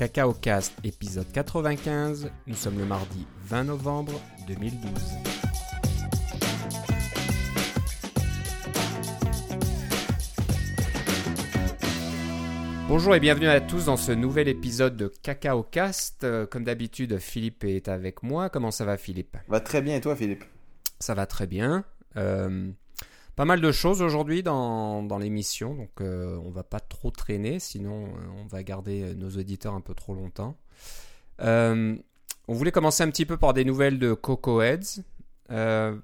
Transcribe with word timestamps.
Cacao 0.00 0.32
Cast, 0.32 0.72
épisode 0.82 1.30
95. 1.30 2.30
Nous 2.46 2.54
sommes 2.54 2.78
le 2.78 2.86
mardi 2.86 3.26
20 3.42 3.64
novembre 3.64 4.18
2012. 4.48 4.80
Bonjour 12.88 13.14
et 13.14 13.20
bienvenue 13.20 13.48
à 13.48 13.60
tous 13.60 13.84
dans 13.84 13.98
ce 13.98 14.12
nouvel 14.12 14.48
épisode 14.48 14.96
de 14.96 15.12
Cacao 15.22 15.62
Cast. 15.62 16.24
Euh, 16.24 16.46
Comme 16.46 16.64
d'habitude, 16.64 17.18
Philippe 17.18 17.64
est 17.64 17.88
avec 17.88 18.22
moi. 18.22 18.48
Comment 18.48 18.70
ça 18.70 18.86
va, 18.86 18.96
Philippe? 18.96 19.36
Va 19.48 19.60
très 19.60 19.82
bien 19.82 19.96
et 19.96 20.00
toi, 20.00 20.16
Philippe? 20.16 20.44
Ça 20.98 21.12
va 21.12 21.26
très 21.26 21.46
bien. 21.46 21.84
Euh, 22.16 22.70
pas 23.40 23.46
mal 23.46 23.62
de 23.62 23.72
choses 23.72 24.02
aujourd'hui 24.02 24.42
dans, 24.42 25.18
l'émission, 25.18 25.74
donc 25.74 26.02
euh, 26.02 26.38
on 26.44 26.50
va 26.50 26.62
pas 26.62 26.78
trop 26.78 27.10
traîner, 27.10 27.58
sinon 27.58 28.04
euh, 28.04 28.42
on 28.42 28.46
va 28.46 28.62
garder 28.62 29.14
nos 29.14 29.30
auditeurs 29.30 29.72
un 29.72 29.80
peu 29.80 29.94
trop 29.94 30.14
longtemps. 30.14 30.58
Euh, 31.40 31.96
on 32.48 32.52
voulait 32.52 32.70
commencer 32.70 33.02
un 33.02 33.08
petit 33.08 33.24
peu 33.24 33.38
par 33.38 33.54
des 33.54 33.64
nouvelles 33.64 33.98
de 33.98 34.12
Coco 34.12 34.60
Heads. 34.60 35.00
Euh, 35.50 35.96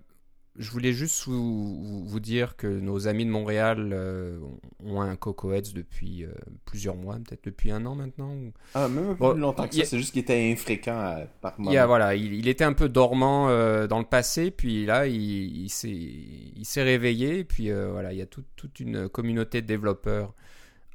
je 0.59 0.71
voulais 0.71 0.93
juste 0.93 1.27
vous, 1.27 2.21
dire 2.21 2.57
que 2.57 2.67
nos 2.67 3.09
amis 3.09 3.25
de 3.25 3.31
Montréal 3.31 3.91
euh, 3.93 4.39
ont 4.85 5.01
un 5.01 5.15
Coco 5.17 5.53
Heads 5.53 5.73
depuis 5.75 6.25
euh, 6.25 6.31
plusieurs 6.65 6.97
mois, 6.97 7.17
peut-être 7.17 7.45
depuis 7.45 7.71
un 7.71 7.85
an 7.87 7.95
maintenant. 7.95 8.31
ou- 8.33 8.53
Ah, 8.75 8.89
même 8.89 9.05
un 9.11 9.15
peu 9.15 9.19
Bon, 9.21 9.33
plus 9.33 9.41
longtemps 9.41 9.69
que 9.69 9.75
ça, 9.75 9.83
a- 9.83 9.85
c'est 9.85 9.99
juste 9.99 10.13
qu'il 10.13 10.23
était 10.23 10.51
infréquent 10.53 10.97
à- 10.99 11.21
par 11.41 11.55
Il, 11.59 11.63
moment. 11.63 11.73
y 11.75 11.79
a, 11.79 11.87
voilà, 11.87 12.15
il, 12.15 12.35
il 12.35 12.49
était 12.49 12.65
un 12.65 12.73
peu 12.73 12.89
dormant 12.89 13.49
euh, 13.49 13.87
dans 13.87 13.99
le 13.99 14.05
passé, 14.05 14.51
puis 14.51 14.87
là, 14.87 15.07
il, 15.07 15.15
il 15.65 15.69
s'est 15.69 15.89
il 15.91 16.65
s'est 16.65 16.83
réveillé, 16.83 17.39
et 17.41 17.45
puis 17.45 17.71
euh, 17.71 17.91
voilà, 17.93 18.13
il 18.13 18.19
y 18.19 18.23
a 18.23 18.27
tout- 18.27 18.45
toute 18.57 18.81
une 18.81 19.09
communauté 19.09 19.63
de 19.63 19.67
développeurs 19.67 20.33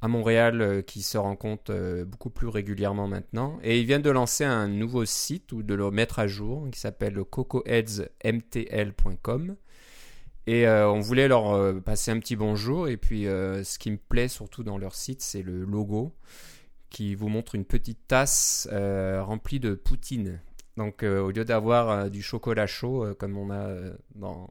à 0.02 0.08
Montréal 0.08 0.60
euh, 0.60 0.82
qui 0.82 1.00
se 1.00 1.16
rencontrent 1.16 1.72
euh, 1.72 2.04
beaucoup 2.04 2.28
plus 2.28 2.48
régulièrement 2.48 3.06
maintenant. 3.06 3.60
Et 3.62 3.78
ils 3.78 3.86
viennent 3.86 4.02
de 4.02 4.10
lancer 4.10 4.42
un 4.44 4.66
nouveau 4.66 5.04
site 5.04 5.52
ou 5.52 5.62
de 5.62 5.74
le 5.74 5.92
mettre 5.92 6.18
à 6.18 6.26
jour 6.26 6.68
qui 6.72 6.80
s'appelle 6.80 7.22
cocoheadsmtl.com. 7.24 9.54
Et 10.48 10.66
euh, 10.66 10.90
on 10.90 10.98
voulait 10.98 11.28
leur 11.28 11.80
passer 11.82 12.10
un 12.10 12.18
petit 12.18 12.34
bonjour. 12.34 12.88
Et 12.88 12.96
puis, 12.96 13.26
ce 13.26 13.78
qui 13.78 13.92
me 13.92 13.96
plaît 13.96 14.26
surtout 14.26 14.64
dans 14.64 14.76
leur 14.76 14.96
site, 14.96 15.22
c'est 15.22 15.42
le 15.42 15.64
logo 15.64 16.16
qui 16.90 17.14
vous 17.14 17.28
montre 17.28 17.54
une 17.54 17.64
petite 17.64 18.08
tasse 18.08 18.68
remplie 18.72 19.60
de 19.60 19.74
poutine. 19.74 20.40
Donc, 20.76 21.04
au 21.04 21.30
lieu 21.30 21.44
d'avoir 21.44 22.10
du 22.10 22.22
chocolat 22.22 22.66
chaud 22.66 23.14
comme 23.20 23.38
on 23.38 23.52
a 23.52 23.68
dans, 24.16 24.50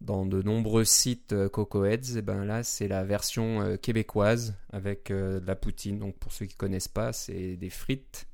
dans 0.00 0.24
de 0.26 0.42
nombreux 0.42 0.84
sites 0.84 1.32
euh, 1.32 1.48
Coco 1.48 1.84
Heads, 1.84 2.16
et 2.16 2.22
ben 2.22 2.44
là, 2.44 2.62
c'est 2.62 2.88
la 2.88 3.04
version 3.04 3.62
euh, 3.62 3.76
québécoise 3.76 4.54
avec 4.72 5.10
euh, 5.10 5.40
de 5.40 5.46
la 5.46 5.56
poutine. 5.56 5.98
Donc, 5.98 6.16
pour 6.18 6.32
ceux 6.32 6.46
qui 6.46 6.54
connaissent 6.56 6.88
pas, 6.88 7.12
c'est 7.12 7.56
des 7.56 7.70
frites 7.70 8.26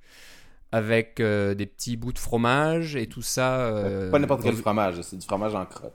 avec 0.72 1.18
des 1.18 1.66
petits 1.66 1.96
bouts 1.96 2.12
de 2.12 2.18
fromage 2.18 2.96
et 2.96 3.06
tout 3.06 3.22
ça. 3.22 4.08
Pas 4.10 4.18
n'importe 4.18 4.42
quel 4.42 4.56
fromage, 4.56 5.00
c'est 5.02 5.16
du 5.16 5.24
fromage 5.24 5.54
en 5.54 5.64
crotte. 5.66 5.94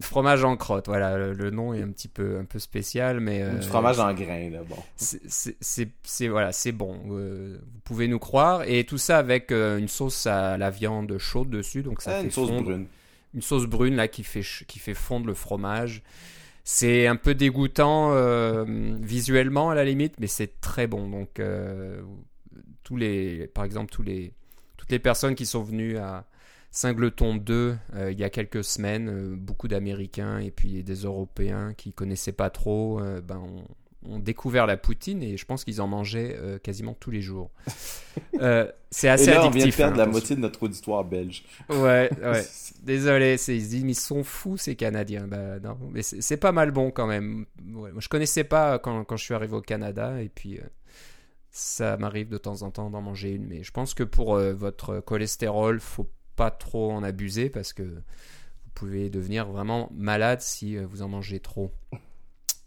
Fromage 0.00 0.44
en 0.44 0.56
crotte, 0.56 0.86
voilà, 0.86 1.18
le, 1.18 1.32
le 1.32 1.50
nom 1.50 1.74
est 1.74 1.82
un 1.82 1.90
petit 1.90 2.06
peu, 2.06 2.38
un 2.38 2.44
peu 2.44 2.60
spécial, 2.60 3.18
mais... 3.18 3.42
Euh, 3.42 3.54
du 3.58 3.66
fromage 3.66 3.98
en 3.98 4.14
grains, 4.14 4.50
là, 4.50 4.60
bon. 4.62 4.76
c'est- 4.94 6.28
voilà, 6.28 6.52
c'est 6.52 6.70
bon. 6.70 6.96
Euh, 7.10 7.58
vous 7.60 7.80
pouvez 7.82 8.06
nous 8.06 8.20
croire. 8.20 8.62
Et 8.68 8.84
tout 8.84 8.98
ça 8.98 9.18
avec 9.18 9.50
euh, 9.50 9.76
une 9.78 9.88
sauce 9.88 10.26
à 10.26 10.56
la 10.56 10.70
viande 10.70 11.18
chaude 11.18 11.50
dessus, 11.50 11.82
donc 11.82 12.00
ça 12.00 12.12
Ah, 12.12 12.18
fait 12.20 12.26
une 12.26 12.30
sauce 12.30 12.48
fondre- 12.50 12.62
brune. 12.62 12.86
Une 13.34 13.42
sauce 13.42 13.66
brune 13.66 13.96
là 13.96 14.08
qui 14.08 14.24
fait 14.24 14.42
qui 14.66 14.78
fait 14.78 14.94
fondre 14.94 15.26
le 15.26 15.34
fromage. 15.34 16.02
C'est 16.64 17.06
un 17.06 17.16
peu 17.16 17.34
dégoûtant 17.34 18.12
euh, 18.12 18.64
visuellement 19.00 19.70
à 19.70 19.74
la 19.74 19.84
limite, 19.84 20.14
mais 20.20 20.26
c'est 20.26 20.60
très 20.60 20.86
bon. 20.86 21.08
Donc 21.08 21.40
euh, 21.40 22.02
tous 22.82 22.96
les, 22.96 23.46
par 23.48 23.64
exemple 23.64 23.90
tous 23.90 24.02
les 24.02 24.34
toutes 24.76 24.90
les 24.90 24.98
personnes 24.98 25.34
qui 25.34 25.46
sont 25.46 25.62
venues 25.62 25.96
à 25.96 26.26
Singleton 26.70 27.38
2 27.38 27.76
euh, 27.94 28.12
il 28.12 28.18
y 28.18 28.24
a 28.24 28.30
quelques 28.30 28.64
semaines, 28.64 29.34
beaucoup 29.36 29.68
d'Américains 29.68 30.38
et 30.38 30.50
puis 30.50 30.82
des 30.82 30.94
Européens 30.94 31.72
qui 31.74 31.92
connaissaient 31.92 32.32
pas 32.32 32.50
trop, 32.50 33.00
ben 33.24 33.38
ont, 33.38 33.64
ont 34.04 34.18
découvert 34.18 34.66
la 34.66 34.76
poutine 34.76 35.22
et 35.22 35.36
je 35.36 35.44
pense 35.44 35.64
qu'ils 35.64 35.80
en 35.80 35.88
mangeaient 35.88 36.36
euh, 36.38 36.58
quasiment 36.58 36.94
tous 36.94 37.10
les 37.10 37.20
jours. 37.20 37.50
Euh, 38.40 38.70
c'est 38.90 39.08
Et 39.08 39.10
assez 39.10 39.30
là, 39.30 39.44
on 39.44 39.50
vient 39.50 39.66
de 39.66 39.70
addictif. 39.70 39.76
perdre 39.76 39.96
hein, 39.96 39.96
la 39.96 40.06
moitié 40.06 40.36
de 40.36 40.40
notre 40.40 40.62
auditoire 40.62 41.04
belge. 41.04 41.44
Ouais, 41.68 42.10
ouais. 42.22 42.46
Désolé, 42.82 43.34
ils 43.34 43.38
se 43.38 43.52
disent, 43.52 43.74
ils 43.74 43.94
sont 43.94 44.24
fous 44.24 44.56
ces 44.56 44.76
Canadiens. 44.76 45.26
Bah 45.26 45.58
non, 45.60 45.76
mais 45.92 46.02
c'est 46.02 46.36
pas 46.36 46.52
mal 46.52 46.70
bon 46.70 46.90
quand 46.90 47.06
même. 47.06 47.46
Ouais, 47.74 47.92
moi, 47.92 48.00
je 48.00 48.08
connaissais 48.08 48.44
pas 48.44 48.78
quand, 48.78 49.04
quand 49.04 49.16
je 49.16 49.24
suis 49.24 49.34
arrivé 49.34 49.54
au 49.56 49.62
Canada 49.62 50.20
et 50.22 50.28
puis 50.28 50.58
euh, 50.58 50.62
ça 51.50 51.96
m'arrive 51.96 52.28
de 52.28 52.38
temps 52.38 52.62
en 52.62 52.70
temps 52.70 52.90
d'en 52.90 53.02
manger 53.02 53.32
une. 53.32 53.46
Mais 53.46 53.62
je 53.64 53.72
pense 53.72 53.94
que 53.94 54.04
pour 54.04 54.38
votre 54.38 55.00
cholestérol, 55.00 55.80
faut 55.80 56.08
pas 56.36 56.50
trop 56.50 56.92
en 56.92 57.02
abuser 57.02 57.50
parce 57.50 57.72
que 57.72 57.82
vous 57.82 58.70
pouvez 58.74 59.10
devenir 59.10 59.48
vraiment 59.48 59.90
malade 59.92 60.40
si 60.40 60.76
vous 60.76 61.02
en 61.02 61.08
mangez 61.08 61.40
trop. 61.40 61.72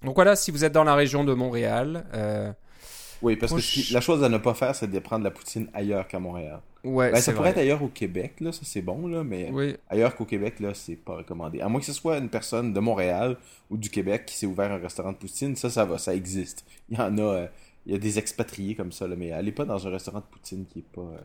Donc 0.03 0.15
voilà, 0.15 0.35
si 0.35 0.51
vous 0.51 0.65
êtes 0.65 0.73
dans 0.73 0.83
la 0.83 0.95
région 0.95 1.23
de 1.23 1.33
Montréal, 1.33 2.05
euh, 2.13 2.51
Oui, 3.21 3.35
parce 3.35 3.51
que 3.53 3.57
Proche- 3.59 3.93
la 3.93 4.01
chose 4.01 4.23
à 4.23 4.29
ne 4.29 4.37
pas 4.39 4.53
faire, 4.55 4.75
c'est 4.75 4.89
de 4.89 4.99
prendre 4.99 5.23
la 5.23 5.31
poutine 5.31 5.67
ailleurs 5.73 6.07
qu'à 6.07 6.19
Montréal. 6.19 6.59
ouais, 6.83 7.11
Ben, 7.11 7.21
ça 7.21 7.31
pourrait 7.33 7.51
vrai. 7.51 7.61
être 7.61 7.65
ailleurs 7.65 7.83
au 7.83 7.87
Québec, 7.87 8.33
là, 8.39 8.51
ça 8.51 8.61
c'est 8.63 8.81
bon, 8.81 9.05
là, 9.07 9.23
mais 9.23 9.49
Oui, 9.51 9.75
ailleurs 9.89 10.15
qu'au 10.15 10.25
Québec, 10.25 10.59
là, 10.59 10.73
c'est 10.73 10.95
pas 10.95 11.17
recommandé. 11.17 11.61
À 11.61 11.69
moins 11.69 11.79
que 11.79 11.85
ce 11.85 11.93
soit 11.93 12.17
une 12.17 12.29
personne 12.29 12.73
de 12.73 12.79
Montréal 12.79 13.37
ou 13.69 13.77
du 13.77 13.89
Québec 13.91 14.25
qui 14.25 14.35
s'est 14.35 14.47
ouvert 14.47 14.71
un 14.71 14.77
restaurant 14.79 15.11
de 15.11 15.17
poutine, 15.17 15.55
ça, 15.55 15.69
ça 15.69 15.85
va, 15.85 15.99
ça 15.99 16.15
existe. 16.15 16.65
Il 16.89 16.97
y 16.97 17.01
en 17.01 17.15
a, 17.19 17.21
euh, 17.21 17.47
il 17.85 17.91
y 17.91 17.95
a 17.95 17.99
des 17.99 18.17
expatriés 18.17 18.73
comme 18.73 18.91
ça, 18.91 19.07
là, 19.07 19.15
mais 19.15 19.31
allez 19.31 19.51
pas 19.51 19.65
dans 19.65 19.85
un 19.87 19.91
restaurant 19.91 20.19
de 20.19 20.25
poutine 20.31 20.65
qui 20.65 20.79
est 20.79 20.91
pas... 20.95 21.01
euh, 21.01 21.17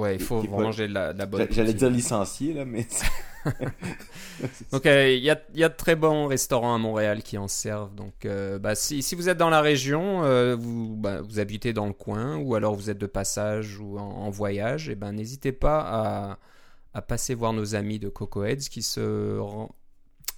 ouais, 0.00 0.14
il 0.16 0.20
faut 0.22 0.42
est 0.42 0.48
pas- 0.48 0.56
manger 0.58 0.88
de 0.88 0.94
la, 0.94 1.12
bonne. 1.26 1.40
J'a- 1.42 1.50
J'allais 1.52 1.74
dire 1.74 1.90
licencié, 1.90 2.52
là, 2.54 2.64
mais... 2.64 2.86
Donc 4.72 4.86
euh, 4.86 5.10
il 5.10 5.22
y, 5.22 5.30
a, 5.30 5.40
y 5.54 5.64
a 5.64 5.68
de 5.68 5.74
très 5.74 5.96
bons 5.96 6.26
restaurants 6.26 6.74
à 6.74 6.78
Montréal 6.78 7.22
qui 7.22 7.38
en 7.38 7.48
servent. 7.48 7.94
Donc 7.94 8.24
euh, 8.24 8.58
bah, 8.58 8.74
si, 8.74 9.02
si 9.02 9.14
vous 9.14 9.28
êtes 9.28 9.38
dans 9.38 9.50
la 9.50 9.60
région, 9.60 10.22
euh, 10.24 10.56
vous, 10.58 10.94
bah, 10.96 11.20
vous 11.22 11.38
habitez 11.40 11.72
dans 11.72 11.86
le 11.86 11.92
coin 11.92 12.36
ou 12.36 12.54
alors 12.54 12.74
vous 12.74 12.90
êtes 12.90 12.98
de 12.98 13.06
passage 13.06 13.78
ou 13.78 13.98
en, 13.98 14.02
en 14.02 14.30
voyage, 14.30 14.88
et 14.88 14.94
ben 14.94 15.12
n'hésitez 15.12 15.52
pas 15.52 15.80
à, 15.80 16.38
à 16.94 17.02
passer 17.02 17.34
voir 17.34 17.52
nos 17.52 17.74
amis 17.74 17.98
de 17.98 18.08
Coco 18.08 18.44
Heads 18.44 18.68
qui 18.70 18.82
se 18.82 19.38
ren- 19.38 19.70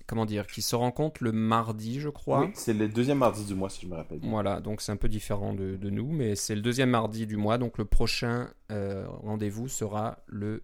comment 0.07 0.27
dire 0.27 0.47
qui 0.47 0.63
se 0.63 0.75
rencontrent 0.77 1.23
le 1.23 1.33
mardi, 1.33 2.01
je 2.01 2.09
crois. 2.09 2.45
Oui, 2.47 2.51
c'est 2.55 2.73
le 2.73 2.89
deuxième 2.89 3.19
mardi 3.19 3.45
du 3.45 3.55
mois, 3.55 3.71
si 3.71 3.83
je 3.83 3.87
me 3.91 3.95
rappelle. 3.97 4.21
Voilà, 4.23 4.61
donc 4.61 4.81
c'est 4.81 4.93
un 4.93 4.97
peu 4.97 5.09
différent 5.09 5.55
de, 5.55 5.77
de 5.77 5.91
nous, 5.91 6.11
mais 6.11 6.35
c'est 6.37 6.55
le 6.55 6.61
deuxième 6.63 6.91
mardi 6.91 7.27
du 7.27 7.37
mois. 7.37 7.59
Donc 7.59 7.79
le 7.79 7.85
prochain 7.85 8.51
euh, 8.71 9.07
rendez-vous 9.09 9.69
sera 9.69 10.19
le 10.27 10.63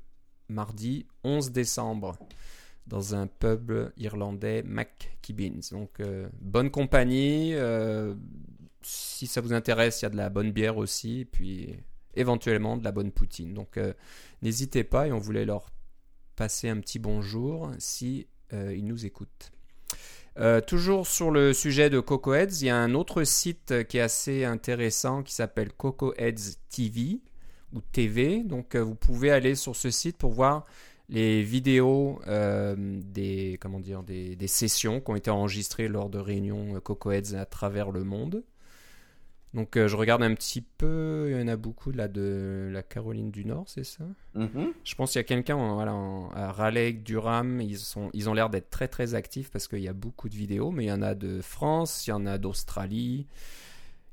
mardi 0.49 1.07
11 1.25 1.51
décembre 1.53 2.17
dans 2.87 3.15
un 3.15 3.27
pub 3.27 3.73
irlandais 3.97 4.63
McKibbins. 4.65 5.61
Donc 5.73 6.01
euh, 6.01 6.29
bonne 6.41 6.71
compagnie. 6.71 7.55
euh, 7.55 8.15
si 8.83 9.27
ça 9.27 9.41
vous 9.41 9.53
intéresse, 9.53 10.01
il 10.01 10.05
y 10.05 10.07
a 10.07 10.11
de 10.11 10.17
la 10.17 10.31
bonne 10.31 10.53
bière 10.53 10.77
aussi, 10.79 11.21
et 11.21 11.25
puis 11.25 11.75
éventuellement 12.15 12.77
de 12.77 12.85
la 12.85 12.93
bonne 12.93 13.11
poutine. 13.13 13.53
Donc 13.53 13.79
n'hésitez 14.41 14.85
pas 14.85 15.09
et 15.09 15.13
on 15.13 15.19
voulait 15.19 15.45
leur 15.45 15.71
passer 16.37 16.69
un 16.69 16.79
petit 16.79 17.01
bonjour 17.01 17.73
si 17.79 18.29
euh, 18.53 18.75
ils 18.77 18.87
nous 18.87 19.07
écoutent. 19.07 19.53
Euh, 20.39 20.61
toujours 20.61 21.07
sur 21.07 21.33
le 21.33 21.53
sujet 21.53 21.91
de 21.91 21.99
Coco 21.99 22.33
Heads, 22.33 22.61
il 22.61 22.67
y 22.67 22.71
a 22.71 22.77
un 22.77 22.95
autre 22.95 23.25
site 23.25 23.87
qui 23.89 23.99
est 23.99 24.03
assez 24.03 24.45
intéressant 24.45 25.25
qui 25.25 25.35
s'appelle 25.35 25.73
Coco 25.73 26.15
Heads 26.17 26.59
TV 26.71 27.21
ou 27.73 27.81
TV. 27.81 28.45
Donc 28.45 28.75
euh, 28.75 28.83
vous 28.83 28.95
pouvez 28.95 29.33
aller 29.33 29.57
sur 29.57 29.75
ce 29.75 29.91
site 29.91 30.17
pour 30.17 30.33
voir 30.33 30.65
les 31.09 31.43
vidéos 31.43 32.21
des 32.27 33.59
comment 33.61 33.81
dire 33.81 34.03
des, 34.03 34.37
sessions 34.47 35.01
qui 35.01 35.11
ont 35.11 35.17
été 35.17 35.31
enregistrées 35.31 35.89
lors 35.89 36.11
de 36.11 36.19
réunions 36.19 36.77
euh, 36.77 36.81
Coco 36.81 37.11
Heads 37.11 37.35
à 37.35 37.45
travers 37.45 37.91
le 37.91 38.05
monde. 38.05 38.45
Donc 39.59 39.77
euh, 39.77 39.89
je 39.89 39.97
regarde 39.97 40.23
un 40.23 40.35
petit 40.35 40.61
peu, 40.61 41.27
il 41.31 41.37
y 41.37 41.43
en 41.43 41.49
a 41.49 41.57
beaucoup 41.57 41.91
là 41.91 42.07
de 42.07 42.71
la 42.73 42.85
Caroline 42.85 43.33
du 43.33 43.45
Nord, 43.45 43.65
c'est 43.67 43.83
ça? 43.83 44.05
Mhm. 44.37 44.73
je 44.85 44.95
pense 44.95 45.11
qu'il 45.11 45.19
y 45.19 45.25
a 45.25 45.25
quelqu'un 45.25 45.57
voilà, 45.75 45.95
en- 45.95 46.31
à 46.31 46.53
Raleigh, 46.53 46.93
Durham, 47.03 47.61
ils, 47.61 47.77
sont, 47.77 48.09
ils 48.15 48.31
ont 48.31 48.35
l'air 48.35 48.51
d'être 48.51 48.71
très 48.71 48.87
très 48.87 49.15
actifs 49.15 49.51
parce 49.51 49.67
qu'il 49.67 49.81
y 49.81 49.89
a 49.89 49.93
beaucoup 49.93 50.29
de 50.29 50.37
vidéos, 50.37 50.71
mais 50.71 50.85
il 50.85 50.89
y 50.89 50.93
en 50.93 51.03
a 51.03 51.17
de 51.17 51.41
France, 51.41 52.07
il 52.07 52.11
y 52.11 52.13
en 52.13 52.25
a 52.25 52.39
d'Australie, 52.39 53.27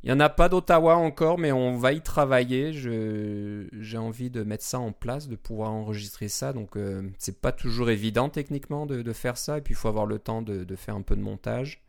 il 0.03 0.09
y 0.09 0.13
en 0.13 0.19
a 0.19 0.30
pas 0.30 0.50
d'Ottawa 0.50 0.95
encore, 0.95 1.38
mais 1.38 1.51
on 1.51 1.77
va 1.77 1.94
y 1.94 2.01
travailler. 2.01 2.74
J'ai 2.74 3.97
envie 4.00 4.31
de 4.31 4.42
mettre 4.42 4.63
ça 4.63 4.80
en 4.80 4.94
place, 4.94 5.27
de 5.27 5.36
pouvoir 5.36 5.71
enregistrer 5.71 6.27
ça, 6.27 6.53
donc 6.53 6.75
euh, 6.75 7.07
c'est 7.19 7.39
pas 7.39 7.51
toujours 7.51 7.92
évident 7.92 8.30
techniquement 8.30 8.88
de, 8.88 9.03
de 9.03 9.13
faire 9.13 9.38
ça, 9.38 9.59
et 9.59 9.62
puis 9.62 9.74
il 9.74 9.77
faut 9.77 9.89
avoir 9.89 10.07
le 10.07 10.18
temps 10.18 10.42
de, 10.42 10.63
de 10.63 10.75
faire 10.75 10.95
un 10.95 11.03
peu 11.03 11.15
de 11.15 11.21
montage. 11.21 11.85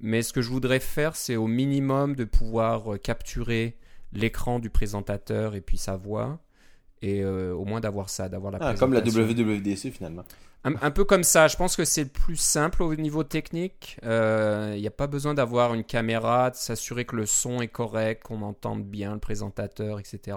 Mais 0.00 0.22
ce 0.22 0.32
que 0.32 0.42
je 0.42 0.48
voudrais 0.48 0.80
faire, 0.80 1.16
c'est 1.16 1.36
au 1.36 1.46
minimum 1.46 2.14
de 2.14 2.24
pouvoir 2.24 2.94
euh, 2.94 2.98
capturer 2.98 3.76
l'écran 4.12 4.58
du 4.58 4.70
présentateur 4.70 5.54
et 5.54 5.60
puis 5.60 5.78
sa 5.78 5.96
voix 5.96 6.40
et 7.02 7.24
au 7.24 7.64
moins 7.64 7.80
d'avoir 7.80 8.10
ça, 8.10 8.28
d'avoir 8.28 8.52
la 8.52 8.58
ah, 8.60 8.74
Comme 8.74 8.92
la 8.92 9.00
WWDC 9.00 9.90
finalement. 9.90 10.22
Un, 10.64 10.90
peu 10.90 11.04
comme 11.04 11.24
ça, 11.24 11.48
je 11.48 11.56
pense 11.56 11.74
que 11.74 11.86
c'est 11.86 12.02
le 12.02 12.10
plus 12.10 12.36
simple 12.36 12.82
au 12.82 12.94
niveau 12.94 13.24
technique. 13.24 13.96
Il 14.02 14.78
n'y 14.78 14.86
a 14.86 14.92
pas 14.94 15.06
besoin 15.06 15.32
d'avoir 15.32 15.72
une 15.72 15.84
caméra, 15.84 16.50
de 16.50 16.56
s'assurer 16.56 17.06
que 17.06 17.16
le 17.16 17.24
son 17.24 17.62
est 17.62 17.68
correct, 17.68 18.24
qu'on 18.24 18.42
entende 18.42 18.84
bien 18.84 19.14
le 19.14 19.18
présentateur, 19.18 19.98
etc 19.98 20.36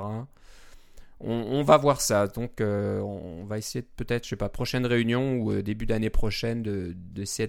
on, 1.20 1.64
va 1.64 1.78
voir 1.78 2.02
ça. 2.02 2.28
Donc, 2.28 2.60
euh, 2.60 3.00
on 3.00 3.46
va 3.46 3.58
essayer 3.58 3.82
peut-être, 3.82 4.26
je 4.26 4.30
sais 4.30 4.36
pas, 4.36 4.50
prochaine 4.50 4.86
réunion 4.86 5.36
ou 5.38 5.52
euh, 5.52 5.62
début 5.62 5.86
d'année 5.86 6.10
prochaine, 6.10 6.62
de, 6.64 6.94
d'essayer 6.96 7.48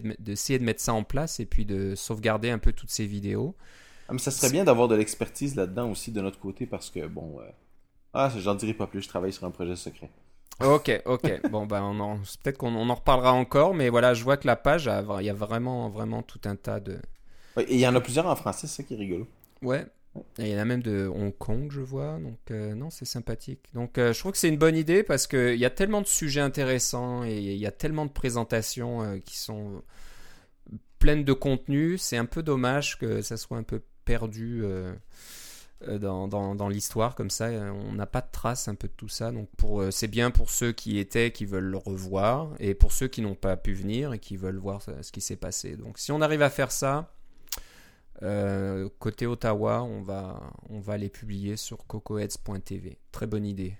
de, 0.59 0.65
mettre 0.65 0.81
ça 0.81 0.95
en 0.95 1.03
place 1.03 1.41
et 1.41 1.47
puis 1.47 1.65
de 1.65 1.95
sauvegarder 1.95 2.51
un 2.51 2.59
peu 2.59 2.73
toutes 2.73 2.91
ces 2.91 3.07
vidéos. 3.07 3.57
Ah, 4.09 4.13
mais 4.13 4.19
ça 4.19 4.31
serait 4.31 4.51
bien 4.51 4.65
d'avoir 4.65 4.89
de 4.89 4.95
l'expertise 4.95 5.57
là-dedans 5.57 5.91
aussi 5.91 6.13
de 6.13 6.21
notre 6.21 6.39
côté 6.39 6.67
parce 6.67 6.91
que, 6.91 7.07
bon, 7.07 7.41
euh, 7.41 7.51
ah, 8.13 8.31
j'en 8.39 8.55
dirai 8.55 8.75
pas 8.75 8.87
plus, 8.87 9.03
je 9.03 9.09
travaille 9.09 9.33
sur 9.33 9.45
un 9.45 9.51
projet 9.51 9.77
secret. 9.77 10.11
Ok, 10.63 11.03
ok. 11.05 11.41
bon, 11.51 11.67
ben, 11.67 11.83
on 11.83 12.19
peut-être 12.43 12.59
qu'on 12.59 12.75
en 12.77 12.95
reparlera 12.95 13.33
encore, 13.33 13.75
mais 13.75 13.89
voilà, 13.89 14.15
je 14.15 14.23
vois 14.23 14.37
que 14.37 14.47
la 14.47 14.57
page, 14.57 14.89
il 15.21 15.27
y 15.27 15.31
a 15.31 15.35
vraiment, 15.35 15.89
vraiment 15.89 16.23
tout 16.23 16.41
un 16.45 16.55
tas 16.55 16.79
de. 16.79 16.99
et 17.59 17.75
il 17.75 17.81
y 17.81 17.89
en 17.89 17.95
a 17.97 18.01
plusieurs 18.01 18.27
en 18.27 18.37
français, 18.37 18.67
c'est 18.67 18.83
ça 18.83 18.83
qui 18.85 18.95
est 18.95 18.99
rigolo. 18.99 19.27
Ouais, 19.63 19.87
il 20.39 20.49
y 20.49 20.55
en 20.55 20.59
a 20.59 20.65
même 20.65 20.83
de 20.83 21.11
Hong 21.13 21.37
Kong, 21.37 21.71
je 21.71 21.81
vois. 21.81 22.19
Donc, 22.19 22.39
euh, 22.51 22.75
non, 22.75 22.91
c'est 22.91 23.05
sympathique. 23.05 23.61
Donc, 23.75 23.99
euh, 23.99 24.13
je 24.13 24.19
trouve 24.19 24.33
que 24.33 24.39
c'est 24.39 24.49
une 24.49 24.59
bonne 24.59 24.77
idée 24.77 25.03
parce 25.03 25.27
qu'il 25.27 25.57
y 25.57 25.65
a 25.65 25.71
tellement 25.71 26.01
de 26.01 26.07
sujets 26.07 26.41
intéressants 26.41 27.25
et 27.25 27.37
il 27.37 27.59
y 27.59 27.67
a 27.67 27.73
tellement 27.73 28.07
de 28.07 28.11
présentations 28.11 29.03
euh, 29.03 29.19
qui 29.19 29.37
sont 29.37 29.83
pleines 30.99 31.25
de 31.25 31.33
contenu. 31.33 31.99
C'est 31.99 32.17
un 32.17 32.27
peu 32.27 32.43
dommage 32.43 32.99
que 32.99 33.23
ça 33.23 33.37
soit 33.37 33.57
un 33.57 33.63
peu 33.63 33.83
perdu 34.05 34.65
dans, 35.87 36.69
l'histoire 36.69 37.15
comme 37.15 37.31
ça. 37.31 37.49
On 37.49 37.93
n'a 37.93 38.07
pas 38.07 38.21
de 38.21 38.31
trace 38.31 38.69
un 38.69 38.75
peu 38.75 38.89
de 38.89 38.93
tout 38.93 39.09
ça. 39.09 39.33
Donc, 39.33 39.49
c'est 39.91 40.09
bien 40.09 40.31
pour 40.31 40.51
ceux 40.51 40.73
qui 40.73 40.99
étaient, 40.99 41.31
qui 41.31 41.45
veulent 41.45 41.65
le 41.65 41.77
revoir 41.77 42.55
et 42.59 42.75
pour 42.75 42.93
ceux 42.93 43.09
qui 43.09 43.21
n'ont 43.21 43.35
pas 43.35 43.57
pu 43.57 43.75
venir 43.75 44.13
et 44.13 44.19
qui 44.19 44.37
veulent 44.37 44.59
voir 44.59 44.83
ce 44.83 45.13
qui 45.13 45.21
s'est 45.21 45.37
passé. 45.37 45.77
Donc, 45.77 45.99
si 45.99 46.13
on 46.13 46.21
arrive 46.21 46.43
à 46.43 46.51
faire 46.51 46.71
ça 46.73 47.14
euh, 48.23 48.89
côté 48.99 49.27
Ottawa, 49.27 49.83
on 49.83 50.03
va, 50.03 50.41
on 50.71 50.81
va 50.81 50.97
les 50.97 51.09
publier 51.09 51.57
sur 51.57 51.87
cocoheads.tv. 51.87 52.99
Très 53.13 53.27
bonne 53.27 53.45
idée. 53.45 53.77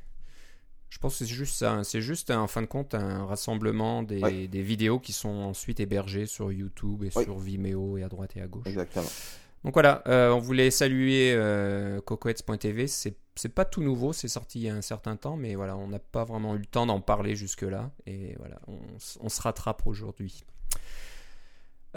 Je 0.91 0.99
pense 0.99 1.19
que 1.19 1.25
c'est 1.25 1.33
juste 1.33 1.57
ça. 1.57 1.73
Hein. 1.73 1.85
C'est 1.85 2.01
juste, 2.01 2.31
en 2.31 2.47
fin 2.47 2.63
de 2.63 2.67
compte, 2.67 2.95
un 2.95 3.25
rassemblement 3.27 4.03
des, 4.03 4.47
des, 4.47 4.63
vidéos 4.63 5.01
qui 5.01 5.13
sont 5.13 5.29
ensuite 5.29 5.81
hébergées 5.81 6.27
sur 6.27 6.53
YouTube 6.53 7.03
et 7.03 7.11
sur 7.11 7.39
Vimeo 7.39 7.99
et 7.99 8.05
à 8.05 8.09
droite 8.09 8.37
et 8.37 8.41
à 8.41 8.47
gauche. 8.47 8.67
Exactement. 8.67 9.09
Donc 9.65 9.73
voilà, 9.75 10.03
euh, 10.07 10.31
on 10.31 10.39
voulait 10.39 10.71
saluer 10.71 11.33
euh, 11.35 12.01
cocoheads.tv. 12.03 12.87
C'est, 12.87 13.17
c'est 13.35 13.49
pas 13.49 13.65
tout 13.65 13.83
nouveau, 13.83 14.13
c'est 14.13 14.29
sorti 14.29 14.61
il 14.61 14.65
y 14.65 14.69
a 14.69 14.75
un 14.75 14.83
certain 14.83 15.17
temps, 15.17 15.37
mais 15.37 15.55
voilà, 15.55 15.75
on 15.77 15.89
n'a 15.89 15.99
pas 15.99 16.23
vraiment 16.23 16.55
eu 16.55 16.59
le 16.59 16.67
temps 16.67 16.87
d'en 16.87 17.01
parler 17.01 17.35
jusque-là. 17.35 17.91
Et 18.07 18.37
voilà, 18.39 18.61
on, 18.69 18.79
on 19.21 19.29
se 19.29 19.41
rattrape 19.41 19.87
aujourd'hui. 19.87 20.45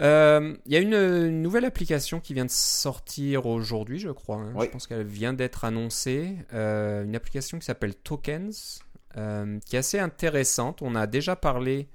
Euh, 0.00 0.56
il 0.66 0.72
y 0.72 0.76
a 0.76 0.80
une, 0.80 1.42
nouvelle 1.42 1.64
application 1.64 2.20
qui 2.20 2.34
vient 2.34 2.44
de 2.44 2.50
sortir 2.50 3.46
aujourd'hui, 3.46 3.98
je 3.98 4.10
crois. 4.10 4.36
Hein. 4.36 4.54
Je 4.60 4.66
pense 4.66 4.86
qu'elle 4.86 5.06
vient 5.06 5.32
d'être 5.32 5.64
annoncée. 5.64 6.36
Euh, 6.52 7.04
une 7.04 7.16
application 7.16 7.58
qui 7.58 7.66
s'appelle 7.66 7.94
Tokens, 7.94 8.80
euh, 9.16 9.58
qui 9.66 9.76
est 9.76 9.80
assez 9.80 9.98
intéressante. 9.98 10.82
On 10.82 10.94
a 10.94 11.06
déjà 11.06 11.36
parlé 11.36 11.88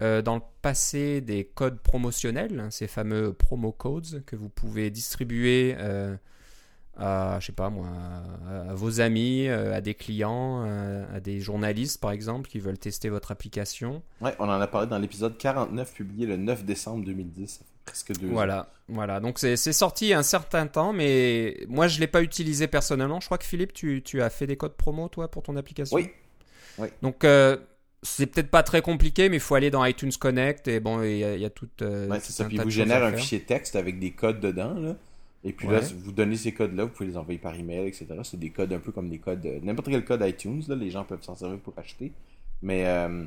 dans 0.00 0.34
le 0.34 0.42
passé 0.62 1.20
des 1.20 1.44
codes 1.44 1.78
promotionnels, 1.78 2.58
hein, 2.58 2.72
ces 2.72 2.88
fameux 2.88 3.32
promo 3.32 3.70
codes 3.70 4.24
que 4.26 4.34
vous 4.34 4.48
pouvez 4.48 4.90
distribuer 4.90 5.76
à, 6.96 7.38
je 7.40 7.46
sais 7.46 7.52
pas 7.52 7.70
moi, 7.70 7.88
à, 8.48 8.74
vos 8.74 9.00
amis, 9.00 9.48
à 9.48 9.80
des 9.80 9.94
clients, 9.94 10.64
à, 11.12 11.20
des 11.20 11.40
journalistes 11.40 12.00
par 12.00 12.12
exemple 12.12 12.48
qui 12.48 12.58
veulent 12.58 12.78
tester 12.78 13.08
votre 13.08 13.30
application. 13.30 14.02
Ouais, 14.20 14.34
on 14.38 14.44
en 14.44 14.60
a 14.60 14.66
parlé 14.66 14.86
dans 14.88 14.98
l'épisode 14.98 15.36
49 15.38 15.92
publié 15.92 16.26
le 16.26 16.36
9 16.36 16.64
décembre 16.64 17.04
2010, 17.04 17.48
ça 17.48 17.58
fait 17.58 17.72
presque 17.84 18.12
deux 18.20 18.28
voilà, 18.28 18.62
ans. 18.62 18.66
Voilà, 18.88 19.20
donc 19.20 19.38
c'est 19.38 19.56
sorti 19.56 20.12
un 20.12 20.22
certain 20.22 20.66
temps, 20.66 20.92
mais 20.92 21.58
moi 21.68 21.88
je 21.88 22.00
l'ai 22.00 22.06
pas 22.06 22.22
utilisé 22.22 22.66
personnellement. 22.66 23.20
Je 23.20 23.26
crois 23.26 23.38
que 23.38 23.44
Philippe, 23.44 23.72
tu, 23.72 24.02
tu, 24.02 24.22
as 24.22 24.30
fait 24.30 24.46
des 24.46 24.56
codes 24.56 24.74
promo 24.74 25.08
toi 25.08 25.30
pour 25.30 25.42
ton 25.42 25.56
application? 25.56 25.96
Oui. 25.96 26.10
oui. 26.78 26.88
Donc 27.00 27.24
euh, 27.24 27.56
c'est 28.02 28.26
peut-être 28.26 28.50
pas 28.50 28.62
très 28.62 28.82
compliqué, 28.82 29.28
mais 29.28 29.36
il 29.36 29.40
faut 29.40 29.54
aller 29.54 29.70
dans 29.70 29.84
iTunes 29.84 30.12
Connect 30.18 30.68
et 30.68 30.80
bon, 30.80 31.02
il 31.02 31.18
y, 31.18 31.24
a, 31.24 31.36
y 31.36 31.44
a 31.44 31.50
tout. 31.50 31.68
Euh, 31.80 32.08
ouais, 32.08 32.20
c'est 32.20 32.32
ça. 32.32 32.44
Puis 32.44 32.58
vous 32.58 32.70
génère 32.70 33.04
un 33.04 33.12
fichier 33.12 33.40
texte 33.40 33.76
avec 33.76 33.98
des 33.98 34.10
codes 34.10 34.40
dedans 34.40 34.74
là. 34.74 34.96
Et 35.44 35.52
puis 35.52 35.66
là, 35.66 35.80
vous 35.80 36.12
donnez 36.12 36.36
ces 36.36 36.52
codes-là, 36.52 36.84
vous 36.84 36.90
pouvez 36.90 37.08
les 37.08 37.16
envoyer 37.16 37.38
par 37.38 37.54
email, 37.54 37.88
etc. 37.88 38.06
C'est 38.22 38.38
des 38.38 38.50
codes 38.50 38.72
un 38.72 38.78
peu 38.78 38.92
comme 38.92 39.08
des 39.08 39.18
codes, 39.18 39.44
n'importe 39.62 39.88
quel 39.88 40.04
code 40.04 40.22
iTunes, 40.24 40.62
là, 40.68 40.76
les 40.76 40.90
gens 40.90 41.04
peuvent 41.04 41.22
s'en 41.22 41.34
servir 41.34 41.58
pour 41.58 41.76
acheter. 41.76 42.12
Mais, 42.62 42.86
euh, 42.86 43.24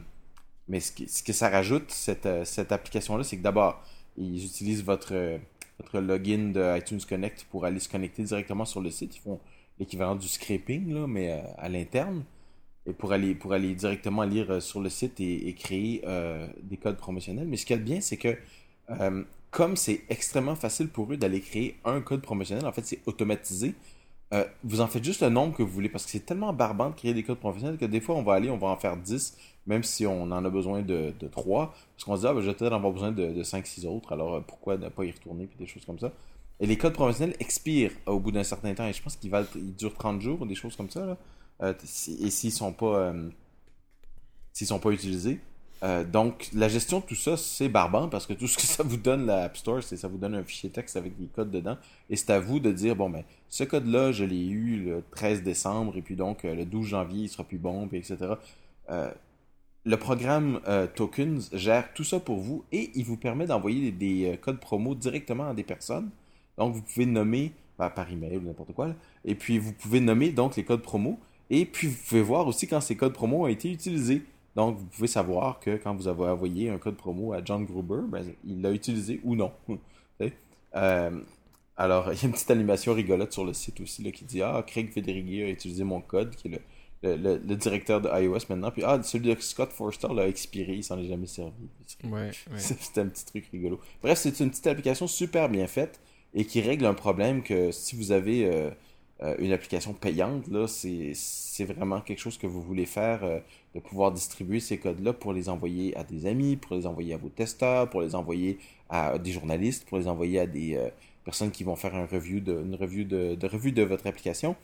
mais 0.69 0.79
ce, 0.79 0.93
que, 0.93 1.09
ce 1.09 1.21
que 1.21 1.33
ça 1.33 1.49
rajoute, 1.49 1.91
cette, 1.91 2.25
euh, 2.25 2.45
cette 2.45 2.71
application-là, 2.71 3.25
c'est 3.25 3.37
que 3.37 3.43
d'abord, 3.43 3.83
ils 4.17 4.45
utilisent 4.45 4.83
votre, 4.83 5.39
votre 5.77 5.99
login 5.99 6.51
de 6.53 6.77
iTunes 6.77 7.01
Connect 7.07 7.45
pour 7.51 7.65
aller 7.65 7.79
se 7.79 7.89
connecter 7.89 8.23
directement 8.23 8.63
sur 8.63 8.79
le 8.79 8.91
site. 8.91 9.17
Ils 9.17 9.21
font 9.21 9.41
l'équivalent 9.77 10.15
du 10.15 10.29
scraping, 10.29 10.93
là, 10.93 11.07
mais 11.07 11.33
euh, 11.33 11.41
à 11.57 11.67
l'interne. 11.67 12.23
Et 12.85 12.93
pour 12.93 13.11
aller, 13.11 13.35
pour 13.35 13.51
aller 13.51 13.75
directement 13.75 14.23
lire 14.23 14.61
sur 14.61 14.79
le 14.79 14.89
site 14.89 15.19
et, 15.19 15.53
créer 15.55 16.03
des 16.61 16.77
codes 16.77 16.97
promotionnels. 16.97 17.47
Mais 17.47 17.57
ce 17.57 17.65
qu'il 17.65 17.75
y 17.75 17.79
a 17.79 17.81
de 17.81 17.83
bien, 17.83 17.99
c'est 17.99 18.15
que 18.15 18.37
comme 19.55 19.77
c'est 19.77 20.03
extrêmement 20.09 20.57
facile 20.57 20.89
pour 20.89 21.13
eux 21.13 21.15
d'aller 21.15 21.39
créer 21.39 21.79
un 21.85 22.01
code 22.01 22.21
promotionnel, 22.21 22.65
en 22.65 22.73
fait, 22.73 22.85
c'est 22.85 22.99
automatisé. 23.05 23.73
Euh, 24.33 24.43
vous 24.65 24.81
en 24.81 24.87
faites 24.87 25.05
juste 25.05 25.21
le 25.21 25.29
nombre 25.29 25.55
que 25.55 25.63
vous 25.63 25.71
voulez 25.71 25.87
parce 25.87 26.03
que 26.03 26.11
c'est 26.11 26.25
tellement 26.25 26.51
barbant 26.51 26.89
de 26.89 26.95
créer 26.95 27.13
des 27.13 27.23
codes 27.23 27.37
professionnels 27.37 27.77
que 27.77 27.85
des 27.85 28.01
fois 28.01 28.15
on 28.15 28.23
va 28.23 28.33
aller, 28.33 28.49
on 28.49 28.57
va 28.57 28.67
en 28.67 28.75
faire 28.75 28.97
10, 28.97 29.37
même 29.65 29.83
si 29.83 30.05
on 30.05 30.23
en 30.23 30.43
a 30.43 30.49
besoin 30.49 30.81
de, 30.81 31.13
de 31.17 31.27
3, 31.29 31.67
parce 31.67 32.03
qu'on 32.03 32.17
se 32.17 32.21
dit, 32.21 32.27
ah, 32.27 32.33
ben, 32.33 32.41
je 32.41 32.47
vais 32.47 32.53
peut-être 32.53 32.73
avoir 32.73 32.91
besoin 32.91 33.13
de, 33.13 33.27
de 33.27 33.43
5-6 33.43 33.87
autres, 33.87 34.11
alors 34.11 34.33
euh, 34.33 34.41
pourquoi 34.45 34.75
ne 34.77 34.89
pas 34.89 35.05
y 35.05 35.11
retourner, 35.11 35.45
puis 35.45 35.57
des 35.57 35.67
choses 35.67 35.85
comme 35.85 35.99
ça. 35.99 36.11
Et 36.59 36.65
les 36.65 36.77
codes 36.77 36.93
professionnels 36.93 37.37
expirent 37.39 37.93
au 38.07 38.19
bout 38.19 38.31
d'un 38.31 38.43
certain 38.43 38.73
temps, 38.73 38.87
et 38.87 38.91
je 38.91 39.01
pense 39.01 39.15
qu'ils 39.15 39.31
ils 39.55 39.75
durent 39.77 39.93
30 39.93 40.19
jours, 40.19 40.45
des 40.45 40.55
choses 40.55 40.75
comme 40.75 40.89
ça, 40.89 41.05
là. 41.05 41.17
Euh, 41.61 41.73
et 42.21 42.29
s'ils 42.29 42.51
sont 42.51 42.73
pas 42.73 43.13
s'ils 44.51 44.67
sont 44.67 44.79
pas 44.79 44.91
utilisés, 44.91 45.39
euh, 45.83 46.03
donc, 46.03 46.49
la 46.53 46.67
gestion 46.67 46.99
de 46.99 47.05
tout 47.05 47.15
ça, 47.15 47.37
c'est 47.37 47.69
barbant 47.69 48.07
parce 48.07 48.25
que 48.25 48.33
tout 48.33 48.47
ce 48.47 48.57
que 48.57 48.63
ça 48.63 48.83
vous 48.83 48.97
donne, 48.97 49.25
la 49.25 49.43
App 49.43 49.57
Store, 49.57 49.83
c'est 49.83 49.97
ça 49.97 50.07
vous 50.07 50.17
donne 50.17 50.35
un 50.35 50.43
fichier 50.43 50.69
texte 50.69 50.95
avec 50.95 51.17
des 51.17 51.27
codes 51.27 51.51
dedans. 51.51 51.77
Et 52.09 52.15
c'est 52.15 52.31
à 52.31 52.39
vous 52.39 52.59
de 52.59 52.71
dire, 52.71 52.95
bon, 52.95 53.09
ben, 53.09 53.23
ce 53.49 53.63
code-là, 53.63 54.11
je 54.11 54.23
l'ai 54.23 54.45
eu 54.45 54.83
le 54.83 55.03
13 55.11 55.43
décembre, 55.43 55.97
et 55.97 56.01
puis 56.01 56.15
donc, 56.15 56.45
euh, 56.45 56.55
le 56.55 56.65
12 56.65 56.85
janvier, 56.85 57.23
il 57.23 57.29
sera 57.29 57.43
plus 57.43 57.57
bon, 57.57 57.87
etc. 57.91 58.17
Euh, 58.89 59.11
le 59.83 59.97
programme 59.97 60.61
Tokens 60.95 61.49
gère 61.53 61.93
tout 61.93 62.03
ça 62.03 62.19
pour 62.19 62.37
vous 62.37 62.63
et 62.71 62.89
il 62.95 63.05
vous 63.05 63.17
permet 63.17 63.45
d'envoyer 63.45 63.91
des, 63.91 64.35
codes 64.41 64.59
promo 64.59 64.95
directement 64.95 65.49
à 65.49 65.53
des 65.53 65.63
personnes. 65.63 66.09
Donc, 66.57 66.73
vous 66.73 66.81
pouvez 66.81 67.05
nommer 67.05 67.51
ben, 67.77 67.91
par 67.91 68.11
email 68.11 68.37
ou 68.37 68.41
n'importe 68.41 68.73
quoi. 68.73 68.95
et 69.23 69.35
puis, 69.35 69.59
vous 69.59 69.73
pouvez 69.73 69.99
nommer 69.99 70.31
donc 70.31 70.55
les 70.55 70.63
codes 70.63 70.81
promo. 70.81 71.19
Et 71.51 71.67
puis, 71.67 71.85
vous 71.85 71.97
pouvez 72.07 72.23
voir 72.23 72.47
aussi 72.47 72.67
quand 72.67 72.81
ces 72.81 72.95
codes 72.95 73.13
promo 73.13 73.43
ont 73.43 73.47
été 73.47 73.71
utilisés. 73.71 74.23
Donc, 74.55 74.77
vous 74.77 74.85
pouvez 74.85 75.07
savoir 75.07 75.59
que 75.59 75.75
quand 75.75 75.93
vous 75.95 76.07
avez 76.07 76.23
envoyé 76.23 76.69
un 76.69 76.77
code 76.77 76.95
promo 76.95 77.33
à 77.33 77.43
John 77.43 77.65
Gruber, 77.65 78.01
ben, 78.07 78.25
il 78.45 78.61
l'a 78.61 78.71
utilisé 78.71 79.19
ou 79.23 79.35
non. 79.35 79.51
euh, 80.75 81.11
alors, 81.75 82.13
il 82.13 82.17
y 82.17 82.21
a 82.21 82.25
une 82.25 82.31
petite 82.31 82.51
animation 82.51 82.93
rigolote 82.93 83.33
sur 83.33 83.43
le 83.43 83.53
site 83.53 83.81
aussi 83.81 84.01
là, 84.01 84.11
qui 84.11 84.23
dit 84.23 84.41
Ah, 84.41 84.63
Craig 84.65 84.91
Federighi 84.91 85.43
a 85.43 85.49
utilisé 85.49 85.83
mon 85.83 85.99
code, 85.99 86.35
qui 86.35 86.47
est 86.47 86.61
le, 87.03 87.15
le, 87.17 87.37
le, 87.37 87.55
directeur 87.57 87.99
de 87.99 88.09
iOS 88.09 88.45
maintenant. 88.49 88.71
Puis, 88.71 88.83
ah, 88.85 89.03
celui 89.03 89.35
de 89.35 89.41
Scott 89.41 89.71
Forster 89.73 90.07
l'a 90.15 90.27
expiré, 90.27 90.73
il 90.73 90.83
s'en 90.83 90.97
est 90.99 91.07
jamais 91.07 91.27
servi. 91.27 91.67
Ouais, 92.05 92.31
C'était 92.55 93.01
un 93.01 93.07
petit 93.07 93.25
truc 93.25 93.47
rigolo. 93.51 93.81
Bref, 94.01 94.17
c'est 94.19 94.39
une 94.39 94.51
petite 94.51 94.67
application 94.67 95.07
super 95.07 95.49
bien 95.49 95.67
faite 95.67 95.99
et 96.33 96.45
qui 96.45 96.61
règle 96.61 96.85
un 96.85 96.93
problème 96.93 97.43
que 97.43 97.71
si 97.71 97.97
vous 97.97 98.13
avez. 98.13 98.45
Euh, 98.45 98.69
euh, 99.23 99.35
une 99.39 99.53
application 99.53 99.93
payante, 99.93 100.47
là, 100.49 100.67
c'est 100.67 101.63
vraiment 101.63 102.01
quelque 102.01 102.19
chose 102.19 102.37
que 102.37 102.47
vous 102.47 102.61
voulez 102.61 102.85
faire, 102.85 103.23
euh, 103.23 103.39
de 103.75 103.79
pouvoir 103.79 104.11
distribuer 104.11 104.59
ces 104.59 104.77
codes-là 104.77 105.13
pour 105.13 105.33
les 105.33 105.49
envoyer 105.49 105.95
à 105.97 106.03
des 106.03 106.25
amis, 106.25 106.55
pour 106.55 106.75
les 106.75 106.87
envoyer 106.87 107.13
à 107.13 107.17
vos 107.17 107.29
testeurs, 107.29 107.89
pour 107.89 108.01
les 108.01 108.15
envoyer 108.15 108.57
à 108.89 109.19
des 109.19 109.31
journalistes, 109.31 109.85
pour 109.85 109.97
les 109.99 110.07
envoyer 110.07 110.39
à 110.39 110.47
des 110.47 110.75
euh, 110.75 110.89
personnes 111.23 111.51
qui 111.51 111.63
vont 111.63 111.75
faire 111.75 111.95
un 111.95 112.05
review 112.05 112.39
une 112.47 112.75
review 112.75 113.03
de, 113.03 113.47
revue 113.47 113.71
de 113.71 113.83
votre 113.83 114.07
application. 114.07 114.55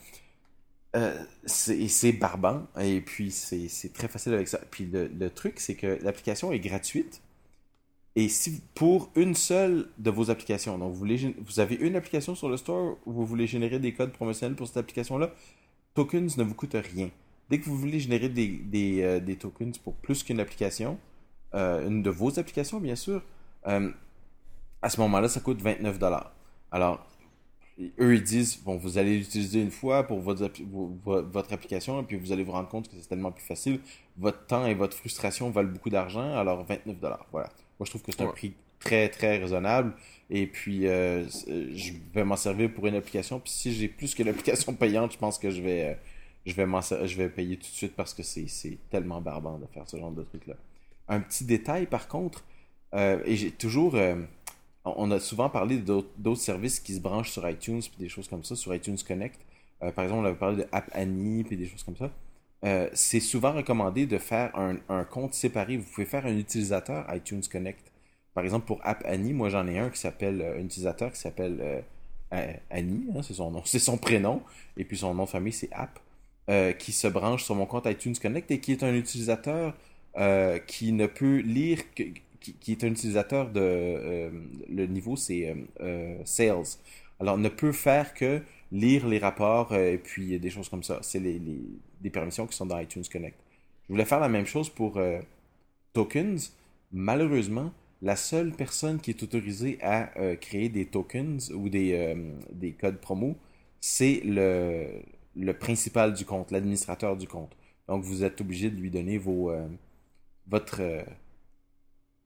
c'est 1.45 2.11
barbant 2.13 2.67
et 2.79 3.01
puis 3.01 3.31
c'est 3.31 3.93
très 3.93 4.07
facile 4.07 4.33
avec 4.33 4.47
ça. 4.47 4.59
Puis 4.71 4.85
le, 4.85 5.07
le 5.07 5.29
truc, 5.29 5.59
c'est 5.59 5.75
que 5.75 5.99
l'application 6.01 6.51
est 6.51 6.59
gratuite 6.59 7.21
et 8.15 8.27
si 8.27 8.61
pour 8.75 9.09
une 9.15 9.35
seule 9.35 9.87
de 9.97 10.09
vos 10.11 10.29
applications, 10.29 10.77
donc 10.77 10.91
vous, 10.91 10.99
voulez, 10.99 11.33
vous 11.39 11.59
avez 11.61 11.75
une 11.75 11.95
application 11.95 12.35
sur 12.35 12.49
le 12.49 12.57
store 12.57 12.97
où 13.05 13.13
vous 13.13 13.25
voulez 13.25 13.47
générer 13.47 13.79
des 13.79 13.93
codes 13.93 14.11
promotionnels 14.11 14.55
pour 14.55 14.67
cette 14.67 14.77
application-là, 14.77 15.31
tokens 15.93 16.37
ne 16.37 16.43
vous 16.43 16.53
coûte 16.53 16.75
rien. 16.75 17.09
Dès 17.51 17.59
que 17.59 17.65
vous 17.65 17.77
voulez 17.77 17.99
générer 17.99 18.29
des, 18.29 18.47
des, 18.47 19.01
euh, 19.01 19.19
des 19.19 19.35
tokens 19.35 19.77
pour 19.77 19.93
plus 19.95 20.23
qu'une 20.23 20.39
application, 20.39 20.97
euh, 21.53 21.85
une 21.85 22.01
de 22.01 22.09
vos 22.09 22.39
applications 22.39 22.79
bien 22.79 22.95
sûr, 22.95 23.21
euh, 23.67 23.91
à 24.81 24.89
ce 24.89 25.01
moment-là, 25.01 25.27
ça 25.27 25.41
coûte 25.41 25.61
29$. 25.61 26.23
Alors, 26.71 27.05
eux, 27.99 28.15
ils 28.15 28.23
disent, 28.23 28.57
bon, 28.63 28.77
vous 28.77 28.97
allez 28.97 29.17
l'utiliser 29.17 29.61
une 29.61 29.69
fois 29.69 30.03
pour 30.03 30.21
votre, 30.21 30.49
votre 31.03 31.51
application, 31.51 31.99
et 31.99 32.03
puis 32.03 32.15
vous 32.15 32.31
allez 32.31 32.45
vous 32.45 32.53
rendre 32.53 32.69
compte 32.69 32.87
que 32.87 32.95
c'est 32.97 33.09
tellement 33.09 33.33
plus 33.33 33.43
facile. 33.43 33.81
Votre 34.17 34.45
temps 34.45 34.65
et 34.65 34.73
votre 34.73 34.95
frustration 34.95 35.51
valent 35.51 35.71
beaucoup 35.71 35.89
d'argent, 35.89 36.33
alors 36.33 36.63
29 36.63 37.01
dollars. 37.01 37.25
Voilà. 37.33 37.49
Moi, 37.77 37.85
je 37.85 37.89
trouve 37.89 38.01
que 38.01 38.13
c'est 38.13 38.23
un 38.23 38.27
prix 38.27 38.53
très, 38.79 39.09
très 39.09 39.39
raisonnable. 39.39 39.93
Et 40.29 40.47
puis, 40.47 40.87
euh, 40.87 41.27
je 41.27 41.91
vais 42.13 42.23
m'en 42.23 42.37
servir 42.37 42.73
pour 42.73 42.87
une 42.87 42.95
application. 42.95 43.41
Puis 43.41 43.51
si 43.51 43.73
j'ai 43.73 43.89
plus 43.89 44.15
que 44.15 44.23
l'application 44.23 44.73
payante, 44.77 45.11
je 45.11 45.17
pense 45.17 45.37
que 45.37 45.51
je 45.51 45.61
vais, 45.61 45.97
je 46.45 46.53
vais, 46.53 46.65
je 47.07 47.17
vais 47.17 47.29
payer 47.29 47.57
tout 47.57 47.69
de 47.69 47.75
suite 47.75 47.95
parce 47.95 48.13
que 48.13 48.23
c'est 48.23 48.77
tellement 48.89 49.21
barbant 49.21 49.57
de 49.57 49.65
faire 49.67 49.87
ce 49.87 49.97
genre 49.97 50.11
de 50.11 50.23
truc-là. 50.23 50.55
Un 51.07 51.19
petit 51.19 51.45
détail, 51.45 51.85
par 51.85 52.07
contre, 52.07 52.43
euh, 52.93 53.21
et 53.25 53.35
j'ai 53.35 53.51
toujours 53.51 53.95
on 54.85 55.11
a 55.11 55.19
souvent 55.19 55.49
parlé 55.49 55.77
d'autres 55.77 56.41
services 56.41 56.79
qui 56.79 56.95
se 56.95 56.99
branchent 56.99 57.31
sur 57.31 57.47
iTunes 57.47 57.81
puis 57.81 57.97
des 57.99 58.09
choses 58.09 58.27
comme 58.27 58.43
ça, 58.43 58.55
sur 58.55 58.73
iTunes 58.73 58.97
Connect. 59.05 59.39
Euh, 59.83 59.91
par 59.91 60.03
exemple, 60.03 60.21
on 60.21 60.25
avait 60.25 60.37
parlé 60.37 60.57
de 60.57 60.67
App 60.71 60.89
Annie 60.93 61.43
puis 61.43 61.57
des 61.57 61.67
choses 61.67 61.83
comme 61.83 61.97
ça. 61.97 62.11
Euh, 62.63 62.89
c'est 62.93 63.19
souvent 63.19 63.53
recommandé 63.53 64.05
de 64.05 64.17
faire 64.17 64.55
un, 64.55 65.03
compte 65.03 65.33
séparé. 65.33 65.77
Vous 65.77 65.89
pouvez 65.89 66.05
faire 66.05 66.25
un 66.25 66.37
utilisateur 66.37 67.05
iTunes 67.13 67.41
Connect. 67.51 67.91
Par 68.33 68.43
exemple, 68.43 68.65
pour 68.65 68.79
App 68.83 69.03
Annie, 69.05 69.33
moi 69.33 69.49
j'en 69.49 69.67
ai 69.67 69.77
un 69.77 69.89
qui 69.89 69.99
s'appelle 69.99 70.41
euh, 70.41 70.59
un 70.59 70.63
utilisateur 70.63 71.11
qui 71.11 71.19
s'appelle 71.19 71.83
Annie, 72.69 73.07
hein, 73.13 73.21
c'est 73.23 73.33
son 73.33 73.51
nom, 73.51 73.61
c'est 73.65 73.79
son 73.79 73.97
prénom, 73.97 74.41
et 74.77 74.85
puis 74.85 74.97
son 74.97 75.13
nom 75.13 75.25
de 75.25 75.29
famille 75.29 75.51
c'est 75.51 75.71
App, 75.73 75.99
qui 76.79 76.91
se 76.91 77.07
branche 77.07 77.43
sur 77.43 77.55
mon 77.55 77.65
compte 77.65 77.85
iTunes 77.85 78.15
Connect 78.21 78.51
et 78.51 78.59
qui 78.59 78.73
est 78.73 78.83
un 78.83 78.93
utilisateur 78.93 79.73
qui 80.67 80.91
ne 80.91 81.07
peut 81.07 81.37
lire 81.37 81.79
que, 81.95 82.03
qui, 82.41 82.71
est 82.71 82.83
un 82.83 82.87
utilisateur 82.87 83.49
de... 83.49 83.61
Euh, 83.61 84.29
le 84.69 84.87
niveau, 84.87 85.15
c'est 85.15 85.49
euh, 85.49 85.55
euh, 85.81 86.17
Sales. 86.25 86.77
Alors, 87.19 87.37
ne 87.37 87.49
peut 87.49 87.71
faire 87.71 88.13
que 88.13 88.41
lire 88.71 89.07
les 89.07 89.19
rapports 89.19 89.75
et 89.75 89.97
puis 89.97 90.39
des 90.39 90.49
choses 90.49 90.69
comme 90.69 90.83
ça. 90.83 90.99
C'est 91.01 91.19
les, 91.19 91.39
les, 92.01 92.09
permissions 92.09 92.47
qui 92.47 92.55
sont 92.55 92.65
dans 92.65 92.79
iTunes 92.79 93.03
Connect. 93.11 93.37
Je 93.87 93.93
voulais 93.93 94.05
faire 94.05 94.19
la 94.19 94.29
même 94.29 94.45
chose 94.45 94.69
pour 94.69 94.99
tokens. 95.93 96.53
Malheureusement, 96.91 97.71
la 98.01 98.15
seule 98.15 98.51
personne 98.53 98.99
qui 98.99 99.11
est 99.11 99.21
autorisée 99.21 99.77
à 99.81 100.09
créer 100.37 100.69
des 100.69 100.85
tokens 100.85 101.51
ou 101.51 101.69
des, 101.69 102.15
des 102.53 102.71
codes 102.71 102.97
promo, 102.97 103.35
c'est 103.81 104.21
le, 104.23 104.87
le 105.35 105.53
principal 105.53 106.13
du 106.13 106.25
compte, 106.25 106.51
l'administrateur 106.51 107.17
du 107.17 107.27
compte. 107.27 107.55
Donc, 107.87 108.03
vous 108.03 108.23
êtes 108.23 108.41
obligé 108.41 108.69
de 108.69 108.75
lui 108.75 108.89
donner 108.89 109.17
vos, 109.17 109.51
votre, 110.47 110.81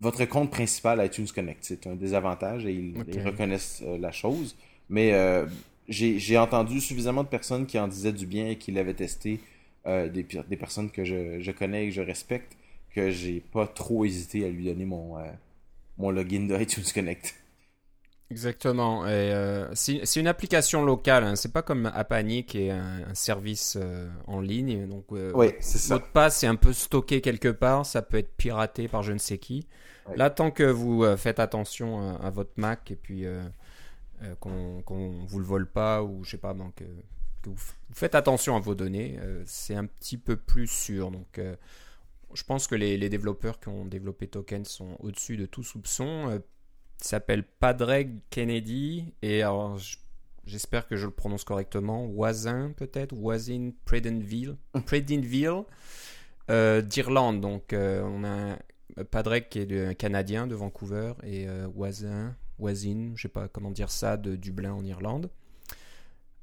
votre 0.02 0.26
compte 0.26 0.52
principal 0.52 1.04
iTunes 1.06 1.28
Connect. 1.34 1.60
C'est 1.62 1.88
un 1.88 1.96
désavantage 1.96 2.66
et 2.66 2.74
ils, 2.74 3.24
reconnaissent 3.26 3.82
euh, 3.86 3.98
la 3.98 4.12
chose. 4.12 4.56
Mais 4.90 5.14
euh, 5.14 5.46
j'ai 5.88 6.38
entendu 6.38 6.82
suffisamment 6.82 7.24
de 7.24 7.30
personnes 7.30 7.66
qui 7.66 7.80
en 7.80 7.88
disaient 7.88 8.14
du 8.14 8.26
bien 8.26 8.50
et 8.50 8.58
qui 8.58 8.72
l'avaient 8.72 8.94
testé, 8.94 9.40
euh, 9.88 10.10
des, 10.10 10.24
des, 10.24 10.58
personnes 10.58 10.90
que 10.90 11.04
je, 11.04 11.52
connais 11.52 11.86
et 11.86 11.90
que 11.90 11.96
je 11.96 12.02
respecte, 12.02 12.58
que 12.94 13.10
j'ai 13.12 13.40
pas 13.40 13.68
trop 13.68 14.06
hésité 14.06 14.46
à 14.46 14.50
lui 14.50 14.66
donner 14.66 14.86
mon, 14.86 15.16
mon 15.98 16.10
login 16.12 16.48
de 16.48 16.60
iTunes 16.60 16.84
Connect. 16.94 17.36
Exactement. 18.32 19.06
c'est 19.74 20.16
une 20.16 20.28
application 20.28 20.84
locale. 20.84 21.24
Hein. 21.24 21.36
C'est 21.36 21.54
pas 21.54 21.62
comme 21.62 21.86
Apani 21.94 22.44
qui 22.46 22.64
est 22.64 22.72
un, 22.72 23.14
service 23.14 23.78
en 24.28 24.42
ligne. 24.42 24.88
Donc, 24.88 25.06
oui, 25.12 25.54
c'est 25.60 25.78
ça. 25.78 25.96
Votre 25.96 26.12
passe 26.12 26.44
est 26.44 26.48
un 26.48 26.56
peu 26.56 26.74
stocké 26.74 27.22
quelque 27.22 27.50
part. 27.50 27.86
Ça 27.86 28.02
peut 28.02 28.18
être 28.18 28.36
piraté 28.36 28.88
par 28.88 29.04
je 29.04 29.14
ne 29.14 29.20
sais 29.20 29.38
qui. 29.38 29.68
Là, 30.16 30.30
tant 30.30 30.52
que 30.52 30.64
vous 30.64 31.04
euh, 31.04 31.18
faites 31.18 31.40
attention 31.40 32.16
à, 32.18 32.30
votre 32.30 32.54
Mac 32.58 32.92
et 32.92 32.96
puis 32.96 33.26
euh, 33.26 33.44
euh, 34.22 34.36
qu'on 34.36 34.84
ne 34.90 35.28
vous 35.28 35.40
le 35.40 35.46
vole 35.46 35.68
pas 35.68 36.04
ou 36.04 36.24
je 36.24 36.32
sais 36.32 36.38
pas, 36.38 36.54
donc, 36.54 36.76
que 37.42 37.50
vous, 37.50 37.58
faites 37.92 38.16
attention 38.16 38.56
à 38.56 38.60
vos 38.60 38.76
données, 38.76 39.20
c'est 39.46 39.76
un 39.76 39.86
petit 39.86 40.18
peu 40.18 40.36
plus 40.36 40.68
sûr. 40.68 41.12
Donc, 41.12 41.40
je 42.34 42.44
pense 42.44 42.68
que 42.68 42.76
les, 42.76 43.10
développeurs 43.10 43.60
qui 43.60 43.70
ont 43.70 43.86
développé 43.86 44.28
Token 44.28 44.66
sont 44.66 44.96
au-dessus 45.00 45.38
de 45.38 45.46
tout 45.46 45.64
soupçon. 45.64 46.42
S'appelle 46.98 47.44
Padraig 47.44 48.20
Kennedy 48.30 49.14
et 49.22 49.42
alors 49.42 49.80
j'espère 50.46 50.88
que 50.88 50.96
je 50.96 51.06
le 51.06 51.12
prononce 51.12 51.44
correctement, 51.44 52.06
Wazin 52.06 52.72
peut-être, 52.76 53.14
Wazin 53.14 53.72
Predinville, 53.86 54.58
Predinville 54.86 55.64
d'Irlande. 56.50 57.42
Donc 57.42 57.74
on 57.74 58.24
a 58.24 58.58
Padrek 59.04 59.50
qui 59.50 59.60
est 59.60 59.86
un 59.86 59.94
Canadien 59.94 60.48
de 60.48 60.56
Vancouver 60.56 61.14
et 61.24 61.48
euh, 61.48 61.68
Wazin, 61.76 62.36
Wazin, 62.60 63.12
je 63.16 63.24
sais 63.24 63.30
pas 63.30 63.48
comment 63.48 63.72
dire 63.72 63.92
ça, 63.92 64.16
de 64.16 64.36
Dublin 64.36 64.74
en 64.74 64.86
Irlande. 64.86 65.30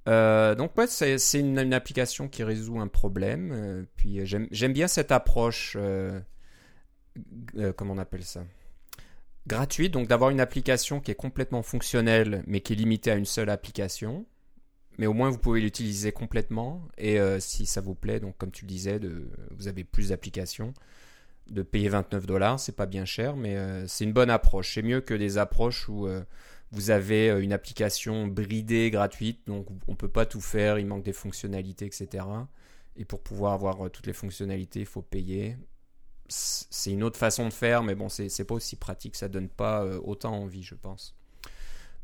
Euh, 0.09 0.55
donc 0.55 0.77
ouais, 0.77 0.87
c'est 0.87 1.17
une, 1.39 1.73
application 1.73 2.29
qui 2.29 2.45
résout 2.45 2.81
un 2.81 2.89
problème. 2.89 3.53
Euh, 3.53 3.85
puis 3.97 4.21
j'aime 4.27 4.73
bien 4.73 4.89
cette 4.89 5.13
approche, 5.13 5.77
comment 7.77 7.95
on 7.95 7.99
appelle 7.99 8.25
ça? 8.25 8.45
Gratuite, 9.47 9.93
donc 9.93 10.09
d'avoir 10.09 10.31
une 10.31 10.41
application 10.41 11.01
qui 11.01 11.11
est 11.11 11.17
complètement 11.17 11.63
fonctionnelle, 11.63 12.45
mais 12.47 12.61
qui 12.61 12.75
est 12.75 12.77
limitée 12.77 13.11
à 13.11 13.17
une 13.17 13.25
seule 13.25 13.51
application. 13.51 14.25
Mais 14.99 15.07
au 15.07 15.13
moins 15.15 15.31
vous 15.31 15.39
pouvez 15.39 15.61
l'utiliser 15.61 16.13
complètement. 16.13 16.87
Et 16.99 17.19
si 17.41 17.67
ça 17.67 17.81
vous 17.81 17.95
plaît, 17.95 18.21
donc 18.21 18.37
comme 18.37 18.53
tu 18.53 18.65
le 18.65 18.69
disais, 18.69 19.01
vous 19.51 19.67
avez 19.67 19.85
plus 19.85 20.11
d'applications 20.11 20.75
de 21.51 21.63
payer 21.63 21.89
29 21.89 22.27
dollars, 22.27 22.61
c'est 22.61 22.77
pas 22.77 22.87
bien 22.87 23.05
cher, 23.05 23.37
mais 23.37 23.57
euh, 23.57 23.87
c'est 23.87 24.05
une 24.05 24.13
bonne 24.13 24.31
approche. 24.31 24.75
C'est 24.75 24.83
mieux 24.83 25.01
que 25.01 25.15
des 25.15 25.39
approches 25.39 25.89
où 25.89 26.07
euh, 26.07 26.23
vous 26.71 26.91
avez 26.91 27.31
euh, 27.31 27.43
une 27.43 27.53
application 27.53 28.27
bridée, 28.27 28.91
gratuite, 28.91 29.47
donc 29.47 29.67
on 29.89 29.95
peut 29.95 30.09
pas 30.09 30.27
tout 30.27 30.41
faire, 30.41 30.79
il 30.79 30.87
manque 30.87 31.05
des 31.05 31.13
fonctionnalités, 31.13 31.87
etc. 31.87 32.25
Et 32.97 33.05
pour 33.05 33.21
pouvoir 33.23 33.53
avoir 33.53 33.91
toutes 33.91 34.07
les 34.07 34.13
fonctionnalités, 34.13 34.81
il 34.81 34.87
faut 34.87 35.03
payer. 35.03 35.57
C'est 36.33 36.91
une 36.91 37.03
autre 37.03 37.19
façon 37.19 37.49
de 37.49 37.53
faire, 37.53 37.83
mais 37.83 37.95
bon, 37.95 38.09
c'est 38.09 38.45
pas 38.45 38.55
aussi 38.55 38.77
pratique, 38.77 39.17
ça 39.17 39.29
donne 39.29 39.49
pas 39.49 39.85
autant 39.85 40.35
envie, 40.35 40.63
je 40.63 40.75
pense. 40.75 41.15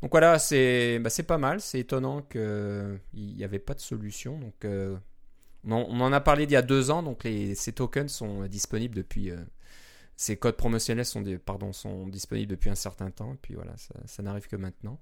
Donc 0.01 0.11
voilà, 0.11 0.39
c'est 0.39 0.99
bah, 0.99 1.09
pas 1.27 1.37
mal, 1.37 1.59
c'est 1.59 1.79
étonnant 1.79 2.21
qu'il 2.21 2.99
n'y 3.13 3.43
avait 3.43 3.59
pas 3.59 3.73
de 3.73 3.81
solution. 3.81 4.39
Donc 4.39 4.65
on 5.65 6.01
en, 6.01 6.13
a 6.13 6.21
parlé 6.21 6.45
il 6.45 6.51
y 6.51 6.55
a 6.55 6.61
deux 6.61 6.91
ans, 6.91 7.03
donc 7.03 7.23
les, 7.23 7.55
ces 7.55 7.73
tokens 7.73 8.11
sont 8.11 8.45
disponibles 8.47 8.95
depuis. 8.95 9.31
Euh, 9.31 9.37
ces 10.15 10.37
codes 10.37 10.57
promotionnels 10.57 11.05
sont, 11.05 11.21
des, 11.21 11.37
pardon, 11.37 11.71
sont 11.71 12.07
disponibles 12.07 12.49
depuis 12.51 12.69
un 12.69 12.75
certain 12.75 13.09
temps, 13.09 13.31
et 13.33 13.37
puis 13.41 13.53
voilà, 13.53 13.73
ça, 13.77 14.21
n'arrive 14.21 14.47
que 14.47 14.57
maintenant. 14.57 14.99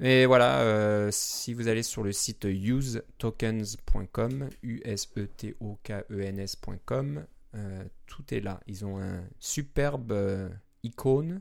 Et 0.00 0.24
voilà, 0.24 0.60
euh, 0.60 1.10
si 1.12 1.52
vous 1.52 1.68
allez 1.68 1.82
sur 1.82 2.02
le 2.02 2.12
site 2.12 2.44
usetokens.com, 2.44 4.48
U-S-E-T-O-K-E-N-S.com, 4.62 7.26
euh, 7.54 7.84
tout 8.06 8.34
est 8.34 8.40
là. 8.40 8.60
Ils 8.66 8.84
ont 8.84 9.00
un 9.00 9.22
superbe 9.38 10.50
icône 10.82 11.40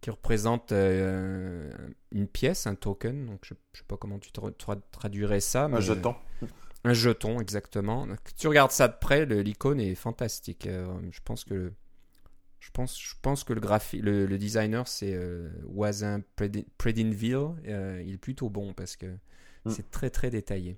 qui 0.00 0.10
représente 0.10 0.72
une 0.72 2.28
pièce, 2.32 2.66
un 2.66 2.74
token. 2.74 3.26
Donc 3.26 3.40
je 3.42 3.54
ne 3.54 3.58
sais 3.72 3.84
pas 3.86 3.96
comment 3.96 4.18
tu 4.18 4.30
traduirais 4.92 5.40
ça. 5.40 5.64
Un 5.64 5.80
jeton. 5.80 6.14
Un 6.84 6.92
jeton, 6.92 7.40
exactement. 7.40 8.06
tu 8.38 8.46
regardes 8.46 8.70
ça 8.70 8.86
de 8.86 8.94
près, 9.00 9.26
l'icône 9.26 9.80
est 9.80 9.96
fantastique. 9.96 10.66
Euh, 10.66 10.86
je 11.10 11.20
pense 11.24 11.44
que 11.44 11.72
je 12.66 12.70
pense, 12.72 13.00
je 13.00 13.14
pense 13.22 13.44
que 13.44 13.52
le, 13.52 13.60
graphi 13.60 14.00
le, 14.00 14.26
designer, 14.38 14.88
c'est 14.88 15.14
euh, 15.14 15.48
Wazin 15.66 16.22
Predinville. 16.78 17.54
Euh, 17.68 18.02
il 18.04 18.14
est 18.14 18.18
plutôt 18.18 18.50
bon 18.50 18.72
parce 18.72 18.96
que 18.96 19.06
hmm. 19.06 19.70
c'est 19.70 19.90
très 19.90 20.10
très 20.10 20.30
détaillé. 20.30 20.76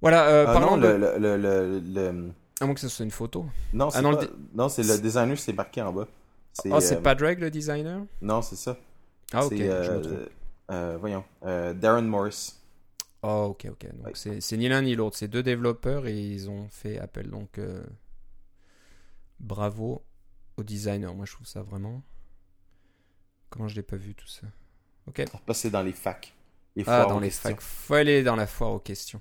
Voilà, 0.00 0.28
euh, 0.28 0.46
ah 0.48 0.60
non, 0.60 0.76
le, 0.76 0.96
le, 0.96 1.36
le, 1.36 2.32
À 2.60 2.64
moins 2.64 2.74
que 2.74 2.80
ce 2.80 2.88
soit 2.88 3.04
une 3.04 3.10
photo. 3.10 3.46
Non, 3.72 3.90
c'est 3.90 3.98
ah, 3.98 4.02
non, 4.54 4.68
c'est 4.68 4.82
le 4.82 4.98
designer, 4.98 5.38
c'est 5.38 5.52
marqué 5.52 5.82
en 5.82 5.92
bas. 5.92 6.08
Oh, 6.70 6.80
c'est 6.80 7.02
Padraig 7.02 7.38
le 7.38 7.50
designer? 7.50 8.00
Non, 8.22 8.40
c'est 8.42 8.56
ça. 8.56 8.76
Ah, 9.32 9.44
ok. 9.44 9.54
voyons. 10.98 11.24
Darren 11.42 12.02
Morris. 12.02 12.54
Oh, 13.22 13.48
ok, 13.50 13.66
ok. 13.70 13.86
Donc 14.04 14.16
c'est 14.16 14.56
ni 14.56 14.68
l'un 14.68 14.82
ni 14.82 14.94
l'autre. 14.94 15.16
C'est 15.16 15.28
deux 15.28 15.42
développeurs 15.42 16.06
et 16.06 16.16
ils 16.16 16.48
ont 16.48 16.68
fait 16.68 16.98
appel. 16.98 17.28
Donc 17.28 17.58
euh, 17.58 17.82
bravo 19.40 20.04
aux 20.56 20.62
designers. 20.62 21.12
Moi, 21.14 21.26
je 21.26 21.32
trouve 21.32 21.46
ça 21.46 21.62
vraiment. 21.62 22.02
Comment 23.50 23.68
je 23.68 23.74
l'ai 23.74 23.82
pas 23.82 23.96
vu 23.96 24.14
tout 24.14 24.28
ça? 24.28 24.46
Ok. 25.08 25.24
Passer 25.44 25.70
dans 25.70 25.82
les 25.82 25.92
facs. 25.92 26.32
ah, 26.86 27.06
dans 27.06 27.18
les 27.18 27.30
facs. 27.30 27.60
Faut 27.60 27.94
aller 27.94 28.22
dans 28.22 28.36
la 28.36 28.46
foire 28.46 28.72
aux 28.72 28.78
questions. 28.78 29.20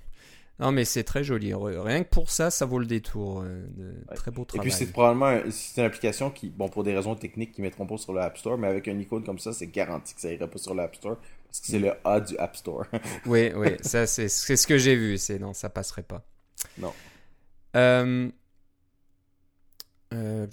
Non, 0.60 0.72
mais 0.72 0.86
c'est 0.86 1.04
très 1.04 1.24
joli. 1.24 1.54
Rien 1.54 2.04
que 2.04 2.10
pour 2.10 2.30
ça, 2.30 2.50
ça 2.50 2.66
vaut 2.66 2.80
le 2.80 2.86
détour. 2.86 3.42
Euh, 3.42 3.66
très 4.16 4.32
beau 4.32 4.46
travail. 4.46 4.68
Et 4.68 4.70
puis, 4.70 4.78
c'est 4.78 4.92
probablement 4.92 5.38
c'est 5.52 5.82
une 5.82 5.88
application 5.88 6.30
qui, 6.30 6.50
bon, 6.50 6.70
pour 6.70 6.84
des 6.84 6.96
raisons 6.96 7.16
techniques, 7.16 7.52
qui 7.52 7.62
ne 7.62 7.68
mettront 7.68 7.86
pas 7.86 7.98
sur 7.98 8.14
le 8.14 8.22
App 8.22 8.38
Store, 8.38 8.58
mais 8.58 8.68
avec 8.68 8.88
un 8.88 8.98
icône 8.98 9.24
comme 9.24 9.40
ça, 9.40 9.52
c'est 9.52 9.68
garanti 9.68 10.16
que 10.16 10.22
ça 10.22 10.32
irait 10.32 10.50
pas 10.50 10.58
sur 10.58 10.74
l'App 10.74 10.96
Store 10.96 11.18
c'est 11.64 11.80
le 11.80 11.94
A 12.04 12.20
du 12.20 12.38
App 12.38 12.56
Store. 12.56 12.86
oui, 13.26 13.52
oui, 13.56 13.70
ça 13.82 14.08
c'est 14.08 14.28
ce 14.28 14.68
que 14.68 14.78
j'ai 14.78 14.96
vu. 14.96 15.18
C'est 15.18 15.40
non, 15.40 15.54
ça 15.54 15.70
passerait 15.70 16.04
pas. 16.04 16.26
Non. 16.78 16.94
Euh, 17.76 18.30
euh, 20.14 20.48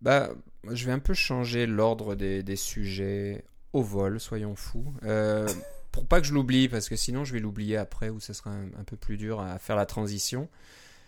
bah, 0.00 0.30
je 0.70 0.86
vais 0.86 0.92
un 0.92 0.98
peu 0.98 1.14
changer 1.14 1.66
l'ordre 1.66 2.14
des, 2.14 2.42
des, 2.42 2.56
sujets 2.56 3.44
au 3.72 3.82
vol, 3.82 4.18
soyons 4.20 4.56
fous. 4.56 4.92
Euh, 5.04 5.48
pour 5.92 6.06
pas 6.06 6.20
que 6.20 6.26
je 6.26 6.34
l'oublie, 6.34 6.68
parce 6.68 6.88
que 6.88 6.96
sinon 6.96 7.24
je 7.24 7.32
vais 7.32 7.38
l'oublier 7.38 7.76
après, 7.76 8.08
ou 8.08 8.18
ce 8.18 8.32
sera 8.32 8.50
un, 8.50 8.84
peu 8.84 8.96
plus 8.96 9.18
dur 9.18 9.40
à 9.40 9.58
faire 9.58 9.76
la 9.76 9.86
transition. 9.86 10.48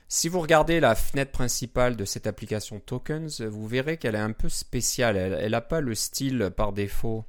Si 0.09 0.29
vous 0.29 0.41
regardez 0.41 0.79
la 0.79 0.95
fenêtre 0.95 1.33
principale 1.33 1.97
de 1.97 2.05
cette 2.05 2.26
application 2.26 2.79
Tokens, 2.79 3.41
vous 3.41 3.67
verrez 3.67 3.97
qu'elle 3.97 4.14
est 4.14 4.19
un 4.19 4.33
peu 4.33 4.50
spéciale. 4.50 5.17
Elle 5.17 5.53
n'a 5.53 5.62
pas 5.62 5.81
le 5.81 5.95
style 5.95 6.53
par 6.55 6.73
défaut 6.73 7.25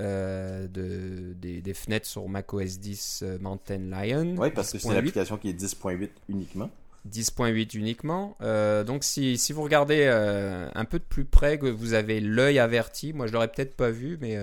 euh, 0.00 0.66
de, 0.68 1.34
des, 1.34 1.74
fenêtres 1.74 2.06
sur 2.06 2.28
macOS 2.28 2.78
10 2.78 3.20
euh, 3.22 3.38
Mountain 3.40 3.90
Lion. 3.90 4.36
Oui, 4.38 4.50
parce 4.52 4.72
que 4.72 4.78
c'est 4.78 4.88
une 4.88 4.96
application 4.96 5.36
qui 5.36 5.50
est 5.50 5.60
10.8 5.60 6.08
uniquement. 6.28 6.70
10.8 7.10 7.76
uniquement. 7.76 8.36
Euh, 8.40 8.84
donc 8.84 9.04
si, 9.04 9.36
si, 9.38 9.52
vous 9.52 9.62
regardez 9.62 10.06
un 10.06 10.84
peu 10.84 10.98
de 10.98 11.04
plus 11.04 11.24
près, 11.24 11.58
que 11.58 11.66
vous 11.66 11.94
avez 11.94 12.20
l'œil 12.20 12.58
averti, 12.58 13.12
moi 13.12 13.26
je 13.26 13.32
l'aurais 13.32 13.48
peut-être 13.48 13.76
pas 13.76 13.90
vu, 13.90 14.18
mais 14.20 14.38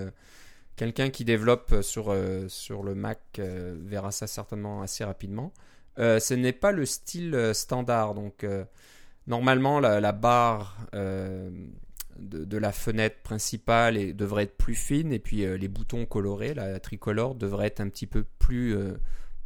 quelqu'un 0.75 1.09
qui 1.09 1.25
développe 1.25 1.81
sur, 1.81 2.15
sur 2.47 2.83
le 2.83 2.95
Mac 2.95 3.19
verra 3.37 4.11
ça 4.11 4.27
certainement 4.27 4.81
assez 4.81 5.03
rapidement. 5.03 5.53
ce 5.97 6.33
n'est 6.33 6.53
pas 6.53 6.71
le 6.71 6.85
style 6.85 7.51
standard, 7.53 8.13
donc 8.13 8.45
normalement 9.27 9.79
la, 9.79 10.11
barre 10.11 10.77
de, 12.19 12.57
la 12.57 12.71
fenêtre 12.71 13.17
principale 13.23 14.15
devrait 14.15 14.43
être 14.43 14.57
plus 14.57 14.75
fine 14.75 15.11
et 15.13 15.19
puis 15.19 15.45
euh, 15.45 15.57
les 15.57 15.67
boutons 15.67 16.05
colorés, 16.05 16.53
la 16.53 16.79
tricolore 16.79 17.35
devrait 17.35 17.67
être 17.67 17.81
un 17.81 17.89
petit 17.89 18.07
peu 18.07 18.25
plus 18.39 18.75
euh, 18.75 18.93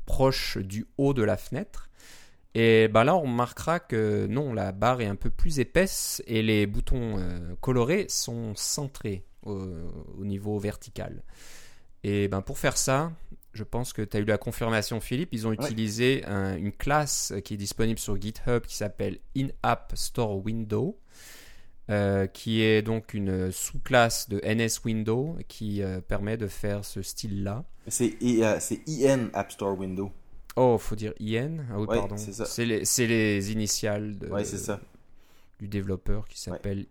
proche 0.05 0.57
du 0.57 0.85
haut 0.97 1.13
de 1.13 1.23
la 1.23 1.37
fenêtre. 1.37 1.89
Et 2.55 2.87
ben 2.87 3.03
là 3.03 3.15
on 3.15 3.21
remarquera 3.21 3.79
que 3.79 4.25
non, 4.27 4.53
la 4.53 4.71
barre 4.71 5.01
est 5.01 5.07
un 5.07 5.15
peu 5.15 5.29
plus 5.29 5.59
épaisse 5.59 6.23
et 6.25 6.41
les 6.41 6.65
boutons 6.65 7.17
euh, 7.19 7.55
colorés 7.61 8.05
sont 8.09 8.53
centrés 8.55 9.23
au, 9.43 10.25
niveau 10.25 10.59
vertical. 10.59 11.23
Et 12.03 12.27
ben 12.27 12.41
pour 12.41 12.57
faire 12.57 12.77
ça, 12.77 13.11
je 13.53 13.63
pense 13.63 13.93
que 13.93 14.01
tu 14.01 14.17
as 14.17 14.19
eu 14.21 14.25
la 14.25 14.37
confirmation 14.37 15.01
Philippe, 15.01 15.29
ils 15.33 15.47
ont 15.47 15.51
utilisé 15.51 16.25
une 16.25 16.71
classe 16.71 17.33
qui 17.43 17.55
est 17.55 17.57
disponible 17.57 17.99
sur 17.99 18.19
GitHub 18.19 18.61
qui 18.61 18.75
s'appelle 18.75 19.19
In-App 19.35 19.93
Store 19.95 20.43
Window 20.45 20.99
euh, 21.89 22.27
qui 22.27 22.61
est 22.61 22.83
donc 22.83 23.15
une 23.15 23.51
sous-classe 23.51 24.29
de 24.29 24.39
NS 24.45 24.85
Window 24.85 25.35
qui 25.47 25.81
euh, 25.81 26.01
permet 26.01 26.37
de 26.37 26.45
faire 26.45 26.85
ce 26.85 27.01
style-là. 27.01 27.65
C'est 27.87 28.15
euh, 28.21 28.59
IN 28.85 29.29
App 29.33 29.51
Store 29.51 29.75
Window. 29.75 30.11
Oh, 30.55 30.77
faut 30.77 30.95
dire 30.95 31.13
IN 31.19 31.65
Ah 31.71 31.79
oui, 31.79 31.87
pardon. 31.87 32.15
C'est 32.15 32.65
les, 32.65 32.83
les, 33.07 33.51
initiales 33.51 34.19
de, 34.19 34.43
ça. 34.43 34.79
du 35.59 35.67
développeur 35.67 36.27
qui 36.27 36.39
s'appelle 36.39 36.85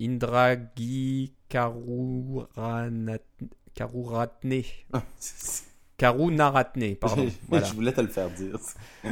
Indragi 0.00 1.32
Karuratne. 1.48 3.18
Karunaratne, 5.96 6.96
pardon. 6.96 7.28
Je 7.52 7.74
voulais 7.74 7.92
te 7.92 8.00
le 8.00 8.08
faire 8.08 8.30
dire. 8.30 8.58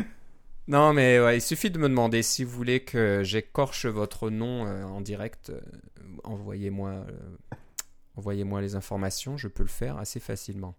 Non, 0.68 0.92
mais 0.92 1.36
il 1.36 1.40
suffit 1.40 1.70
de 1.70 1.78
me 1.78 1.88
demander 1.88 2.22
si 2.22 2.42
vous 2.42 2.50
voulez 2.50 2.80
que 2.80 3.22
j'écorche 3.22 3.86
votre 3.86 4.30
nom 4.30 4.66
euh, 4.66 4.82
en 4.82 5.00
direct. 5.00 5.50
Euh, 5.50 5.60
envoyez-moi, 6.24 6.90
euh, 6.90 7.56
envoyez-moi 8.16 8.60
les 8.60 8.74
informations, 8.74 9.36
je 9.36 9.46
peux 9.46 9.62
le 9.62 9.68
faire 9.68 9.96
assez 9.96 10.18
facilement. 10.18 10.74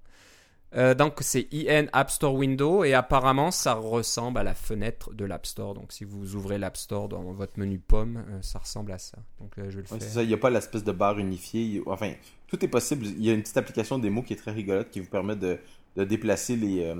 Donc 0.74 1.18
c'est 1.22 1.48
IN 1.52 1.88
App 1.94 2.10
Store 2.10 2.34
Window 2.34 2.84
et 2.84 2.94
apparemment 2.94 3.52
ça 3.52 3.74
ressemble 3.74 4.38
à 4.40 4.44
la 4.44 4.54
fenêtre 4.54 5.14
de 5.14 5.26
l'App 5.26 5.46
Store. 5.46 5.74
Donc 5.74 5.92
si 5.92 6.04
vous 6.04 6.36
ouvrez 6.36 6.58
l'App 6.58 6.78
Store 6.78 7.08
dans 7.08 7.24
votre 7.32 7.58
menu 7.58 7.80
pomme, 7.80 8.24
ça 8.42 8.60
ressemble 8.60 8.92
à 8.92 8.98
ça. 8.98 9.18
Donc 9.40 9.54
je 9.58 9.62
vais 9.64 9.82
le 9.82 9.84
faire. 9.84 10.02
ça, 10.02 10.24
il 10.24 10.28
n'y 10.28 10.34
a 10.34 10.38
pas 10.38 10.50
l'espèce 10.50 10.84
de 10.84 10.92
barre 10.92 11.20
unifiée. 11.20 11.82
Enfin, 11.86 12.14
tout 12.48 12.64
est 12.64 12.68
possible. 12.68 13.06
Il 13.06 13.24
y 13.26 13.30
a 13.30 13.34
une 13.34 13.42
petite 13.42 13.58
application 13.58 13.98
démo 13.98 14.22
qui 14.22 14.34
est 14.34 14.38
très 14.38 14.52
rigolote 14.52 14.90
qui 14.90 15.00
vous 15.00 15.10
permet 15.10 15.36
de, 15.36 15.58
de 15.96 16.04
déplacer 16.04 16.56
les 16.56 16.94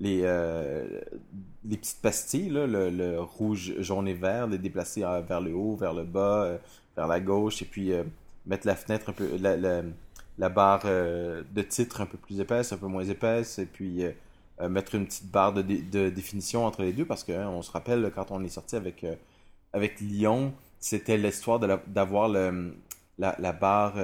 les, 0.00 0.20
euh, 0.24 0.86
les 1.64 1.76
petites 1.76 2.00
pastilles, 2.00 2.50
le, 2.50 3.18
rouge, 3.20 3.74
jaune 3.78 4.08
et 4.08 4.14
vert, 4.14 4.46
les 4.46 4.58
déplacer 4.58 5.02
euh, 5.02 5.20
vers 5.20 5.40
le 5.40 5.54
haut, 5.54 5.76
vers 5.76 5.92
le 5.92 6.04
bas, 6.04 6.44
euh, 6.44 6.58
vers 6.96 7.08
la 7.08 7.20
gauche, 7.20 7.62
et 7.62 7.64
puis 7.64 7.92
mettre 8.46 8.66
la 8.66 8.76
fenêtre 8.76 9.10
un 9.10 9.12
peu, 9.12 9.36
la, 9.38 9.56
la, 9.56 9.82
barre 10.38 10.84
de 10.84 11.62
titre 11.62 12.00
un 12.00 12.06
peu 12.06 12.18
plus 12.18 12.40
épaisse, 12.40 12.72
un 12.72 12.76
peu 12.76 12.86
moins 12.86 13.04
épaisse, 13.04 13.58
et 13.58 13.66
puis 13.66 14.04
mettre 14.68 14.94
une 14.94 15.06
petite 15.06 15.30
barre 15.30 15.52
de, 15.52 15.62
de, 15.62 16.08
définition 16.10 16.64
entre 16.64 16.82
les 16.82 16.92
deux, 16.92 17.04
parce 17.04 17.24
qu'on 17.24 17.58
hein, 17.58 17.62
se 17.62 17.70
rappelle 17.70 18.12
quand 18.14 18.30
on 18.30 18.42
est 18.44 18.48
sorti 18.48 18.76
avec, 18.76 19.04
avec 19.72 20.00
Lyon, 20.00 20.52
c'était 20.78 21.16
l'histoire 21.16 21.58
d'avoir 21.58 22.28
la, 22.28 22.52
la, 23.18 23.52
barre 23.52 23.94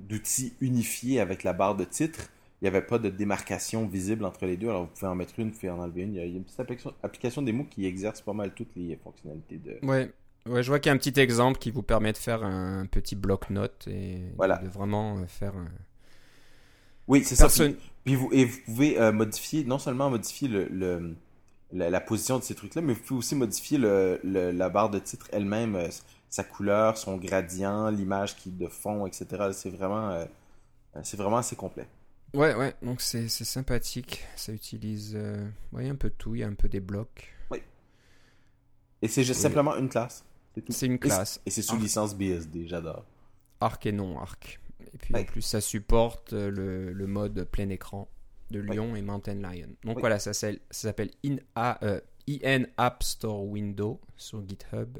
d'outils 0.00 0.54
unifiée 0.60 1.20
avec 1.20 1.42
la 1.42 1.52
barre 1.52 1.74
de 1.74 1.84
titre 1.84 2.30
il 2.60 2.64
n'y 2.64 2.68
avait 2.68 2.86
pas 2.86 2.98
de 2.98 3.10
démarcation 3.10 3.86
visible 3.86 4.24
entre 4.24 4.46
les 4.46 4.56
deux. 4.56 4.68
Alors 4.68 4.84
vous 4.84 4.90
pouvez 4.94 5.06
en 5.06 5.14
mettre 5.14 5.38
une, 5.38 5.50
vous 5.50 5.54
pouvez 5.54 5.70
en 5.70 5.78
enlever 5.78 6.02
une. 6.02 6.14
Il 6.14 6.16
y 6.16 6.20
a, 6.20 6.24
une 6.24 6.42
petite 6.42 6.92
application, 7.02 7.42
des 7.42 7.52
mots 7.52 7.66
qui 7.68 7.84
exerce 7.84 8.22
pas 8.22 8.32
mal 8.32 8.52
toutes 8.54 8.74
les 8.76 8.96
fonctionnalités 8.96 9.58
de. 9.58 9.78
Ouais, 10.46 10.62
je 10.62 10.68
vois 10.68 10.78
qu'il 10.78 10.90
y 10.90 10.92
a 10.92 10.94
un 10.94 10.98
petit 10.98 11.18
exemple 11.18 11.58
qui 11.58 11.70
vous 11.70 11.82
permet 11.82 12.12
de 12.12 12.18
faire 12.18 12.44
un 12.44 12.86
petit 12.86 13.16
bloc-notes 13.16 13.88
et 13.88 14.32
de 14.38 14.68
vraiment 14.68 15.18
euh, 15.18 15.26
faire 15.26 15.56
un... 15.56 15.66
Oui, 17.08 17.24
c'est 17.24 17.36
ça. 17.36 17.48
Puis, 18.04 18.14
vous, 18.14 18.28
et 18.32 18.44
vous 18.44 18.58
pouvez 18.64 19.00
euh, 19.00 19.12
modifier, 19.12 19.64
non 19.64 19.78
seulement 19.78 20.10
modifier 20.10 20.48
le, 20.48 21.16
la, 21.72 22.00
position 22.00 22.38
de 22.38 22.44
ces 22.44 22.54
trucs-là, 22.54 22.82
mais 22.82 22.92
vous 22.94 23.00
pouvez 23.00 23.18
aussi 23.18 23.34
modifier 23.34 23.78
le, 23.78 24.20
la 24.22 24.68
barre 24.68 24.90
de 24.90 24.98
titre 24.98 25.28
elle-même, 25.32 25.74
euh, 25.74 25.88
sa 26.30 26.44
couleur, 26.44 26.96
son 26.98 27.16
gradient, 27.16 27.90
l'image 27.90 28.36
qui 28.36 28.50
de 28.50 28.68
fond, 28.68 29.06
etc. 29.06 29.50
C'est 29.52 29.70
vraiment, 29.70 30.24
c'est 31.02 31.16
vraiment 31.16 31.38
assez 31.38 31.56
complet. 31.56 31.88
Ouais, 32.36 32.54
ouais, 32.54 32.74
donc 32.82 33.00
c'est 33.00 33.28
sympathique. 33.28 34.22
Ça 34.36 34.52
utilise 34.52 35.14
euh, 35.16 35.48
un 35.74 35.94
peu 35.94 36.10
tout. 36.10 36.34
Il 36.34 36.40
y 36.40 36.44
a 36.44 36.46
un 36.46 36.54
peu 36.54 36.68
des 36.68 36.80
blocs. 36.80 37.34
Oui. 37.50 37.62
Et 39.00 39.08
c'est 39.08 39.24
juste 39.24 39.40
simplement 39.40 39.74
une 39.76 39.88
classe. 39.88 40.24
C'est 40.68 40.86
une 40.86 40.98
classe. 40.98 41.40
Et 41.46 41.50
c'est 41.50 41.62
sous 41.62 41.76
licence 41.76 42.14
BSD, 42.14 42.66
j'adore. 42.68 43.04
Arc 43.60 43.86
et 43.86 43.92
non 43.92 44.18
arc. 44.18 44.60
Et 44.94 44.98
puis 44.98 45.14
en 45.14 45.24
plus, 45.24 45.42
ça 45.42 45.60
supporte 45.60 46.32
euh, 46.32 46.50
le, 46.50 46.92
le, 46.92 47.06
mode 47.06 47.44
plein 47.44 47.68
écran 47.68 48.08
de 48.50 48.60
Lyon 48.60 48.96
et 48.96 49.02
Mountain 49.02 49.34
Lion. 49.34 49.68
Donc 49.84 49.98
voilà, 50.00 50.18
ça 50.18 50.32
s'appelle 50.70 51.10
IN, 51.24 51.36
euh, 51.82 52.00
App 52.76 53.02
Store 53.02 53.44
Window 53.44 54.00
sur 54.16 54.46
GitHub. 54.46 54.98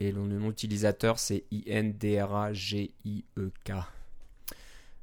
Et 0.00 0.10
le 0.12 0.20
nom 0.22 0.50
utilisateur, 0.50 1.18
c'est 1.18 1.44
INDRAGIEK. 1.52 2.92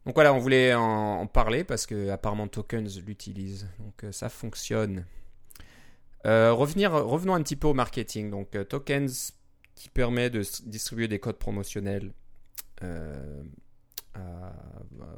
Donc 0.06 0.15
voilà, 0.15 0.34
on 0.34 0.39
voulait 0.39 0.73
en, 0.73 1.27
parler 1.27 1.63
parce 1.63 1.86
que 1.86 2.10
apparemment 2.10 2.47
Tokens 2.47 2.99
l'utilise. 3.06 3.67
Donc 3.80 4.04
euh, 4.04 4.12
ça 4.12 4.30
fonctionne. 4.30 5.06
Euh, 6.26 6.54
revenir, 6.54 6.92
revenons 6.92 7.34
un 7.34 7.42
petit 7.42 7.56
peu 7.56 7.68
au 7.68 7.74
marketing. 7.74 8.30
Donc 8.30 8.56
euh, 8.56 8.64
Tokens 8.64 9.34
qui 9.76 9.90
permet 9.90 10.30
de 10.30 10.44
distribuer 10.66 11.08
des 11.08 11.20
codes 11.20 11.38
promotionnels 11.38 12.14
à, 12.82 14.54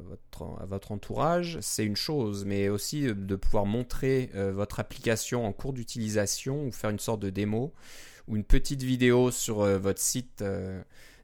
votre, 0.04 0.60
à, 0.60 0.66
votre, 0.66 0.92
entourage, 0.92 1.58
c'est 1.62 1.84
une 1.84 1.96
chose, 1.96 2.44
mais 2.44 2.68
aussi 2.68 3.02
de 3.02 3.36
pouvoir 3.36 3.64
montrer 3.64 4.30
votre 4.34 4.80
application 4.80 5.46
en 5.46 5.52
cours 5.52 5.72
d'utilisation 5.72 6.66
ou 6.66 6.70
faire 6.70 6.90
une 6.90 6.98
sorte 6.98 7.20
de 7.20 7.30
démo 7.30 7.72
ou 8.28 8.36
une 8.36 8.44
petite 8.44 8.82
vidéo 8.82 9.30
sur 9.30 9.64
votre 9.78 9.98
site 9.98 10.44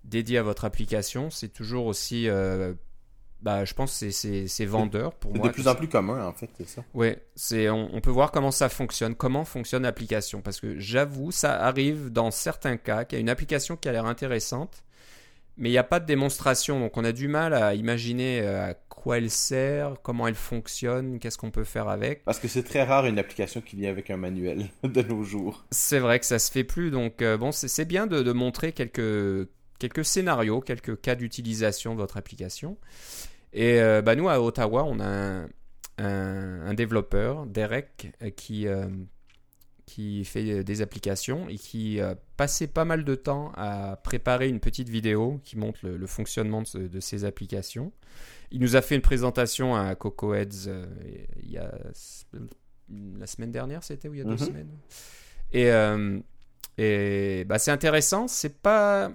dédié 0.05 0.39
à 0.39 0.43
votre 0.43 0.65
application, 0.65 1.29
c'est 1.29 1.51
toujours 1.51 1.87
aussi 1.87 2.27
bah, 3.43 3.65
je 3.65 3.73
pense 3.73 3.99
que 3.99 4.11
c'est 4.11 4.65
vendeur 4.67 5.15
pour 5.15 5.35
moi. 5.35 5.41
C'est 5.43 5.49
de 5.49 5.55
plus 5.55 5.69
en 5.69 5.75
plus 5.75 5.89
commun, 5.89 6.27
en 6.27 6.33
fait, 6.33 6.51
c'est 6.59 6.69
ça. 6.69 6.85
Oui, 6.93 7.15
on, 7.69 7.89
on 7.93 8.01
peut 8.01 8.11
voir 8.11 8.33
comment 8.33 8.51
ça 8.51 8.69
fonctionne, 8.69 9.15
comment 9.15 9.45
fonctionne 9.45 9.85
l'application. 9.85 10.43
Parce 10.43 10.61
que 10.61 10.79
j'avoue, 10.79 11.31
ça 11.31 11.63
arrive 11.63 12.11
dans 12.11 12.31
certains 12.31 12.77
cas 12.77 13.05
qu'il 13.05 13.17
y 13.17 13.21
a 13.21 13.23
une 13.23 13.31
application 13.31 13.77
qui 13.77 13.89
a 13.89 13.93
l'air 13.93 14.05
intéressante, 14.05 14.83
mais 15.57 15.71
il 15.71 15.73
n'y 15.73 15.79
a 15.79 15.85
pas 15.85 16.01
de 16.01 16.07
démonstration. 16.07 16.81
Donc 16.81 16.99
on 16.99 17.05
a 17.05 17.13
du 17.13 17.29
mal 17.29 17.55
à 17.55 17.75
imaginer 17.75 18.41
euh, 18.43 18.71
à 18.71 18.75
quoi 18.75 19.17
elle 19.17 19.31
sert, 19.31 19.95
comment 20.03 20.27
elle 20.27 20.35
fonctionne, 20.35 21.19
qu'est-ce 21.19 21.39
qu'on 21.39 21.51
peut 21.51 21.65
faire 21.65 21.89
avec. 21.89 22.25
Parce 22.25 22.39
que 22.39 22.49
c'est 22.49 22.63
très 22.63 22.83
rare 22.83 23.07
une 23.07 23.19
application 23.19 23.63
qui 23.63 23.77
vient 23.77 23.91
avec 23.91 24.11
un 24.11 24.19
manuel 24.19 24.69
de 24.85 25.01
nos 25.01 25.23
jours. 25.23 25.65
C'est 25.71 25.99
vrai 25.99 26.19
que 26.19 26.27
ça 26.27 26.39
se 26.39 26.51
fait 26.53 26.65
plus. 26.65 26.91
Donc 26.91 27.23
euh, 27.23 27.39
bon, 27.39 27.53
c'est 27.53 27.87
bien 27.87 28.07
de, 28.07 28.23
de 28.23 28.33
montrer 28.33 28.73
quelques 28.73 29.49
quelques 29.79 30.05
scénarios, 30.05 30.61
quelques 30.61 31.01
cas 31.01 31.17
d'utilisation 31.17 31.95
de 31.95 32.01
votre 32.01 32.17
application. 32.19 32.77
Et 33.53 33.81
euh, 33.81 34.03
bah, 34.03 34.15
nous, 34.15 34.29
à 34.29 34.41
Ottawa, 34.41 34.85
on 34.85 35.01
a 35.01 35.47
un, 35.99 36.75
développeur, 36.75 37.47
Derek, 37.47 38.13
euh, 38.23 38.31
qui, 38.31 38.67
euh, 38.67 38.89
qui 39.87 40.25
fait 40.25 40.65
des 40.65 40.83
applications 40.83 41.49
et 41.49 41.57
qui 41.57 42.01
a 42.01 42.17
passé 42.37 42.67
pas 42.67 42.85
mal 42.85 43.05
de 43.05 43.15
temps 43.15 43.53
à 43.57 43.97
préparer 43.97 44.49
une 44.49 44.61
petite 44.61 44.89
vidéo 44.89 45.41
qui 45.45 45.59
montre 45.59 45.81
le, 45.87 46.07
fonctionnement 46.07 46.63
de, 46.63 46.87
de, 46.87 47.01
ces 47.01 47.25
applications. 47.25 47.93
Il 48.51 48.61
nous 48.61 48.77
a 48.77 48.83
fait 48.83 48.95
une 48.95 49.03
présentation 49.03 49.77
à 49.77 49.95
Coco 49.95 50.35
Heads 50.35 50.71
il 51.43 51.51
y 51.51 51.59
a 51.59 51.73
la 53.19 53.27
semaine 53.27 53.53
dernière, 53.53 53.85
c'était 53.85 54.09
ou 54.09 54.15
il 54.15 54.19
y 54.19 54.21
a 54.21 54.25
deux 54.25 54.31
mhm. 54.31 54.39
semaines. 54.39 54.71
Et, 55.53 55.69
et 56.79 57.45
bah, 57.45 57.59
c'est 57.59 57.71
intéressant. 57.71 58.27
C'est 58.27 58.61
pas 58.63 59.13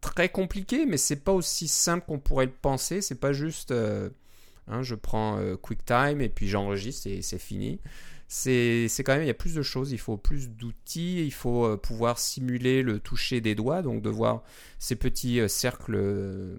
très 0.00 0.28
compliqué, 0.28 0.86
mais 0.86 0.96
c'est 0.96 1.16
pas 1.16 1.32
aussi 1.32 1.68
simple 1.68 2.06
qu'on 2.06 2.18
pourrait 2.18 2.46
le 2.46 2.52
penser. 2.52 3.00
C'est 3.00 3.20
pas 3.20 3.32
juste 3.32 3.70
euh, 3.70 4.10
Hein, 4.70 4.82
je 4.82 4.94
prends 4.94 5.38
QuickTime 5.62 6.20
et 6.20 6.28
puis 6.28 6.48
j'enregistre 6.48 7.06
et 7.06 7.22
c'est 7.22 7.38
fini. 7.38 7.80
C'est 8.28 8.90
quand 8.98 9.14
même, 9.14 9.22
il 9.22 9.26
y 9.26 9.30
a 9.30 9.34
plus 9.34 9.54
de 9.54 9.62
choses, 9.62 9.92
il 9.92 9.98
faut 9.98 10.18
plus 10.18 10.50
d'outils, 10.50 11.24
il 11.24 11.32
faut 11.32 11.76
pouvoir 11.78 12.18
simuler 12.18 12.82
le 12.82 13.00
toucher 13.00 13.40
des 13.40 13.54
doigts, 13.54 13.80
donc 13.80 14.02
de 14.02 14.10
voir 14.10 14.42
ces 14.78 14.96
petits 14.96 15.40
cercles 15.48 16.58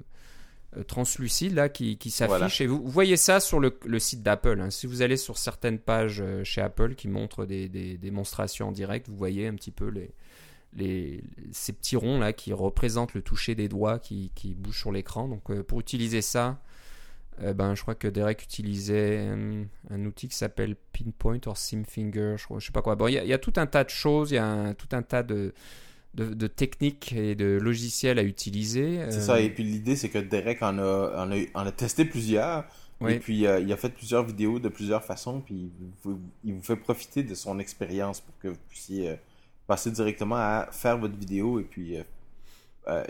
translucides 0.88 1.54
là 1.54 1.70
qui, 1.70 1.98
qui 1.98 2.10
s'affichent. 2.10 2.62
Et 2.62 2.68
vous, 2.68 2.82
voyez 2.88 3.18
ça 3.18 3.40
sur 3.40 3.60
le, 3.60 3.78
le 3.86 4.00
site 4.00 4.24
d'Apple. 4.24 4.60
Hein. 4.60 4.72
Si 4.72 4.88
vous 4.88 5.04
allez 5.04 5.18
sur 5.18 5.38
certaines 5.38 5.78
pages 5.78 6.24
chez 6.44 6.62
Apple 6.62 6.96
qui 6.96 7.08
montrent 7.08 7.46
des, 7.46 7.70
des, 7.70 8.00
démonstrations 8.00 8.70
en 8.70 8.72
direct, 8.72 9.08
vous 9.08 9.18
voyez 9.18 9.48
un 9.48 9.54
petit 9.54 9.72
peu 9.72 9.90
les, 9.90 10.10
les, 10.76 11.24
ces 11.52 11.74
petits 11.74 11.96
ronds 11.96 12.20
là 12.20 12.34
qui 12.34 12.54
représentent 12.54 13.14
le 13.14 13.22
toucher 13.22 13.56
des 13.56 13.68
doigts 13.68 14.00
qui, 14.00 14.32
qui 14.36 14.54
bougent 14.54 14.80
sur 14.80 14.92
l'écran. 14.92 15.28
Donc 15.28 15.50
euh, 15.50 15.64
pour 15.64 15.80
utiliser 15.80 16.22
ça, 16.22 16.60
euh, 17.42 17.54
ben, 17.54 17.76
je 17.76 17.82
crois 17.82 17.96
que 17.96 18.08
Derek 18.08 18.44
utilisait 18.44 19.30
un, 19.90 20.06
outil 20.06 20.28
qui 20.28 20.36
s'appelle 20.36 20.76
Pinpoint 20.94 21.40
or 21.46 21.58
SimFinger, 21.58 22.36
je, 22.38 22.46
je 22.60 22.66
sais 22.66 22.72
pas 22.72 22.82
quoi. 22.82 22.96
Bon, 22.96 23.08
il 23.08 23.14
y, 23.14 23.34
a 23.34 23.38
tout 23.38 23.54
un 23.56 23.66
tas 23.66 23.84
de 23.84 23.90
choses, 23.90 24.32
il 24.32 24.36
y 24.36 24.40
a 24.40 24.74
tout 24.74 24.90
un 24.92 25.02
tas 25.02 25.24
de, 25.24 25.54
de, 26.16 26.48
techniques 26.48 27.14
et 27.14 27.36
de 27.36 27.58
logiciels 27.62 28.20
à 28.20 28.24
utiliser. 28.24 29.00
C'est 29.10 29.22
ça, 29.22 29.40
et 29.40 29.50
puis 29.50 29.64
l'idée 29.64 29.96
c'est 29.96 30.10
que 30.10 30.20
Derek 30.20 30.62
en 30.62 30.78
a, 30.80 31.26
en 31.54 31.66
a, 31.66 31.72
testé 31.72 32.06
plusieurs. 32.06 32.66
Et 33.08 33.20
puis 33.20 33.38
il 33.38 33.72
a 33.74 33.78
fait 33.78 33.90
plusieurs 33.90 34.26
vidéos 34.26 34.60
de 34.60 34.68
plusieurs 34.68 35.06
façons, 35.06 35.40
puis 35.40 35.72
il 36.44 36.54
vous 36.54 36.62
fait 36.62 36.76
profiter 36.76 37.24
de 37.24 37.34
son 37.34 37.58
expérience 37.58 38.20
pour 38.20 38.38
que 38.40 38.50
vous 38.50 38.60
puissiez 38.68 39.16
passer 39.70 39.92
directement 39.92 40.36
à 40.36 40.68
faire 40.72 40.98
votre 40.98 41.16
vidéo 41.16 41.60
et 41.60 41.64
puis, 41.64 41.96
euh, 41.96 42.02
euh, 42.88 43.04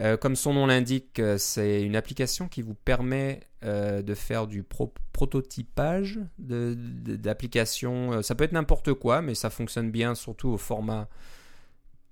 Euh, 0.00 0.16
comme 0.16 0.36
son 0.36 0.54
nom 0.54 0.66
l'indique, 0.66 1.18
euh, 1.18 1.36
c'est 1.36 1.82
une 1.82 1.96
application 1.96 2.48
qui 2.48 2.62
vous 2.62 2.74
permet 2.74 3.40
euh, 3.62 4.00
de 4.00 4.14
faire 4.14 4.46
du 4.46 4.64
prototypage 5.12 6.18
d'applications. 6.38 8.22
ça 8.22 8.34
peut 8.34 8.44
être 8.44 8.52
n'importe 8.52 8.94
quoi, 8.94 9.20
mais 9.20 9.34
ça 9.34 9.50
fonctionne 9.50 9.90
bien 9.90 10.14
surtout 10.14 10.48
au 10.48 10.56
format 10.56 11.08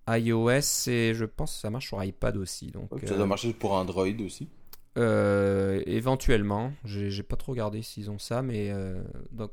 iOS 0.09 0.88
et 0.88 1.14
je 1.14 1.25
pense 1.25 1.55
que 1.55 1.61
ça 1.61 1.71
marche 1.71 1.87
sur 1.88 2.03
iPad 2.05 2.37
aussi. 2.37 2.71
Donc, 2.71 2.90
ça 3.07 3.14
doit 3.14 3.27
marcher 3.27 3.55
pour 3.55 3.73
Android 3.73 4.07
aussi. 4.25 4.49
éventuellement, 4.97 6.73
j'ai 6.85 7.23
pas 7.23 7.37
trop 7.37 7.53
regardé 7.53 7.83
s'ils 7.83 8.11
ont 8.11 8.19
ça, 8.19 8.43
mais 8.43 8.73
donc, 9.33 9.53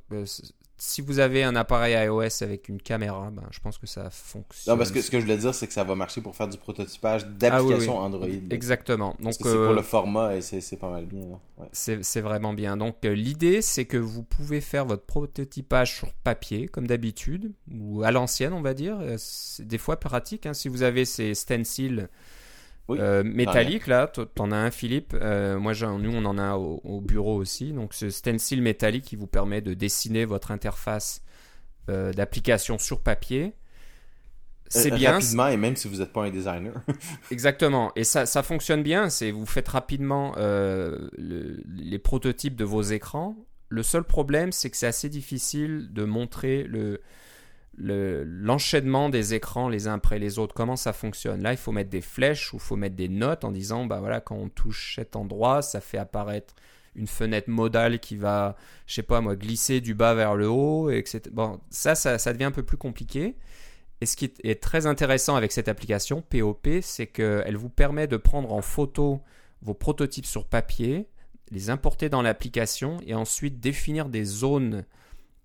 si 0.80 1.02
vous 1.02 1.18
avez 1.18 1.44
un 1.44 1.56
appareil 1.56 1.96
iOS 2.06 2.44
avec 2.44 2.70
une 2.70 2.80
caméra, 2.80 3.32
ben, 3.32 3.44
je 3.50 3.60
pense 3.60 3.80
que 3.80 3.88
ça 3.88 4.12
fonctionne. 4.12 4.74
Non, 4.74 4.78
parce 4.78 4.92
que 4.92 5.02
ce 5.02 5.10
que 5.10 5.18
je 5.18 5.24
voulais 5.24 5.38
dire, 5.38 5.56
c'est 5.56 5.66
que 5.66 5.74
ça 5.74 5.84
va 5.84 5.96
marcher 5.96 6.22
pour 6.22 6.36
faire 6.36 6.48
du 6.48 6.58
prototypage 6.58 7.26
d'applications 7.26 8.00
ah 8.00 8.04
Android. 8.04 8.28
Exactement. 8.52 9.16
Donc, 9.20 9.34
c'est 9.34 9.44
pour 9.44 9.52
euh, 9.52 9.74
le 9.74 9.82
format 9.82 10.36
et 10.36 10.42
c'est 10.42 10.78
pas 10.78 10.90
mal 10.90 11.06
bien. 11.06 11.40
C'est 11.72 12.22
vraiment 12.22 12.54
bien. 12.54 12.78
Donc, 12.78 12.98
euh, 13.06 13.14
l'idée, 13.14 13.64
c'est 13.64 13.86
que 13.86 13.98
vous 13.98 14.22
pouvez 14.22 14.62
faire 14.62 14.86
votre 14.86 15.04
prototypage 15.04 15.96
sur 15.96 16.14
papier, 16.14 16.68
comme 16.68 16.86
d'habitude, 16.86 17.54
ou 17.74 18.04
à 18.04 18.12
l'ancienne, 18.12 18.54
on 18.54 18.62
va 18.62 18.76
dire. 18.76 19.00
Euh, 19.02 19.16
c'est 19.18 19.68
des 19.68 19.80
fois 19.80 20.00
pratique. 20.00 20.46
Hein, 20.46 20.54
si 20.54 20.70
vous 20.70 20.84
avez 20.84 21.06
ces 21.06 21.34
stencils 21.34 22.08
euh, 22.90 23.24
métallique 23.24 23.88
là, 23.88 24.08
t'en 24.08 24.52
as 24.52 24.58
un 24.58 24.72
Philippe, 24.72 25.16
euh, 25.20 25.60
moi 25.60 25.74
nous 25.74 26.14
on 26.14 26.26
en 26.26 26.38
a 26.38 26.56
au, 26.56 27.02
bureau 27.02 27.36
aussi, 27.36 27.74
donc 27.74 27.94
ce 27.94 28.10
stencil 28.10 28.62
métallique 28.62 29.06
qui 29.06 29.16
vous 29.16 29.28
permet 29.28 29.62
de 29.62 29.74
dessiner 29.74 30.26
votre 30.26 30.52
interface 30.52 31.22
euh, 31.90 32.14
d'application 32.14 32.78
sur 32.78 33.02
papier. 33.02 33.54
C'est 34.70 34.92
bien. 34.92 35.14
Rapidement 35.14 35.48
et 35.48 35.56
même 35.56 35.78
si 35.78 35.88
vous 35.88 35.98
n'êtes 35.98 36.12
pas 36.12 36.26
un 36.26 36.30
designer. 36.30 36.74
Exactement, 37.32 37.92
et 37.96 38.04
ça, 38.04 38.26
ça 38.26 38.44
fonctionne 38.44 38.84
bien, 38.84 39.10
c'est 39.10 39.32
vous 39.32 39.46
faites 39.46 39.68
rapidement 39.70 40.36
les 41.18 42.00
prototypes 42.00 42.56
de 42.56 42.66
vos 42.66 42.82
écrans. 42.82 43.36
Le 43.70 43.84
seul 43.84 44.04
problème 44.04 44.52
c'est 44.52 44.70
que 44.70 44.78
c'est 44.78 44.88
assez 44.88 45.10
difficile 45.10 45.90
de 45.92 46.06
montrer 46.06 46.64
le, 46.64 47.02
l'enchaînement 47.78 49.10
des 49.10 49.34
écrans 49.34 49.70
les 49.70 49.88
uns 49.88 49.94
après 49.96 50.20
les 50.20 50.40
autres, 50.40 50.54
comment 50.56 50.76
ça 50.76 50.94
fonctionne? 50.94 51.44
Là, 51.44 51.54
il 51.54 51.58
faut 51.58 51.72
mettre 51.72 51.90
des 51.90 52.02
flèches 52.02 52.54
ou 52.54 52.58
il 52.58 52.62
faut 52.62 52.76
mettre 52.76 52.96
des 52.96 53.10
notes 53.10 53.44
en 53.44 53.52
disant, 53.52 53.86
bah 53.86 54.00
voilà, 54.00 54.20
quand 54.20 54.36
on 54.36 54.50
touche 54.50 54.96
cet 54.96 55.16
endroit, 55.16 55.62
ça 55.62 55.80
fait 55.82 55.98
apparaître 55.98 56.56
une 56.96 57.08
fenêtre 57.08 57.50
modale 57.50 58.00
qui 58.00 58.16
va, 58.18 58.56
je 58.88 58.96
sais 58.96 59.04
pas 59.04 59.22
moi, 59.22 59.36
glisser 59.36 59.82
du 59.82 59.94
bas 59.94 60.16
vers 60.16 60.36
le 60.36 60.50
haut, 60.50 60.90
etc. 60.90 61.22
Bon, 61.32 61.60
ça, 61.70 61.94
ça, 61.94 62.18
ça 62.18 62.34
devient 62.34 62.46
un 62.46 62.52
peu 62.52 62.64
plus 62.64 62.78
compliqué. 62.78 63.36
Et 64.02 64.06
ce 64.06 64.16
qui 64.16 64.32
est 64.44 64.62
très 64.62 64.86
intéressant 64.86 65.36
avec 65.36 65.52
cette 65.52 65.68
application 65.68 66.22
POP, 66.22 66.68
c'est 66.82 67.08
qu'elle 67.08 67.58
vous 67.58 67.70
permet 67.70 68.08
de 68.08 68.18
prendre 68.18 68.52
en 68.52 68.62
photo 68.62 69.22
vos 69.62 69.74
prototypes 69.74 70.26
sur 70.26 70.46
papier, 70.46 71.08
les 71.52 71.70
importer 71.70 72.10
dans 72.10 72.22
l'application 72.22 72.98
et 73.06 73.16
ensuite 73.16 73.60
définir 73.60 74.10
des 74.10 74.24
zones 74.24 74.86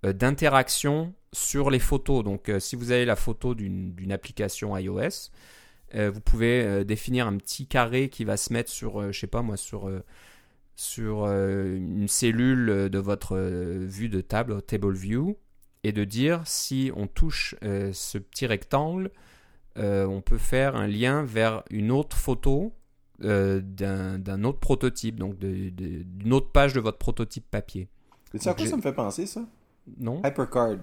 d'interaction 0.02 1.14
sur 1.32 1.70
les 1.70 1.78
photos. 1.78 2.24
Donc, 2.24 2.48
euh, 2.48 2.60
si 2.60 2.76
vous 2.76 2.90
avez 2.90 3.04
la 3.04 3.16
photo 3.16 3.54
d'une 3.54 4.12
application 4.12 4.76
iOS, 4.76 5.30
euh, 5.94 6.10
vous 6.10 6.20
pouvez 6.20 6.84
définir 6.84 7.26
un 7.26 7.36
petit 7.36 7.66
carré 7.66 8.08
qui 8.08 8.24
va 8.24 8.36
se 8.36 8.52
mettre 8.52 8.70
sur, 8.70 9.12
je 9.12 9.18
sais 9.18 9.26
pas 9.26 9.42
moi, 9.42 9.56
sur, 9.56 9.90
sur 10.74 11.26
une 11.26 12.08
cellule 12.08 12.88
de 12.90 12.98
votre 12.98 13.36
vue 13.36 14.08
de 14.08 14.20
table, 14.20 14.62
table 14.62 14.94
view, 14.94 15.36
et 15.84 15.92
de 15.92 16.04
dire 16.04 16.42
si 16.46 16.90
on 16.96 17.06
touche 17.06 17.54
ce 17.60 18.18
petit 18.18 18.46
rectangle, 18.46 19.10
on 19.76 20.22
peut 20.24 20.38
faire 20.38 20.76
un 20.76 20.86
lien 20.86 21.24
vers 21.24 21.62
une 21.70 21.90
autre 21.90 22.16
photo 22.16 22.72
d'un 23.18 24.44
autre 24.44 24.60
prototype, 24.60 25.16
donc 25.16 25.38
d'une 25.38 26.32
autre 26.32 26.50
page 26.52 26.72
de 26.72 26.80
votre 26.80 26.98
prototype 26.98 27.44
papier. 27.50 27.88
C'est 28.34 28.48
à 28.48 28.54
quoi 28.54 28.66
ça 28.66 28.76
me 28.76 28.82
fait 28.82 28.94
penser 28.94 29.26
ça? 29.26 29.46
Non. 29.98 30.20
Hypercard. 30.24 30.76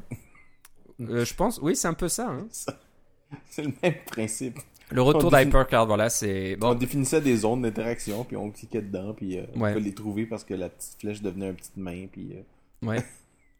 Euh, 1.02 1.24
je 1.26 1.34
pense, 1.34 1.60
oui, 1.62 1.76
c'est 1.76 1.88
un 1.88 1.94
peu 1.94 2.08
ça. 2.10 2.30
Hein. 2.30 2.48
C'est 3.50 3.62
le 3.64 3.72
même 3.84 3.94
principe. 4.08 4.58
Le 4.92 5.02
retour 5.04 5.30
d'HyperCard, 5.30 5.86
voilà, 5.86 6.10
c'est 6.10 6.58
On 6.64 6.74
définissait 6.74 7.22
des 7.22 7.38
zones 7.38 7.62
d'interaction, 7.62 8.24
puis 8.24 8.36
on 8.36 8.50
cliquait 8.50 8.82
dedans, 8.82 9.14
puis 9.14 9.38
euh, 9.38 9.44
on 9.56 9.62
Ouais. 9.62 9.74
pouvait 9.74 9.86
les 9.86 9.94
trouver 9.94 10.26
parce 10.26 10.44
que 10.44 10.56
la 10.56 10.68
petite 10.68 11.00
flèche 11.00 11.22
devenait 11.22 11.50
une 11.50 11.56
petite 11.56 11.78
main, 11.78 12.08
puis... 12.12 12.34
euh, 12.34 12.88
Ouais. 12.88 13.06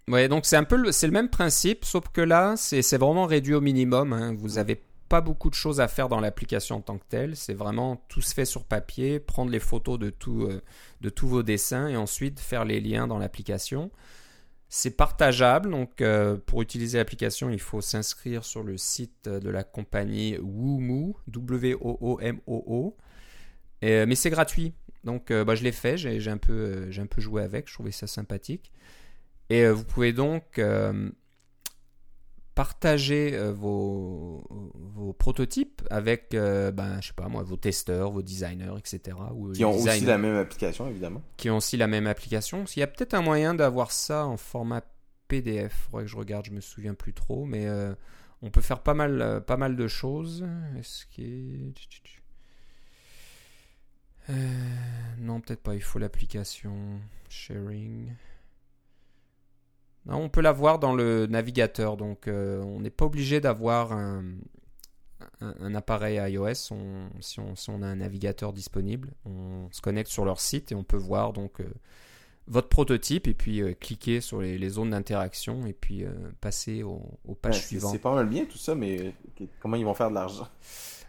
Ouais, 0.08 0.28
donc 0.28 0.48
c'est 0.48 0.56
un 0.56 0.64
peu 0.64 0.76
le, 0.76 0.92
c'est 0.92 1.06
le 1.06 1.14
même 1.14 1.30
principe, 1.30 1.86
sauf 1.86 2.06
que 2.12 2.22
là, 2.22 2.56
c'est 2.58 2.82
c'est 2.82 2.98
vraiment 2.98 3.28
réduit 3.28 3.54
au 3.54 3.62
minimum. 3.62 4.12
hein. 4.12 4.34
Vous 4.40 4.58
avez 4.58 4.82
pas 5.08 5.22
beaucoup 5.22 5.52
de 5.52 5.56
choses 5.56 5.80
à 5.80 5.88
faire 5.88 6.10
dans 6.10 6.20
l'application 6.20 6.78
en 6.78 6.82
tant 6.82 6.98
que 6.98 7.06
telle. 7.08 7.36
C'est 7.36 7.54
vraiment 7.54 8.02
tout 8.08 8.22
se 8.22 8.34
fait 8.34 8.46
sur 8.46 8.64
papier, 8.64 9.20
prendre 9.20 9.52
les 9.52 9.60
photos 9.60 10.00
de, 10.00 10.10
tout, 10.10 10.48
euh, 10.50 10.62
de 11.02 11.10
tous 11.10 11.28
vos 11.28 11.44
dessins 11.44 11.88
et 11.88 11.96
ensuite 11.96 12.40
faire 12.40 12.66
les 12.66 12.80
liens 12.82 13.06
dans 13.06 13.20
l'application. 13.20 13.92
C'est 14.72 14.96
partageable, 14.96 15.72
donc 15.72 16.00
euh, 16.00 16.38
pour 16.46 16.62
utiliser 16.62 17.00
l'application, 17.00 17.50
il 17.50 17.60
faut 17.60 17.82
s'inscrire 17.82 18.46
sur 18.46 18.62
le 18.62 18.78
site 18.78 19.28
de 19.28 19.50
la 19.50 19.64
compagnie 19.64 20.38
Woomoo, 20.38 21.18
W-O-O-M-O-O. 21.28 22.96
Euh, 23.84 24.06
mais 24.08 24.14
c'est 24.14 24.30
gratuit, 24.30 24.76
donc 25.04 25.32
euh, 25.32 25.44
bah, 25.44 25.56
je 25.56 25.64
l'ai 25.64 25.72
fait, 25.72 25.98
j'ai 25.98 26.30
un, 26.30 26.38
peu, 26.38 26.88
un 26.96 27.06
peu 27.08 27.20
joué 27.20 27.42
avec, 27.42 27.68
je 27.68 27.74
trouvais 27.74 27.92
ça 27.92 28.06
sympathique. 28.06 28.72
Et 29.50 29.68
vous 29.68 29.84
pouvez 29.84 30.14
donc 30.14 30.62
partager 32.60 33.36
euh, 33.36 33.54
vos, 33.54 34.44
vos 34.50 35.14
prototypes 35.14 35.82
avec, 35.90 36.34
euh, 36.34 36.74
ben, 36.74 37.00
je 37.00 37.08
sais 37.08 37.14
pas 37.14 37.30
moi, 37.30 37.42
vos 37.42 37.56
testeurs, 37.56 38.12
vos 38.12 38.22
designers, 38.22 38.74
etc. 38.78 39.16
Ou 39.34 39.54
qui 39.54 39.64
ont 39.64 39.78
aussi 39.78 40.02
la 40.02 40.18
même 40.18 40.36
application, 40.36 40.90
évidemment. 40.90 41.22
qui 41.38 41.50
ont 41.50 41.56
aussi 41.56 41.78
la 41.78 41.88
même 41.88 42.06
application. 42.06 42.66
Il 42.76 42.80
y 42.82 42.84
a 42.84 42.88
peut-être 42.88 43.14
un 43.14 43.22
moyen 43.22 43.54
d'avoir 43.54 43.94
ça 43.94 44.26
en 44.26 44.36
format 44.36 44.82
PDF. 45.30 45.88
Faudrait 45.90 46.04
que 46.04 46.12
je 46.12 46.18
regarde, 46.18 46.48
je 46.48 46.52
me 46.52 46.60
souviens 46.60 46.96
plus 46.96 47.14
trop, 47.14 47.46
mais 47.46 47.66
euh, 47.66 47.96
on 48.42 48.50
peut 48.50 48.60
faire 48.60 48.84
pas 48.84 48.94
mal, 48.94 49.22
euh, 49.22 49.40
pas 49.40 49.56
mal 49.56 49.78
de 49.78 49.88
choses. 49.88 50.46
Est-ce 50.78 51.06
Euh, 54.30 54.34
non, 55.20 55.40
peut-être 55.40 55.64
pas. 55.64 55.76
Il 55.76 55.82
faut 55.82 55.98
l'application 55.98 57.00
sharing. 57.30 58.12
Non, 60.10 60.18
on 60.24 60.30
peut 60.30 60.42
l'avoir 60.42 60.80
dans 60.80 60.94
le 60.96 61.28
navigateur, 61.28 61.96
donc 61.98 62.28
euh, 62.28 62.62
on 62.64 62.80
n'est 62.80 62.90
pas 62.90 63.06
obligé 63.06 63.40
d'avoir 63.42 63.92
un, 63.94 64.24
un- 65.42 65.56
un 65.60 65.76
appareil 65.76 66.18
iOS. 66.34 66.72
On- 66.72 67.10
si, 67.22 67.40
on, 67.40 67.56
si 67.56 67.70
on 67.70 67.82
a 67.82 67.88
un 67.88 67.98
navigateur 67.98 68.54
disponible, 68.54 69.12
on 69.26 69.68
se 69.72 69.82
connecte 69.82 70.10
sur 70.10 70.26
leur 70.26 70.40
site 70.40 70.72
et 70.72 70.76
on 70.76 70.84
peut 70.84 70.98
voir 70.98 71.34
donc 71.34 71.62
euh, 71.62 71.66
votre 72.48 72.70
prototype 72.70 73.28
et 73.28 73.34
puis 73.36 73.62
euh, 73.62 73.74
cliquer 73.74 74.22
sur 74.22 74.42
les, 74.42 74.58
les 74.58 74.70
zones 74.70 74.92
d'interaction 74.92 75.66
et 75.68 75.74
puis 75.74 76.06
passer 76.42 76.84
au- 76.84 77.04
aux 77.28 77.36
pages 77.36 77.66
suivantes. 77.68 77.94
c'est 77.94 78.00
pas 78.00 78.16
mal 78.16 78.28
bien 78.28 78.46
tout 78.46 78.58
ça, 78.58 78.76
mais 78.76 79.14
comment 79.62 79.76
ils 79.78 79.86
vont 79.86 79.94
faire 79.94 80.10
de 80.10 80.16
l'argent? 80.16 80.48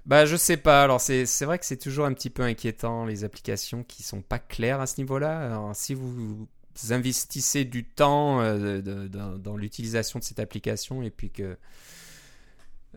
Bah, 0.07 0.25
je 0.27 0.37
sais 0.37 0.57
pas. 0.57 0.83
Alors, 0.83 1.01
c'est 1.01 1.27
c'est 1.27 1.45
vrai 1.45 1.59
que 1.59 1.67
c'est 1.67 1.77
toujours 1.77 2.07
un 2.07 2.13
petit 2.15 2.31
peu 2.31 2.43
inquiétant, 2.43 3.05
les 3.05 3.25
applications 3.25 3.85
qui 3.85 4.03
sont 4.03 4.23
pas 4.23 4.39
claires 4.39 4.81
à 4.81 4.87
ce 4.87 5.01
niveau-là. 5.01 5.41
Alors, 5.47 5.75
si 5.77 5.95
vous 5.95 6.49
investissez 6.91 7.65
du 7.65 7.85
temps 7.85 8.41
euh, 8.41 9.09
dans 9.09 9.57
l'utilisation 9.57 10.19
de 10.19 10.25
cette 10.25 10.41
application 10.41 11.03
et 11.03 11.11
puis 11.11 11.31
que 11.31 11.57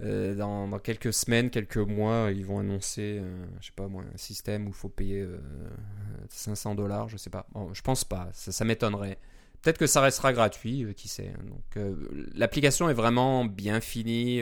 euh, 0.01 0.33
dans, 0.33 0.79
quelques 0.79 1.13
semaines, 1.13 1.49
quelques 1.51 1.77
mois, 1.77 2.29
ils 2.31 2.45
vont 2.45 2.59
annoncer, 2.59 3.19
euh, 3.21 3.45
je 3.59 3.67
sais 3.67 3.73
pas 3.75 3.83
un 3.83 4.17
système 4.17 4.65
où 4.65 4.69
il 4.69 4.73
faut 4.73 4.89
payer 4.89 5.21
euh, 5.21 5.37
500 6.29 6.75
dollars, 6.75 7.09
je 7.09 7.17
sais 7.17 7.29
pas. 7.29 7.47
Je 7.73 7.81
pense 7.81 8.03
pas. 8.03 8.29
Ça, 8.33 8.51
ça 8.51 8.65
m'étonnerait. 8.65 9.19
Peut-être 9.61 9.77
que 9.77 9.87
ça 9.87 10.01
restera 10.01 10.33
gratuit, 10.33 10.85
qui 10.95 11.07
sait. 11.07 11.31
Donc, 11.45 11.77
euh, 11.77 11.95
l'application 12.33 12.89
est 12.89 12.93
vraiment 12.93 13.45
bien 13.45 13.81
finie. 13.81 14.41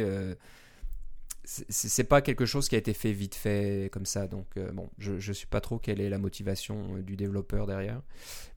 C'est 1.43 2.03
pas 2.03 2.21
quelque 2.21 2.45
chose 2.45 2.69
qui 2.69 2.75
a 2.75 2.77
été 2.77 2.93
fait 2.93 3.11
vite 3.11 3.35
fait 3.35 3.89
comme 3.91 4.05
ça 4.05 4.27
donc 4.27 4.45
euh, 4.57 4.71
bon 4.71 4.89
je, 4.99 5.17
je 5.19 5.33
suis 5.33 5.47
pas 5.47 5.59
trop 5.59 5.79
quelle 5.79 5.99
est 5.99 6.09
la 6.09 6.19
motivation 6.19 6.95
euh, 6.97 7.01
du 7.01 7.15
développeur 7.15 7.65
derrière. 7.65 8.01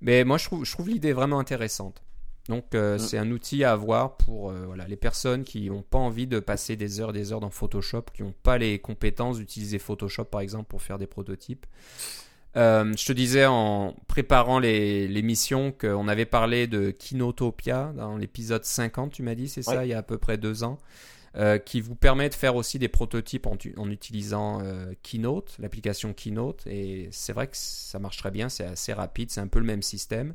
Mais 0.00 0.24
moi 0.24 0.36
je 0.38 0.44
trouve, 0.44 0.64
je 0.64 0.72
trouve 0.72 0.88
l'idée 0.90 1.12
vraiment 1.12 1.38
intéressante. 1.38 2.02
Donc 2.48 2.74
euh, 2.74 2.96
Mm. 2.96 2.98
c'est 2.98 3.18
un 3.18 3.30
outil 3.30 3.64
à 3.64 3.72
avoir 3.72 4.16
pour 4.18 4.50
euh, 4.50 4.64
voilà, 4.66 4.86
les 4.86 4.96
personnes 4.96 5.44
qui 5.44 5.70
n'ont 5.70 5.82
pas 5.82 5.98
envie 5.98 6.26
de 6.26 6.40
passer 6.40 6.76
des 6.76 7.00
heures 7.00 7.10
et 7.10 7.14
des 7.14 7.32
heures 7.32 7.40
dans 7.40 7.50
Photoshop 7.50 8.04
qui 8.12 8.22
n'ont 8.22 8.34
pas 8.42 8.58
les 8.58 8.78
compétences 8.78 9.38
d'utiliser 9.38 9.78
Photoshop 9.78 10.24
par 10.26 10.42
exemple 10.42 10.66
pour 10.68 10.82
faire 10.82 10.98
des 10.98 11.06
prototypes 11.06 11.64
Euh, 12.56 12.92
je 12.96 13.04
te 13.04 13.12
disais 13.12 13.46
en 13.46 13.96
préparant 14.06 14.58
l'émission 14.58 15.72
qu'on 15.72 16.06
avait 16.06 16.26
parlé 16.26 16.66
de 16.66 16.90
Kinotopia 16.90 17.92
dans 17.96 18.16
l'épisode 18.16 18.64
50, 18.64 19.12
tu 19.12 19.22
m'as 19.22 19.34
dit, 19.34 19.48
c'est 19.48 19.62
ça, 19.62 19.84
il 19.84 19.88
y 19.88 19.94
a 19.94 19.98
à 19.98 20.02
peu 20.02 20.18
près 20.18 20.38
deux 20.38 20.62
ans, 20.62 20.78
euh, 21.36 21.58
qui 21.58 21.80
vous 21.80 21.96
permet 21.96 22.28
de 22.28 22.34
faire 22.34 22.54
aussi 22.54 22.78
des 22.78 22.88
prototypes 22.88 23.46
en, 23.46 23.56
en 23.76 23.90
utilisant 23.90 24.60
euh, 24.62 24.92
Keynote, 25.02 25.56
l'application 25.58 26.12
Keynote. 26.12 26.64
Et 26.68 27.08
c'est 27.10 27.32
vrai 27.32 27.48
que 27.48 27.56
ça 27.56 27.98
marche 27.98 28.18
très 28.18 28.30
bien, 28.30 28.48
c'est 28.48 28.64
assez 28.64 28.92
rapide, 28.92 29.30
c'est 29.30 29.40
un 29.40 29.48
peu 29.48 29.58
le 29.58 29.66
même 29.66 29.82
système. 29.82 30.34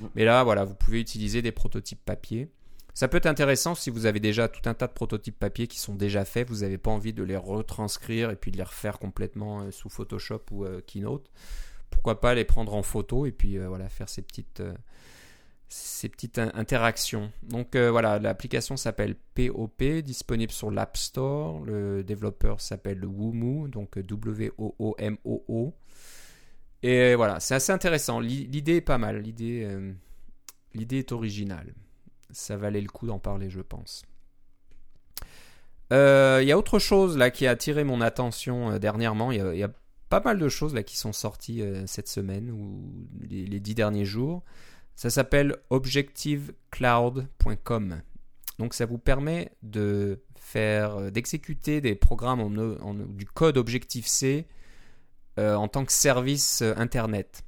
Mm. 0.00 0.06
Mais 0.16 0.24
là, 0.24 0.42
voilà, 0.42 0.64
vous 0.64 0.74
pouvez 0.74 1.00
utiliser 1.00 1.40
des 1.40 1.52
prototypes 1.52 2.04
papier. 2.04 2.48
Ça 2.94 3.08
peut 3.08 3.16
être 3.18 3.26
intéressant 3.26 3.74
si 3.74 3.88
vous 3.90 4.06
avez 4.06 4.20
déjà 4.20 4.48
tout 4.48 4.68
un 4.68 4.74
tas 4.74 4.86
de 4.86 4.92
prototypes 4.92 5.38
papier 5.38 5.66
qui 5.66 5.78
sont 5.78 5.94
déjà 5.94 6.24
faits, 6.24 6.48
vous 6.48 6.58
n'avez 6.60 6.76
pas 6.78 6.90
envie 6.90 7.12
de 7.12 7.22
les 7.22 7.36
retranscrire 7.36 8.30
et 8.30 8.36
puis 8.36 8.50
de 8.50 8.56
les 8.56 8.62
refaire 8.62 8.98
complètement 8.98 9.62
euh, 9.62 9.70
sous 9.70 9.88
Photoshop 9.88 10.42
ou 10.50 10.64
euh, 10.64 10.80
Keynote. 10.86 11.30
Pourquoi 11.90 12.20
pas 12.20 12.34
les 12.34 12.44
prendre 12.44 12.74
en 12.74 12.82
photo 12.82 13.26
et 13.26 13.32
puis 13.32 13.58
euh, 13.58 13.68
voilà 13.68 13.88
faire 13.88 14.08
ces 14.08 14.22
petites, 14.22 14.62
ces 15.68 16.08
petites 16.08 16.38
in- 16.38 16.50
interactions. 16.54 17.32
Donc 17.42 17.76
voilà, 17.76 18.18
l'application 18.18 18.76
s'appelle 18.76 19.16
POP, 19.34 19.82
disponible 20.02 20.52
sur 20.52 20.70
l'App 20.70 20.96
Store. 20.96 21.64
Le 21.64 22.02
développeur 22.04 22.60
s'appelle 22.60 23.04
Woomoo, 23.04 23.68
donc 23.68 23.98
W-O-O-M-O-O. 23.98 25.74
Et 26.82 27.14
voilà, 27.14 27.40
c'est 27.40 27.54
assez 27.54 27.72
intéressant. 27.72 28.20
L'i- 28.20 28.46
L'idée 28.46 28.76
est 28.76 28.80
pas 28.80 28.98
mal. 28.98 29.20
L'idée 29.22 29.68
est 30.74 31.12
originale. 31.12 31.74
Ça 32.32 32.56
valait 32.56 32.80
le 32.80 32.88
coup 32.88 33.06
d'en 33.06 33.18
parler, 33.18 33.50
je 33.50 33.60
pense. 33.60 34.02
Euh, 35.92 36.38
Il 36.42 36.48
y 36.48 36.52
a 36.52 36.58
autre 36.58 36.78
chose 36.78 37.16
là 37.18 37.30
qui 37.30 37.46
a 37.46 37.50
attiré 37.50 37.84
mon 37.84 38.00
attention 38.00 38.70
euh, 38.72 38.78
dernièrement. 38.78 39.32
Il 39.32 39.38
y, 39.38 39.40
a- 39.40 39.52
il 39.54 39.58
y 39.58 39.62
a 39.64 39.70
pas 40.08 40.20
mal 40.20 40.38
de 40.38 40.48
choses 40.48 40.74
là 40.74 40.82
qui 40.82 40.96
sont 40.96 41.12
sorties 41.12 41.62
euh, 41.62 41.84
cette 41.86 42.08
semaine 42.08 42.50
ou 42.50 42.80
les, 43.28 43.44
les 43.46 43.60
dix 43.60 43.74
derniers 43.74 44.04
jours. 44.04 44.42
Ça 44.96 45.10
s'appelle 45.10 45.56
objectivecloud.com. 45.70 48.00
Donc 48.58 48.74
ça 48.74 48.86
vous 48.86 48.98
permet 48.98 49.52
de 49.62 50.20
faire, 50.38 50.96
euh, 50.96 51.10
d'exécuter 51.10 51.80
des 51.80 51.94
programmes 51.94 52.40
en, 52.40 52.50
en- 52.84 52.94
du 52.94 53.24
code 53.26 53.56
Objective-C 53.56 54.46
euh, 55.38 55.54
en 55.54 55.68
tant 55.68 55.84
que 55.84 55.92
service 55.92 56.62
euh, 56.62 56.74
internet. 56.76 57.42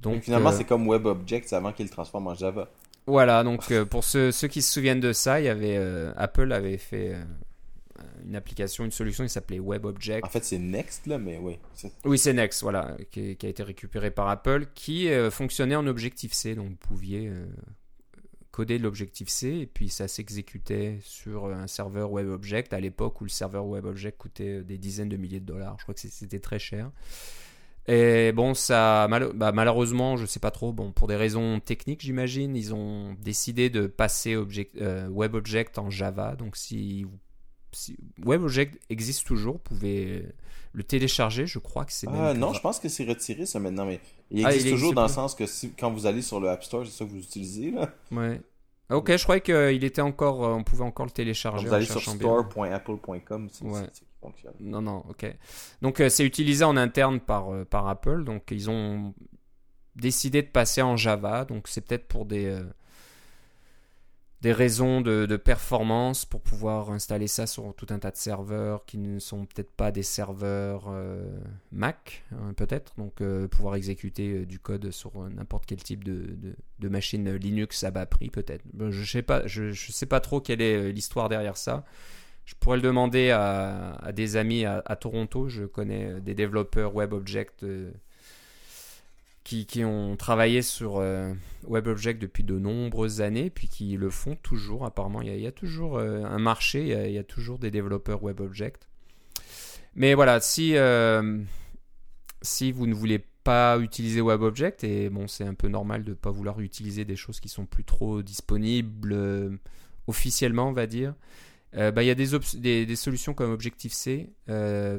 Donc, 0.00 0.14
Donc 0.14 0.22
finalement, 0.24 0.50
euh, 0.50 0.54
c'est 0.56 0.64
comme 0.64 0.86
WebObjects 0.88 1.52
avant 1.52 1.72
qu'ils 1.72 1.86
le 1.86 1.90
transforment 1.90 2.28
en 2.28 2.34
Java. 2.34 2.68
Voilà, 3.08 3.42
donc 3.42 3.70
euh, 3.70 3.86
pour 3.86 4.04
ceux, 4.04 4.30
ceux 4.32 4.48
qui 4.48 4.60
se 4.60 4.70
souviennent 4.70 5.00
de 5.00 5.14
ça, 5.14 5.40
il 5.40 5.46
y 5.46 5.48
avait 5.48 5.76
euh, 5.78 6.12
Apple 6.16 6.52
avait 6.52 6.76
fait 6.76 7.14
euh, 7.14 7.22
une 8.26 8.36
application, 8.36 8.84
une 8.84 8.90
solution 8.90 9.24
qui 9.24 9.30
s'appelait 9.30 9.58
WebObject. 9.58 10.26
En 10.26 10.28
fait, 10.28 10.44
c'est 10.44 10.58
Next, 10.58 11.06
là, 11.06 11.16
mais 11.16 11.38
oui. 11.38 11.58
Oui, 12.04 12.18
c'est 12.18 12.34
Next, 12.34 12.62
voilà, 12.62 12.96
qui, 13.10 13.36
qui 13.36 13.46
a 13.46 13.48
été 13.48 13.62
récupéré 13.62 14.10
par 14.10 14.28
Apple, 14.28 14.66
qui 14.74 15.08
fonctionnait 15.30 15.76
en 15.76 15.86
Objective-C. 15.86 16.54
Donc, 16.54 16.68
vous 16.68 16.76
pouviez 16.76 17.32
coder 18.50 18.76
de 18.76 18.82
l'Objective-C 18.82 19.48
et 19.60 19.66
puis 19.66 19.88
ça 19.88 20.06
s'exécutait 20.06 20.98
sur 21.00 21.46
un 21.46 21.66
serveur 21.66 22.12
WebObject 22.12 22.72
à 22.72 22.80
l'époque 22.80 23.20
où 23.20 23.24
le 23.24 23.30
serveur 23.30 23.66
WebObject 23.66 24.18
coûtait 24.18 24.62
des 24.64 24.76
dizaines 24.76 25.08
de 25.08 25.16
milliers 25.16 25.40
de 25.40 25.46
dollars. 25.46 25.76
Je 25.78 25.84
crois 25.84 25.94
que 25.94 26.00
c'était 26.00 26.40
très 26.40 26.58
cher. 26.58 26.90
Et 27.90 28.32
bon, 28.32 28.52
ça, 28.52 29.06
mal- 29.08 29.32
bah, 29.34 29.50
malheureusement, 29.52 30.16
je 30.18 30.26
sais 30.26 30.40
pas 30.40 30.50
trop. 30.50 30.72
Bon, 30.72 30.92
pour 30.92 31.08
des 31.08 31.16
raisons 31.16 31.58
techniques, 31.58 32.02
j'imagine, 32.02 32.54
ils 32.54 32.74
ont 32.74 33.14
décidé 33.20 33.70
de 33.70 33.86
passer 33.86 34.36
object, 34.36 34.76
euh, 34.80 35.08
WebObject 35.10 35.78
en 35.78 35.88
Java. 35.88 36.36
Donc, 36.36 36.56
si, 36.56 37.06
si 37.72 37.96
WebObject 38.24 38.78
existe 38.90 39.26
toujours, 39.26 39.54
vous 39.54 39.60
pouvez 39.60 40.26
le 40.74 40.82
télécharger. 40.82 41.46
Je 41.46 41.58
crois 41.58 41.86
que 41.86 41.92
c'est 41.92 42.06
Ah 42.12 42.34
non, 42.34 42.52
je 42.52 42.60
pense 42.60 42.78
que 42.78 42.90
c'est 42.90 43.04
retiré 43.04 43.46
ça 43.46 43.58
maintenant, 43.58 43.86
mais 43.86 44.00
il 44.30 44.44
Ah, 44.44 44.50
existe 44.50 44.66
il 44.66 44.72
toujours 44.72 44.88
existe 44.88 44.94
dans 44.96 45.02
le 45.04 45.08
sens 45.08 45.34
que 45.34 45.46
si, 45.46 45.70
quand 45.72 45.90
vous 45.90 46.04
allez 46.04 46.20
sur 46.20 46.40
le 46.40 46.50
App 46.50 46.62
Store, 46.62 46.84
c'est 46.84 46.92
ça 46.92 47.06
que 47.06 47.10
vous 47.10 47.18
utilisez, 47.18 47.70
là. 47.70 47.88
Ouais. 48.12 48.40
Ok, 48.90 49.14
je 49.16 49.22
croyais 49.22 49.40
qu'il 49.42 49.84
était 49.84 50.00
encore, 50.02 50.44
euh, 50.44 50.54
on 50.54 50.62
pouvait 50.64 50.84
encore 50.84 51.04
le 51.06 51.10
télécharger. 51.12 51.66
vous 51.68 51.74
allez 51.74 51.84
sur 51.86 52.00
store.apple.com, 52.02 53.48
Ouais. 53.62 53.80
Non, 54.60 54.82
non, 54.82 55.04
ok. 55.08 55.26
Donc 55.82 56.00
euh, 56.00 56.08
c'est 56.08 56.24
utilisé 56.24 56.64
en 56.64 56.76
interne 56.76 57.20
par, 57.20 57.52
euh, 57.52 57.64
par 57.64 57.88
Apple. 57.88 58.24
Donc 58.24 58.48
ils 58.50 58.70
ont 58.70 59.14
décidé 59.96 60.42
de 60.42 60.48
passer 60.48 60.82
en 60.82 60.96
Java. 60.96 61.44
Donc 61.44 61.68
c'est 61.68 61.80
peut-être 61.80 62.06
pour 62.06 62.26
des, 62.26 62.46
euh, 62.46 62.64
des 64.40 64.52
raisons 64.52 65.00
de, 65.00 65.26
de 65.26 65.36
performance 65.36 66.24
pour 66.24 66.40
pouvoir 66.40 66.90
installer 66.90 67.26
ça 67.26 67.46
sur 67.46 67.74
tout 67.74 67.86
un 67.90 67.98
tas 67.98 68.10
de 68.10 68.16
serveurs 68.16 68.84
qui 68.86 68.98
ne 68.98 69.18
sont 69.18 69.46
peut-être 69.46 69.70
pas 69.70 69.90
des 69.90 70.02
serveurs 70.04 70.92
Mac, 71.72 72.24
hein, 72.32 72.52
peut-être. 72.56 72.94
Donc 72.98 73.22
pouvoir 73.48 73.74
exécuter 73.74 74.46
du 74.46 74.58
code 74.58 74.90
sur 74.90 75.28
n'importe 75.28 75.66
quel 75.66 75.82
type 75.82 76.04
de, 76.04 76.36
de, 76.78 76.88
machine 76.88 77.34
Linux 77.34 77.82
à 77.82 77.90
bas 77.90 78.06
prix, 78.06 78.30
peut-être. 78.30 78.64
Ben, 78.72 78.90
Je 78.90 79.04
sais 79.04 79.22
pas, 79.22 79.46
je, 79.46 79.70
je 79.70 79.92
sais 79.92 80.06
pas 80.06 80.20
trop 80.20 80.40
quelle 80.40 80.62
est 80.62 80.92
l'histoire 80.92 81.28
derrière 81.28 81.56
ça. 81.56 81.84
Je 82.48 82.54
pourrais 82.54 82.78
le 82.78 82.82
demander 82.82 83.28
à, 83.30 84.10
des 84.14 84.36
amis 84.36 84.64
à, 84.64 84.96
Toronto. 84.98 85.50
Je 85.50 85.64
connais 85.64 86.18
des 86.22 86.32
développeurs 86.32 86.94
WebObject 86.94 87.62
euh, 87.64 87.92
qui, 89.44 89.84
ont 89.84 90.16
travaillé 90.16 90.62
sur 90.62 90.96
euh, 90.96 91.34
WebObject 91.64 92.18
depuis 92.18 92.44
de 92.44 92.58
nombreuses 92.58 93.20
années, 93.20 93.50
puis 93.50 93.68
qui 93.68 93.98
le 93.98 94.08
font 94.08 94.34
toujours. 94.34 94.86
Apparemment, 94.86 95.20
il 95.20 95.38
y 95.38 95.46
a, 95.46 95.52
toujours 95.52 95.98
euh, 95.98 96.24
un 96.24 96.38
marché, 96.38 97.08
il 97.08 97.12
y, 97.12 97.18
a, 97.18 97.22
toujours 97.22 97.58
des 97.58 97.70
développeurs 97.70 98.22
WebObject. 98.22 98.88
Mais 99.94 100.14
voilà, 100.14 100.40
si, 100.40 100.74
si 102.40 102.72
vous 102.72 102.86
ne 102.86 102.94
voulez 102.94 103.22
pas 103.44 103.78
utiliser 103.78 104.22
WebObject, 104.22 104.84
et 104.84 105.10
bon, 105.10 105.28
c'est 105.28 105.44
un 105.44 105.54
peu 105.54 105.68
normal 105.68 106.02
de 106.02 106.14
pas 106.14 106.30
vouloir 106.30 106.60
utiliser 106.60 107.04
des 107.04 107.16
choses 107.16 107.40
qui 107.40 107.50
sont 107.50 107.66
plus 107.66 107.84
trop 107.84 108.22
disponibles 108.22 109.58
officiellement, 110.06 110.68
on 110.68 110.72
va 110.72 110.86
dire, 110.86 111.12
euh, 111.76 111.90
bah, 111.90 112.02
il 112.02 112.06
y 112.06 112.10
a 112.10 112.14
des, 112.14 112.96
solutions 112.96 113.34
comme 113.34 113.50
Objective-C 113.52 114.30
euh, 114.48 114.98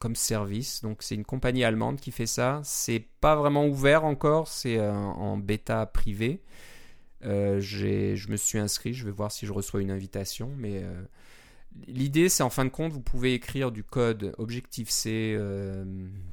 comme 0.00 0.14
service. 0.14 0.82
Donc, 0.82 1.02
c'est 1.02 1.14
une 1.14 1.24
compagnie 1.24 1.64
allemande 1.64 2.00
qui 2.00 2.10
fait 2.10 2.26
ça. 2.26 2.60
C'est 2.64 3.04
pas 3.20 3.36
vraiment 3.36 3.66
ouvert 3.66 4.04
encore, 4.04 4.48
c'est 4.48 4.78
euh, 4.78 4.92
en 4.92 5.36
bêta 5.36 5.86
privé. 5.86 6.42
Je 7.22 8.30
me 8.30 8.36
suis 8.36 8.58
inscrit, 8.58 8.94
je 8.94 9.04
vais 9.04 9.10
voir 9.10 9.32
si 9.32 9.46
je 9.46 9.52
reçois 9.52 9.80
une 9.80 9.90
invitation, 9.90 10.50
mais 10.56 10.84
L'idée, 11.88 12.30
c'est 12.30 12.42
en 12.42 12.48
fin 12.48 12.64
de 12.64 12.70
compte, 12.70 12.90
vous 12.90 13.02
pouvez 13.02 13.34
écrire 13.34 13.70
du 13.70 13.84
code 13.84 14.34
Objective-C 14.38 15.38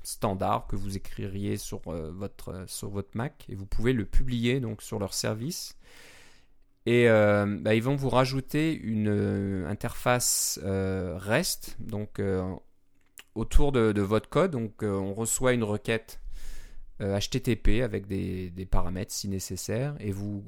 standard 0.01 0.67
que 0.67 0.77
vous 0.77 0.95
écririez 0.95 1.58
sur, 1.58 1.82
votre, 1.82 2.63
sur 2.67 2.89
votre 2.89 3.10
Mac 3.15 3.45
et 3.49 3.56
vous 3.56 3.65
pouvez 3.65 3.91
le 3.91 4.06
publier 4.06 4.62
donc 4.62 4.82
sur 4.82 4.99
leur 4.99 5.13
service. 5.13 5.75
Et 6.86 7.08
euh, 7.08 7.46
bah, 7.62 7.76
ils 7.76 7.84
vont 7.84 7.96
vous 7.96 8.10
rajouter 8.10 8.74
une 8.74 9.08
euh, 9.08 9.69
interface 9.69 10.60
euh, 10.63 11.17
REST 11.17 11.78
donc 11.80 12.22
autour 13.36 13.72
de, 13.72 14.02
votre 14.02 14.30
code. 14.30 14.52
Donc 14.52 14.84
on 14.84 15.13
reçoit 15.13 15.54
une 15.54 15.63
requête 15.63 16.19
HTTP 17.00 17.82
avec 17.84 18.08
des, 18.08 18.67
paramètres 18.69 19.12
si 19.12 19.28
nécessaire 19.28 19.96
et 20.00 20.12
vous, 20.12 20.43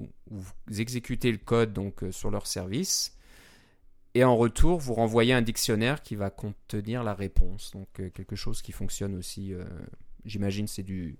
exécutez 0.77 1.31
le 1.31 1.37
code 1.37 1.73
donc 1.73 2.03
sur 2.11 2.31
leur 2.31 2.47
service. 2.47 3.17
Et 4.13 4.23
en 4.23 4.37
retour, 4.37 4.79
vous 4.79 4.93
renvoyez 4.93 5.33
un 5.33 5.41
dictionnaire 5.41 6.01
qui 6.01 6.15
va 6.15 6.29
contenir 6.29 7.03
la 7.03 7.13
réponse. 7.13 7.71
Donc 7.71 7.89
quelque 7.93 8.35
chose 8.35 8.61
qui 8.61 8.71
fonctionne 8.71 9.15
aussi. 9.15 9.53
J'imagine 10.25 10.67
c'est 10.67 10.83
du, 10.83 11.17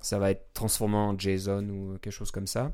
ça 0.00 0.18
va 0.18 0.30
être 0.30 0.52
transformé 0.52 0.96
en 0.96 1.18
JSON 1.18 1.68
ou 1.68 1.98
quelque 1.98 2.12
chose 2.12 2.30
comme 2.30 2.46
ça. 2.46 2.72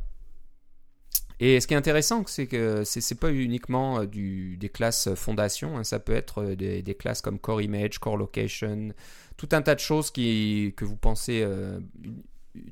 Et 1.38 1.60
ce 1.60 1.66
qui 1.66 1.74
est 1.74 1.76
intéressant, 1.76 2.24
c'est 2.26 2.46
que 2.46 2.82
c'est 2.84 3.14
pas 3.20 3.30
uniquement 3.30 4.00
euh, 4.00 4.06
du, 4.06 4.56
des 4.56 4.70
classes 4.70 5.14
fondation. 5.14 5.76
hein, 5.76 5.84
ça 5.84 5.98
peut 5.98 6.14
être 6.14 6.42
euh, 6.42 6.56
des, 6.56 6.80
des 6.82 6.94
classes 6.94 7.20
comme 7.20 7.38
Core 7.38 7.60
Image, 7.60 7.98
Core 7.98 8.16
Location, 8.16 8.92
tout 9.36 9.48
un 9.52 9.60
tas 9.60 9.74
de 9.74 9.80
choses 9.80 10.10
qui, 10.10 10.72
que 10.76 10.86
vous 10.86 10.96
pensez 10.96 11.42
euh, 11.44 11.78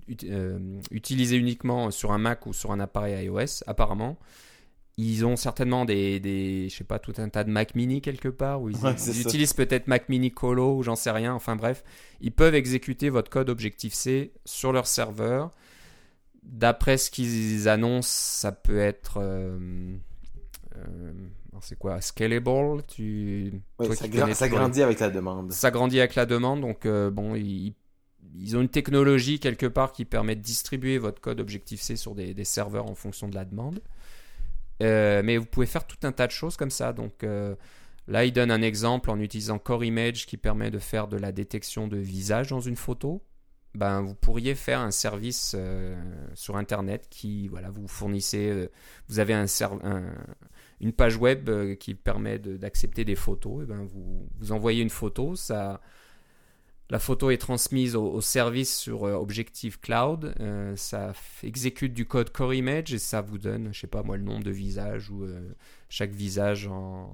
ut- 0.09 0.25
euh, 0.25 0.81
utiliser 0.91 1.37
uniquement 1.37 1.91
sur 1.91 2.13
un 2.13 2.19
Mac 2.19 2.47
ou 2.47 2.55
sur 2.55 2.73
un 2.73 2.81
appareil 2.81 3.27
iOS. 3.27 3.63
Apparemment, 3.67 4.19
ils 4.97 5.27
ont 5.27 5.37
certainement 5.37 5.85
des, 5.85 6.19
des, 6.21 6.69
je 6.71 6.77
sais 6.77 6.85
pas, 6.85 6.99
tout 6.99 7.13
un 7.19 7.29
tas 7.29 7.45
de 7.45 7.51
Mac 7.51 7.75
Mini 7.75 8.01
quelque 8.01 8.29
part, 8.29 8.63
où 8.63 8.71
ils, 8.71 8.77
Ouais, 8.77 8.95
ils 9.09 9.21
utilisent 9.21 9.53
peut-être 9.53 9.89
Mac 9.89 10.09
Mini 10.09 10.31
Colo 10.31 10.77
ou 10.79 10.83
j'en 10.83 10.97
sais 10.97 11.11
rien. 11.11 11.35
Enfin 11.35 11.55
bref, 11.57 11.85
ils 12.23 12.33
peuvent 12.33 12.55
exécuter 12.55 13.11
votre 13.11 13.29
code 13.29 13.51
Objective-C 13.51 14.33
sur 14.47 14.73
leur 14.73 14.87
serveur. 14.87 15.51
D'après 16.45 16.99
ce 16.99 17.11
qu'ils 17.11 17.69
annoncent, 17.69 18.09
ça 18.09 18.53
peut 18.53 18.79
être, 18.79 19.19
euh, 19.21 19.97
euh, 20.77 21.13
c'est 21.61 21.79
quoi, 21.79 22.01
scalable? 22.01 22.83
Tu, 22.87 23.53
Ouais, 23.79 23.87
toi 23.87 23.97
ça, 23.97 24.07
gra- 24.09 24.49
grandit 24.49 24.83
avec 24.83 25.01
la 25.01 25.11
demande. 25.11 25.53
ça 25.53 25.71
grandit 25.71 25.99
avec 25.99 26.15
la 26.15 26.27
demande, 26.27 26.61
donc 26.61 26.87
euh, 26.87 27.11
bon, 27.11 27.35
ils, 27.35 27.75
ils 28.39 28.57
ont 28.57 28.61
une 28.61 28.69
technologie 28.69 29.41
quelque 29.41 29.67
part 29.67 29.93
qui 29.93 30.05
permet 30.05 30.37
de 30.37 30.43
distribuer 30.43 30.99
votre 30.99 31.21
code 31.21 31.41
Objective-C 31.41 31.97
sur 31.97 32.15
des, 32.15 32.35
des 32.35 32.45
serveurs 32.45 32.87
en 32.91 32.95
fonction 32.95 33.29
de 33.29 33.35
la 33.35 33.45
demande. 33.45 33.81
Mais 34.81 35.37
vous 35.39 35.47
pouvez 35.47 35.67
faire 35.67 35.87
tout 35.87 35.97
un 36.03 36.13
tas 36.13 36.27
de 36.27 36.33
choses 36.33 36.57
comme 36.57 36.71
ça. 36.71 36.93
Donc 36.93 37.25
là, 38.07 38.25
il 38.25 38.33
donne 38.33 38.51
un 38.51 38.63
exemple 38.63 39.11
en 39.11 39.19
utilisant 39.19 39.59
Core 39.59 39.85
Image 39.85 40.27
qui 40.27 40.37
permet 40.37 40.71
de 40.71 40.79
faire 40.79 41.09
de 41.09 41.17
la 41.17 41.33
détection 41.33 41.89
de 41.89 41.97
visage 41.97 42.49
dans 42.49 42.61
une 42.61 42.77
photo. 42.77 43.23
Ben, 43.75 44.03
vous 44.03 44.15
pourriez 44.15 44.55
faire 44.55 44.81
un 44.81 44.93
service 44.93 45.55
euh, 45.59 45.97
sur 46.35 46.57
Internet 46.57 47.09
qui, 47.11 47.49
voilà, 47.49 47.71
vous 47.71 47.89
fournissez, 47.89 48.49
euh, 48.51 48.71
vous 49.09 49.19
avez 49.19 49.35
un, 49.35 49.47
un- 49.83 50.15
une 50.81 50.93
page 50.93 51.17
web 51.17 51.49
euh, 51.49 51.75
qui 51.75 51.95
permet 51.95 52.39
d'accepter 52.39 53.05
des 53.05 53.17
photos. 53.17 53.65
Et 53.65 53.67
ben, 53.67 53.85
vous, 53.85 54.29
vous 54.39 54.53
envoyez 54.53 54.81
une 54.83 54.91
photo, 54.91 55.35
ça, 55.35 55.81
la 56.89 57.01
photo 57.01 57.31
est 57.31 57.39
transmise 57.39 57.97
au, 57.97 58.21
service 58.21 58.77
sur 58.79 59.03
Objective 59.03 59.81
Cloud. 59.81 60.35
ça 60.77 61.13
exécute 61.43 61.95
du 61.95 62.07
code 62.07 62.31
Core 62.31 62.55
Image 62.55 62.95
et 62.95 62.99
ça 62.99 63.23
vous 63.23 63.39
donne, 63.39 63.73
je 63.73 63.81
sais 63.81 63.87
pas 63.89 64.03
moi, 64.05 64.17
le 64.17 64.23
nombre 64.23 64.45
de 64.45 64.51
visages 64.53 65.11
ou 65.11 65.27
chaque 65.89 66.13
visage 66.13 66.69
en, 66.69 67.13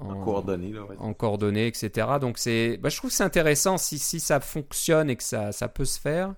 En 0.00 0.24
coordonnées, 0.24 0.72
là. 0.72 0.82
ouais. 0.84 0.96
en 0.98 1.14
coordonnées, 1.14 1.66
etc. 1.68 2.08
Donc 2.20 2.38
c'est, 2.38 2.78
bah, 2.78 2.88
je 2.88 2.96
trouve 2.96 3.10
que 3.10 3.16
c'est 3.16 3.24
intéressant 3.24 3.78
si, 3.78 3.98
si 3.98 4.20
ça 4.20 4.40
fonctionne 4.40 5.08
et 5.08 5.16
que 5.16 5.22
ça, 5.22 5.52
ça 5.52 5.68
peut 5.68 5.84
se 5.84 6.00
faire. 6.00 6.34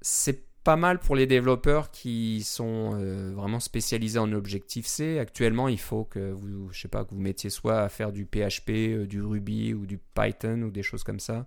C'est 0.00 0.46
pas 0.66 0.74
mal 0.74 0.98
pour 0.98 1.14
les 1.14 1.28
développeurs 1.28 1.92
qui 1.92 2.42
sont 2.42 2.98
euh, 3.00 3.32
vraiment 3.32 3.60
spécialisés 3.60 4.18
en 4.18 4.32
Objective-C. 4.32 5.20
Actuellement, 5.20 5.68
il 5.68 5.78
faut 5.78 6.02
que 6.02 6.32
vous, 6.32 6.72
je 6.72 6.80
sais 6.80 6.88
pas, 6.88 7.04
que 7.04 7.14
vous 7.14 7.20
mettiez 7.20 7.50
soit 7.50 7.82
à 7.82 7.88
faire 7.88 8.10
du 8.10 8.26
PHP, 8.26 8.70
euh, 8.70 9.06
du 9.06 9.22
Ruby 9.22 9.74
ou 9.74 9.86
du 9.86 9.98
Python 9.98 10.62
ou 10.62 10.72
des 10.72 10.82
choses 10.82 11.04
comme 11.04 11.20
ça. 11.20 11.46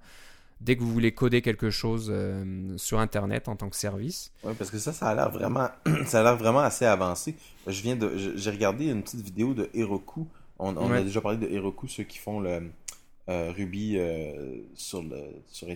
Dès 0.61 0.77
que 0.77 0.81
vous 0.83 0.91
voulez 0.93 1.13
coder 1.13 1.41
quelque 1.41 1.69
chose 1.69 2.09
euh, 2.09 2.77
sur 2.77 2.99
Internet 2.99 3.49
en 3.49 3.57
tant 3.57 3.69
que 3.69 3.75
service. 3.75 4.31
Ouais, 4.45 4.53
parce 4.53 4.71
que 4.71 4.77
ça, 4.77 4.93
ça 4.93 5.07
a 5.09 5.15
l'air 5.15 5.29
vraiment, 5.31 5.67
ça 6.05 6.21
a 6.21 6.23
l'air 6.23 6.37
vraiment 6.37 6.59
assez 6.59 6.85
avancé. 6.85 7.35
Je 7.67 7.81
viens 7.81 7.97
de, 7.97 8.15
j'ai 8.15 8.51
regardé 8.51 8.85
une 8.85 9.03
petite 9.03 9.21
vidéo 9.21 9.53
de 9.53 9.69
Heroku. 9.73 10.29
On, 10.59 10.75
on 10.77 10.91
a 10.91 11.01
déjà 11.01 11.21
parlé 11.21 11.37
de 11.37 11.47
Heroku, 11.47 11.87
ceux 11.87 12.03
qui 12.03 12.17
font 12.17 12.39
le 12.39 12.71
euh, 13.29 13.51
Ruby 13.55 13.97
euh, 13.97 14.57
sur 14.75 15.01
le, 15.01 15.17
sur, 15.47 15.67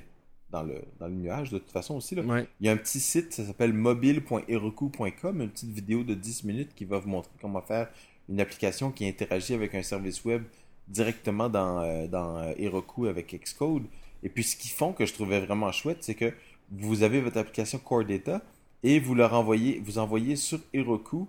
dans 0.53 0.63
le, 0.63 0.75
dans 0.99 1.07
le 1.07 1.13
nuage 1.13 1.49
de 1.49 1.57
toute 1.57 1.71
façon 1.71 1.95
aussi. 1.95 2.15
Là. 2.15 2.21
Ouais. 2.21 2.47
Il 2.61 2.67
y 2.67 2.69
a 2.69 2.71
un 2.71 2.77
petit 2.77 2.99
site, 2.99 3.33
ça 3.33 3.45
s'appelle 3.45 3.73
mobile.heroku.com, 3.73 5.41
une 5.41 5.49
petite 5.49 5.71
vidéo 5.71 6.03
de 6.03 6.13
10 6.13 6.45
minutes 6.45 6.73
qui 6.75 6.85
va 6.85 6.99
vous 6.99 7.09
montrer 7.09 7.31
comment 7.41 7.61
faire 7.61 7.89
une 8.29 8.39
application 8.39 8.91
qui 8.91 9.05
interagit 9.07 9.53
avec 9.53 9.75
un 9.75 9.83
service 9.83 10.23
web 10.23 10.43
directement 10.87 11.49
dans, 11.49 11.81
euh, 11.81 12.07
dans 12.07 12.37
euh, 12.37 12.53
Heroku 12.57 13.07
avec 13.07 13.33
Xcode. 13.33 13.83
Et 14.21 14.29
puis 14.29 14.43
ce 14.43 14.55
qu'ils 14.55 14.71
font 14.71 14.93
que 14.93 15.05
je 15.05 15.13
trouvais 15.13 15.39
vraiment 15.39 15.71
chouette, 15.71 15.97
c'est 16.01 16.15
que 16.15 16.33
vous 16.71 17.03
avez 17.03 17.19
votre 17.19 17.37
application 17.37 17.79
Core 17.79 18.05
Data 18.05 18.41
et 18.83 18.99
vous 18.99 19.15
leur 19.15 19.33
envoyez, 19.33 19.81
vous 19.83 19.97
envoyez 19.97 20.35
sur 20.35 20.59
Heroku 20.73 21.27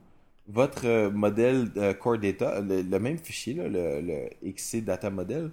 votre 0.49 0.87
euh, 0.87 1.11
modèle 1.11 1.71
euh, 1.77 1.95
Core 1.95 2.19
Data, 2.19 2.61
le, 2.61 2.83
le 2.83 2.99
même 3.01 3.19
fichier, 3.19 3.55
là, 3.55 3.69
le, 3.69 4.01
le 4.03 4.31
XC 4.53 4.83
Data 4.85 5.11
Model. 5.11 5.51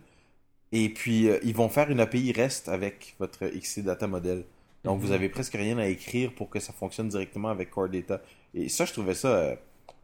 Et 0.71 0.89
puis, 0.89 1.29
euh, 1.29 1.39
ils 1.43 1.55
vont 1.55 1.69
faire 1.69 1.89
une 1.91 1.99
API 1.99 2.31
REST 2.33 2.69
avec 2.69 3.15
votre 3.19 3.45
XC 3.47 3.83
Data 3.83 4.07
Model. 4.07 4.45
Donc, 4.85 4.99
Mhm. 4.99 5.05
vous 5.07 5.11
avez 5.11 5.29
presque 5.29 5.53
rien 5.53 5.77
à 5.77 5.87
écrire 5.87 6.33
pour 6.33 6.49
que 6.49 6.59
ça 6.59 6.73
fonctionne 6.73 7.09
directement 7.09 7.49
avec 7.49 7.69
Core 7.71 7.89
Data. 7.89 8.21
Et 8.53 8.69
ça, 8.69 8.85
je 8.85 8.93
trouvais 8.93 9.13
ça 9.15 9.29
euh, 9.29 9.55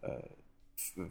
euh, 0.06 0.10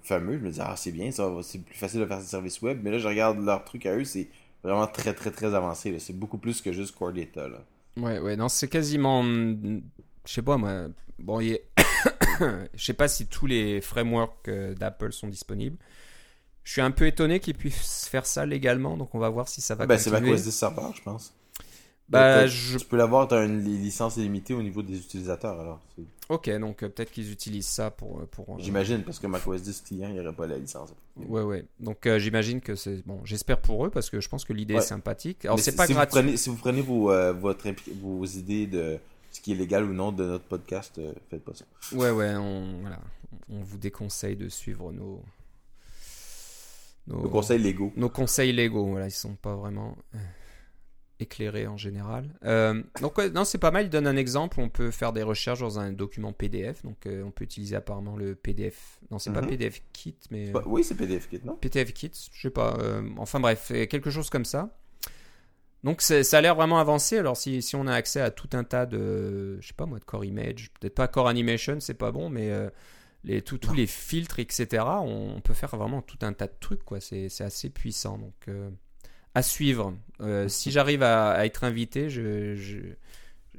fameux. 0.02 0.38
Je 0.38 0.44
me 0.44 0.50
disais, 0.50 0.62
ah, 0.64 0.76
c'est 0.76 0.92
bien, 0.92 1.10
ça, 1.10 1.28
va- 1.28 1.42
c'est 1.42 1.58
plus 1.64 1.74
facile 1.76 2.00
de 2.00 2.06
faire 2.06 2.18
des 2.20 2.24
services 2.26 2.60
web. 2.62 2.80
Mais 2.82 2.90
là, 2.90 2.98
je 2.98 3.08
regarde 3.08 3.38
leur 3.44 3.64
truc 3.64 3.86
à 3.86 3.96
eux, 3.96 4.04
c'est 4.04 4.28
vraiment 4.62 4.86
très, 4.86 5.14
très, 5.14 5.30
très 5.30 5.54
avancé. 5.54 5.98
C'est 5.98 6.16
beaucoup 6.18 6.38
plus 6.38 6.60
que 6.62 6.72
juste 6.72 6.94
Core 6.94 7.12
Data. 7.12 7.48
Là. 7.48 7.64
Ouais, 7.98 8.18
ouais, 8.20 8.36
non, 8.36 8.48
c'est 8.48 8.68
quasiment. 8.68 9.20
hum, 9.20 9.82
Je 10.26 10.32
sais 10.32 10.42
pas, 10.42 10.56
moi. 10.56 10.88
Bon, 11.18 11.40
il 11.40 11.48
y 11.50 11.54
a- 11.54 11.58
je 12.74 12.84
sais 12.84 12.92
pas 12.94 13.08
si 13.08 13.26
tous 13.26 13.46
les 13.46 13.80
frameworks 13.80 14.48
euh, 14.48 14.74
d'Apple 14.74 15.12
sont 15.12 15.28
disponibles. 15.28 15.76
Je 16.64 16.72
suis 16.72 16.80
un 16.80 16.90
peu 16.90 17.06
étonné 17.06 17.38
qu'ils 17.40 17.54
puissent 17.54 18.08
faire 18.10 18.26
ça 18.26 18.44
légalement, 18.44 18.96
donc 18.96 19.14
on 19.14 19.18
va 19.18 19.28
voir 19.28 19.48
si 19.48 19.60
ça 19.60 19.74
va 19.76 19.86
ben, 19.86 19.96
c'est 19.98 20.10
continuer. 20.10 20.30
macOS 20.32 20.44
10 20.44 20.50
Server, 20.50 20.88
je 20.96 21.02
pense. 21.02 21.32
Bah, 22.08 22.36
Peut-être- 22.38 22.50
je- 22.52 22.78
Tu 22.78 22.84
peux 22.86 22.96
l'avoir, 22.96 23.26
tu 23.26 23.34
as 23.34 23.44
une 23.44 23.62
li- 23.64 23.78
licence 23.78 24.16
illimitée 24.16 24.54
au 24.54 24.62
niveau 24.62 24.80
des 24.82 24.96
utilisateurs. 24.96 25.58
alors 25.58 25.80
Ok, 26.28 26.48
donc 26.58 26.82
euh, 26.84 26.88
peut-être 26.88 27.10
qu'ils 27.10 27.32
utilisent 27.32 27.66
ça 27.66 27.90
pour. 27.90 28.20
euh, 28.20 28.26
pour 28.30 28.48
euh, 28.50 28.58
J'imagine, 28.60 29.02
parce 29.02 29.18
que 29.18 29.26
macOS 29.26 29.60
10 29.62 29.80
client, 29.82 30.08
il 30.08 30.14
n'y 30.14 30.20
aurait 30.20 30.34
pas 30.34 30.46
la 30.46 30.56
licence. 30.58 30.90
Ouais, 31.16 31.42
ouais. 31.42 31.64
Donc 31.80 32.06
euh, 32.06 32.18
j'imagine 32.20 32.60
que 32.60 32.76
c'est. 32.76 33.04
Bon, 33.06 33.20
j'espère 33.24 33.60
pour 33.60 33.86
eux 33.86 33.90
parce 33.90 34.08
que 34.10 34.20
je 34.20 34.28
pense 34.28 34.44
que 34.44 34.52
l'idée 34.52 34.74
Ouais. 34.74 34.80
est 34.80 34.86
sympathique. 34.86 35.44
Alors 35.44 35.58
c'est 35.58 35.72
si- 35.72 35.76
pas 35.76 35.86
si 35.88 35.94
gratuit. 35.94 36.14
Vous 36.16 36.22
prenez, 36.24 36.36
si 36.36 36.48
vous 36.48 36.56
prenez 36.56 36.80
vos, 36.80 37.12
votre, 37.34 37.66
vos 38.00 38.24
idées 38.24 38.66
de 38.68 38.98
ce 39.36 39.40
qui 39.40 39.52
est 39.52 39.56
légal 39.56 39.84
ou 39.84 39.92
non 39.92 40.12
de 40.12 40.24
notre 40.24 40.44
podcast, 40.46 40.98
euh, 40.98 41.12
faites 41.30 41.44
pas 41.44 41.54
ça. 41.54 41.64
Ouais, 41.92 42.10
ouais, 42.10 42.34
on, 42.36 42.80
voilà. 42.80 43.00
on 43.48 43.60
vous 43.60 43.78
déconseille 43.78 44.36
de 44.36 44.48
suivre 44.48 44.92
nos. 44.92 45.22
Nos, 47.06 47.22
Le 47.22 47.28
conseil 47.28 47.58
légaux. 47.60 47.92
nos 47.96 48.08
conseils 48.10 48.52
légaux, 48.52 48.86
voilà, 48.86 49.06
ils 49.06 49.12
sont 49.12 49.34
pas 49.36 49.54
vraiment. 49.54 49.96
euh, 50.14 50.18
éclairé 51.18 51.66
en 51.66 51.78
général. 51.78 52.28
Euh, 52.44 52.82
donc 53.00 53.16
ouais, 53.16 53.30
non, 53.30 53.44
c'est 53.46 53.56
pas 53.56 53.70
mal. 53.70 53.86
Il 53.86 53.88
donne 53.88 54.06
un 54.06 54.16
exemple. 54.18 54.60
On 54.60 54.68
peut 54.68 54.90
faire 54.90 55.14
des 55.14 55.22
recherches 55.22 55.60
dans 55.60 55.78
un 55.78 55.90
document 55.92 56.34
PDF. 56.34 56.82
Donc 56.82 57.06
euh, 57.06 57.22
on 57.24 57.30
peut 57.30 57.44
utiliser 57.44 57.74
apparemment 57.74 58.16
le 58.16 58.34
PDF. 58.34 59.00
Non, 59.10 59.18
c'est 59.18 59.32
pas 59.32 59.40
Mhm. 59.40 59.48
PDF 59.48 59.82
Kit, 59.94 60.14
mais 60.30 60.52
oui, 60.66 60.84
c'est 60.84 60.94
PDF 60.94 61.26
Kit, 61.30 61.40
non? 61.42 61.56
PDF 61.56 61.94
Kit, 61.94 62.10
je 62.34 62.38
sais 62.42 62.50
pas. 62.50 62.76
euh, 62.80 63.02
enfin 63.16 63.40
bref, 63.40 63.68
quelque 63.88 64.10
chose 64.10 64.28
comme 64.28 64.44
ça. 64.44 64.76
Donc 65.86 66.02
ça 66.02 66.16
a 66.36 66.40
l'air 66.40 66.54
vraiment 66.56 66.78
avancé. 66.78 67.16
Alors 67.16 67.36
si, 67.36 67.62
si 67.62 67.76
on 67.76 67.86
a 67.86 67.94
accès 67.94 68.20
à 68.20 68.30
tout 68.30 68.50
un 68.54 68.64
tas 68.64 68.84
de, 68.86 69.58
je 69.60 69.68
sais 69.68 69.72
pas 69.74 69.86
moi, 69.86 69.98
de 70.00 70.04
core 70.04 70.24
image, 70.24 70.70
peut-être 70.80 70.94
pas 70.96 71.08
core 71.08 71.28
animation, 71.28 71.78
c'est 71.80 71.94
pas 71.94 72.10
bon, 72.10 72.28
mais 72.28 72.50
euh, 72.50 72.68
les, 73.24 73.40
tout- 73.40 73.56
tous 73.58 73.72
les 73.72 73.86
filtres, 73.86 74.40
etc. 74.40 74.84
On, 74.84 75.34
on 75.36 75.40
peut 75.40 75.54
faire 75.54 75.74
vraiment 75.76 76.02
tout 76.02 76.18
un 76.22 76.32
tas 76.32 76.48
de 76.48 76.54
trucs, 76.60 76.84
quoi. 76.84 77.00
C'est 77.00 77.30
assez 77.40 77.70
puissant. 77.70 78.18
Donc 78.18 78.34
euh, 78.48 78.68
à 79.34 79.42
suivre. 79.42 79.94
Euh, 80.20 80.48
si 80.48 80.72
j'arrive 80.72 81.02
à, 81.04 81.30
à 81.30 81.46
être 81.46 81.62
invité, 81.62 82.10
je, 82.10 82.56
je- 82.56 82.94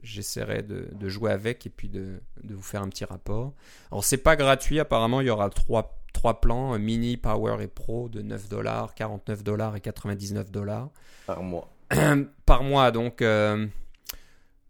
j'essaierai 0.04 0.64
de, 0.64 0.90
de 0.92 1.10
jouer 1.10 1.32
avec 1.32 1.66
et 1.66 1.70
puis 1.70 1.90
de, 1.90 2.20
de 2.44 2.54
vous 2.54 2.62
faire 2.62 2.82
un 2.82 2.90
petit 2.90 3.06
rapport. 3.06 3.54
Alors 3.92 4.04
c'est 4.04 4.18
pas 4.18 4.36
gratuit, 4.36 4.80
apparemment 4.80 5.22
il 5.22 5.28
y 5.28 5.30
aura 5.30 5.50
trois, 5.50 5.98
trois 6.14 6.40
plans, 6.42 6.78
mini, 6.78 7.18
power 7.18 7.64
et 7.64 7.68
pro 7.68 8.10
de 8.10 8.22
9 8.22 8.50
dollars, 8.50 8.94
49 8.96 9.44
dollars 9.44 9.76
et 9.76 9.82
99 9.82 10.52
dollars 10.52 10.90
Par 11.26 11.42
mois. 11.42 11.70
par 12.46 12.64
mois. 12.64 12.92
Donc 12.92 13.22
euh, 13.22 13.66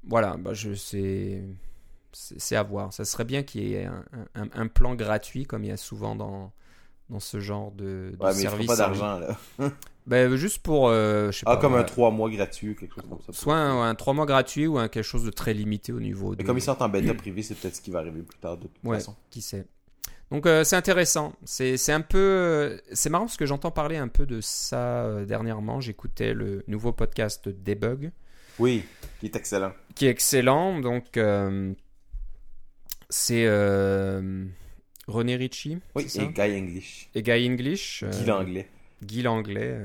voilà, 0.03 0.38
bah, 0.38 0.53
je 0.53 0.74
sais. 0.74 1.43
C'est 2.13 2.55
à 2.55 2.63
voir. 2.63 2.93
Ça 2.93 3.05
serait 3.05 3.26
bien 3.26 3.43
qu'il 3.43 3.63
y 3.68 3.76
ait 3.76 3.86
un, 3.86 4.03
un- 4.36 4.49
un 4.53 4.68
plan 4.68 4.95
gratuit 4.95 5.45
comme 5.45 5.63
il 5.63 5.68
y 5.68 5.72
a 5.72 5.78
souvent 5.78 6.15
dans, 6.15 6.51
dans 7.09 7.20
ce 7.20 7.39
genre 7.39 7.72
de, 7.72 8.11
de 8.18 8.24
Ouais, 8.24 8.32
mais 8.34 8.41
il 8.41 8.45
faut 8.45 8.49
service. 8.49 8.68
pas 8.68 8.76
d'argent, 8.76 9.20
là. 9.20 9.38
Ben, 10.07 10.34
juste 10.38 10.59
pour, 10.63 10.88
euh, 10.88 11.32
je 11.34 11.39
sais 11.39 11.43
Ah, 11.45 11.55
pas, 11.55 11.61
comme 11.61 11.74
un 11.74 11.78
voilà. 11.80 11.84
3 11.89 12.11
mois 12.11 12.30
gratuit 12.30 12.78
quelque 12.78 12.95
chose 12.95 13.03
comme 13.09 13.20
ça. 13.28 13.34
soit 13.34 13.57
un, 13.57 13.89
un 13.89 13.93
3 13.93 14.13
mois 14.13 14.26
gratuit 14.26 14.65
ou 14.65 14.78
un 14.80 14.88
quelque 14.88 15.03
chose 15.03 15.26
de 15.26 15.32
très 15.32 15.53
limité 15.53 15.91
au 15.91 15.99
niveau 15.99 16.34
de. 16.34 16.41
Mais 16.41 16.45
comme 16.47 16.57
ils 16.57 16.61
sortent 16.61 16.82
en 16.82 16.88
bêta 16.88 17.13
privé, 17.13 17.43
c'est 17.43 17.55
peut-être 17.55 17.76
ce 17.76 17.82
qui 17.82 17.91
va 17.91 17.99
arriver 17.99 18.22
plus 18.22 18.39
tard, 18.39 18.55
de 18.55 18.68
toute 18.68 18.72
Ouais. 18.86 18.97
façon. 18.99 19.15
Qui 19.30 19.41
sait. 19.41 19.65
Donc 20.32 20.46
euh, 20.46 20.64
c'est 20.64 20.76
intéressant. 20.76 21.34
C'est 21.46 21.78
c'est 21.78 21.94
un 21.94 22.02
peu, 22.02 22.18
euh, 22.18 22.78
c'est 22.92 23.10
marrant 23.10 23.26
parce 23.26 23.38
que 23.38 23.46
j'entends 23.46 23.72
parler 23.72 23.96
un 23.98 24.08
peu 24.10 24.26
de 24.26 24.42
ça 24.42 25.06
euh, 25.06 25.26
dernièrement. 25.26 25.80
J'écoutais 25.80 26.34
le 26.34 26.64
nouveau 26.68 26.92
podcast 26.92 27.48
Debug 27.48 28.12
Oui, 28.60 28.84
qui 29.20 29.28
est 29.28 29.36
excellent. 29.36 29.72
qui 29.96 30.06
est 30.08 30.10
excellent. 30.10 30.80
Donc 30.82 31.16
euh, 31.18 31.74
c'est 33.10 33.48
René 35.08 35.36
Ritchie 35.38 35.80
Oui, 35.96 36.06
et 36.16 36.28
Guy 36.28 36.58
English. 36.60 37.10
et 37.16 37.22
Guy 37.24 37.48
English, 37.50 38.04
Guy 38.04 38.26
l'anglais. 38.26 38.68
Guy 39.04 39.22
Langlais, 39.22 39.78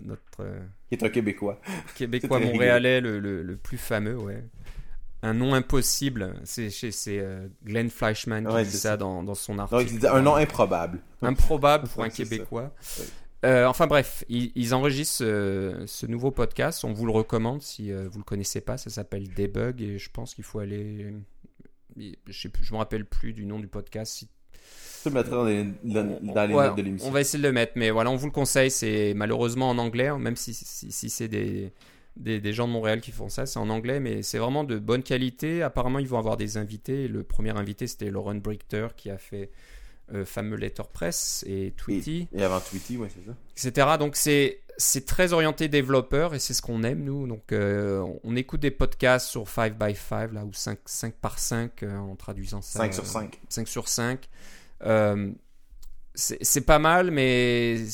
notre 0.00 0.44
Qui 0.88 0.94
est 0.94 1.02
un 1.02 1.08
Québécois. 1.08 1.60
Québécois 1.96 2.38
montréalais 2.38 3.00
le, 3.00 3.18
le- 3.18 3.42
le 3.42 3.56
plus 3.56 3.76
fameux, 3.78 4.16
ouais. 4.16 4.42
Un 5.22 5.34
nom 5.34 5.54
impossible. 5.54 6.34
C'est 6.44 6.70
chez 6.70 6.90
euh, 7.08 7.48
Glenn 7.64 7.90
Fleischman 7.90 8.46
qui 8.46 8.52
Ouais, 8.52 8.64
dit 8.64 8.70
ça 8.70 8.78
ça. 8.90 8.96
dans, 8.96 9.22
dans 9.24 9.34
son 9.34 9.58
article. 9.58 9.92
il 9.94 10.06
un 10.06 10.22
nom 10.22 10.36
improbable. 10.36 11.00
improbable 11.22 11.88
pour 11.94 12.04
un. 12.04 12.08
Québécois. 12.08 12.72
Euh, 13.44 13.66
enfin 13.66 13.86
bref, 13.86 14.24
ils, 14.28 14.50
ils 14.56 14.74
enregistrent 14.74 15.22
euh, 15.24 15.84
ce 15.86 16.06
nouveau 16.06 16.30
podcast. 16.30 16.84
On 16.84 16.92
vous 16.92 17.06
le 17.06 17.12
recommande 17.12 17.62
si 17.62 17.92
vous 17.92 18.18
le 18.18 18.24
connaissez 18.24 18.60
pas. 18.60 18.78
Ça 18.78 18.90
s'appelle 18.90 19.28
Debug 19.34 19.80
et 19.82 19.98
je 19.98 20.10
pense 20.10 20.34
qu'il 20.34 20.44
faut 20.44 20.60
aller. 20.60 21.12
Je 21.96 22.48
je 22.60 22.72
me 22.72 22.78
rappelle 22.78 23.04
plus 23.04 23.32
du 23.32 23.44
nom 23.44 23.58
du 23.58 23.66
podcast. 23.66 24.12
Si- 24.12 24.28
mettras 25.10 25.36
dans 25.36 25.44
les, 25.44 25.64
dans, 25.84 26.18
dans 26.20 26.46
les 26.46 26.54
Ouais, 26.54 26.66
notes 26.66 26.76
de 26.76 26.82
l'émission. 26.82 27.08
On 27.08 27.12
va 27.12 27.20
essayer 27.22 27.42
de 27.42 27.46
le 27.48 27.52
mettre, 27.52 27.72
mais 27.76 27.90
voilà, 27.90 28.10
on 28.10 28.16
vous 28.16 28.26
le 28.26 28.32
conseille. 28.32 28.70
C'est 28.70 29.14
malheureusement 29.16 29.70
en 29.70 29.78
anglais, 29.78 30.08
hein, 30.08 30.18
même 30.18 30.36
si, 30.36 30.52
si, 30.52 30.92
si 30.92 31.08
c'est 31.10 31.28
des, 31.28 31.72
des, 32.18 32.40
des 32.40 32.52
gens 32.52 32.66
de 32.68 32.72
Montréal 32.72 33.00
qui 33.00 33.12
font 33.12 33.28
ça, 33.28 33.46
c'est 33.46 33.58
en 33.58 33.70
anglais, 33.70 34.00
mais 34.00 34.22
c'est 34.22 34.38
vraiment 34.38 34.64
de 34.64 34.78
bonne 34.78 35.02
qualité. 35.02 35.62
Apparemment, 35.62 35.98
ils 35.98 36.08
vont 36.08 36.18
avoir 36.18 36.36
des 36.36 36.56
invités. 36.56 37.08
Le 37.08 37.22
premier 37.22 37.56
invité, 37.56 37.86
c'était 37.86 38.10
Lauren 38.10 38.34
Brichter 38.36 38.88
qui 38.96 39.10
a 39.10 39.18
fait 39.18 39.50
euh, 40.12 40.24
fameux 40.24 40.56
Letterpress 40.56 41.44
et 41.46 41.74
Tweety, 41.76 42.28
Et 42.32 42.42
avant 42.42 42.60
Tweety, 42.60 42.96
ouais, 42.96 43.08
c'est 43.14 43.24
ça. 43.64 43.70
etc. 43.70 43.96
Donc 43.98 44.16
c'est 44.16 44.60
c'est 44.78 45.04
très 45.04 45.32
orienté 45.32 45.68
développeur 45.68 46.34
et 46.34 46.38
c'est 46.38 46.54
ce 46.54 46.62
qu'on 46.62 46.82
aime 46.84 47.02
nous. 47.02 47.26
Donc 47.26 47.52
euh, 47.52 48.02
on 48.22 48.36
écoute 48.36 48.60
des 48.60 48.70
podcasts 48.70 49.26
sur 49.26 49.48
5 49.48 49.76
by 49.76 49.94
5 49.94 50.32
là 50.32 50.44
ou 50.44 50.52
5, 50.52 50.78
5 50.84 51.14
par 51.14 51.38
5 51.38 51.82
euh, 51.82 51.96
en 51.98 52.14
traduisant 52.16 52.62
ça. 52.62 52.78
5 52.78 52.94
sur 52.94 53.02
euh, 53.02 53.06
5. 53.06 53.40
5 53.48 53.68
sur 53.68 53.88
5. 53.88 54.28
C'est 56.20 56.38
c'est 56.42 56.62
pas 56.62 56.80
mal, 56.80 57.12
mais 57.12 57.84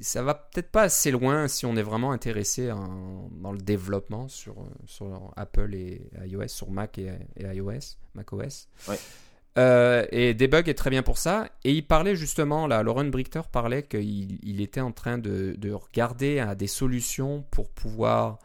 ça 0.00 0.22
va 0.22 0.32
peut-être 0.32 0.70
pas 0.70 0.84
assez 0.84 1.10
loin 1.10 1.48
si 1.48 1.66
on 1.66 1.76
est 1.76 1.82
vraiment 1.82 2.12
intéressé 2.12 2.72
en- 2.72 3.28
dans 3.30 3.52
le 3.52 3.58
développement 3.58 4.26
sur, 4.26 4.54
sur 4.86 5.34
Apple 5.36 5.74
et 5.74 6.00
iOS, 6.24 6.48
sur 6.48 6.70
Mac 6.70 6.96
et, 6.96 7.12
et 7.36 7.44
iOS, 7.44 7.98
macOS. 8.14 8.68
Ouais. 8.88 8.98
Euh, 9.58 10.06
et 10.12 10.32
Debug 10.32 10.66
est 10.70 10.74
très 10.74 10.88
bien 10.88 11.02
pour 11.02 11.18
ça. 11.18 11.50
Et 11.62 11.72
il 11.74 11.86
parlait 11.86 12.16
justement, 12.16 12.66
là, 12.66 12.82
Lauren 12.82 13.04
Brichter 13.04 13.42
parlait 13.52 13.82
qu'il 13.82 14.38
il 14.42 14.62
était 14.62 14.80
en 14.80 14.90
train 14.90 15.18
de, 15.18 15.54
de 15.58 15.70
regarder 15.70 16.40
à 16.40 16.54
des 16.54 16.66
solutions 16.66 17.44
pour 17.50 17.68
pouvoir 17.68 18.38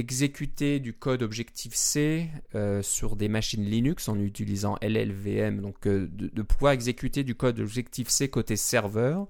exécuter 0.00 0.80
du 0.80 0.92
code 0.92 1.22
Objective-C 1.22 2.28
euh, 2.54 2.82
sur 2.82 3.14
des 3.16 3.28
machines 3.28 3.64
Linux 3.64 4.08
en 4.08 4.18
utilisant 4.18 4.76
LLVM, 4.82 5.60
donc 5.60 5.86
euh, 5.86 6.08
de, 6.10 6.42
pouvoir 6.42 6.72
exécuter 6.72 7.22
du 7.22 7.36
code 7.36 7.60
Objective-C 7.60 8.28
côté 8.28 8.56
serveur. 8.56 9.28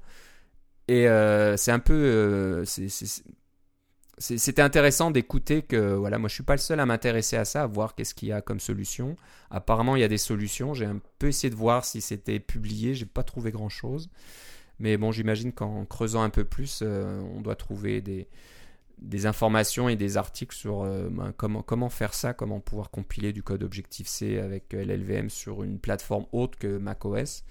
Et 0.89 1.09
euh, 1.09 1.57
c'est 1.57 1.73
un 1.73 1.79
peu... 1.79 2.65
c'était 4.19 4.63
intéressant 4.63 5.11
d'écouter 5.11 5.63
que 5.63 5.95
voilà 5.95 6.19
moi 6.19 6.29
je 6.29 6.35
suis 6.35 6.43
pas 6.43 6.55
le 6.55 6.59
seul 6.59 6.81
à 6.81 6.87
m'intéresser 6.87 7.37
à 7.37 7.45
ça 7.45 7.63
à 7.63 7.67
voir 7.67 7.95
qu'est-ce 7.95 8.15
qu'il 8.15 8.29
y 8.29 8.33
a 8.33 8.41
comme 8.41 8.61
solution. 8.61 9.17
Apparemment 9.51 9.97
il 9.97 10.01
y 10.01 10.05
a 10.05 10.09
des 10.09 10.19
solutions. 10.19 10.75
J'ai 10.75 10.87
un 10.87 11.01
peu 11.19 11.29
essayé 11.29 11.51
de 11.51 11.57
voir 11.57 11.85
si 11.85 12.01
c'était 12.01 12.41
publié. 12.41 12.95
J'ai 12.95 13.07
pas 13.07 13.23
trouvé 13.23 13.51
grand 13.51 13.69
chose 13.69 14.09
mais 14.79 14.97
bon 14.97 15.13
j'imagine 15.13 15.53
qu'en 15.53 15.85
creusant 15.85 16.23
un 16.23 16.31
peu 16.31 16.45
plus 16.45 16.83
on 16.83 17.41
doit 17.41 17.57
trouver 17.57 18.01
des 18.01 18.29
des 19.03 19.27
informations 19.27 19.89
et 19.89 19.97
des 19.97 20.17
articles 20.17 20.55
sur 20.55 20.83
euh, 20.83 21.09
ben, 21.11 21.33
comment, 21.37 21.63
comment 21.63 21.89
faire 21.89 22.13
ça, 22.15 22.35
comment 22.35 22.61
pouvoir 22.61 22.91
compiler 22.91 23.33
du 23.33 23.43
code 23.43 23.63
Objective-C 23.63 24.39
avec 24.39 24.75
euh, 24.75 24.85
LLVM 24.85 25.31
sur 25.31 25.63
une 25.63 25.79
plateforme 25.79 26.27
autre 26.33 26.59
que 26.59 26.77
macOS 26.79 27.45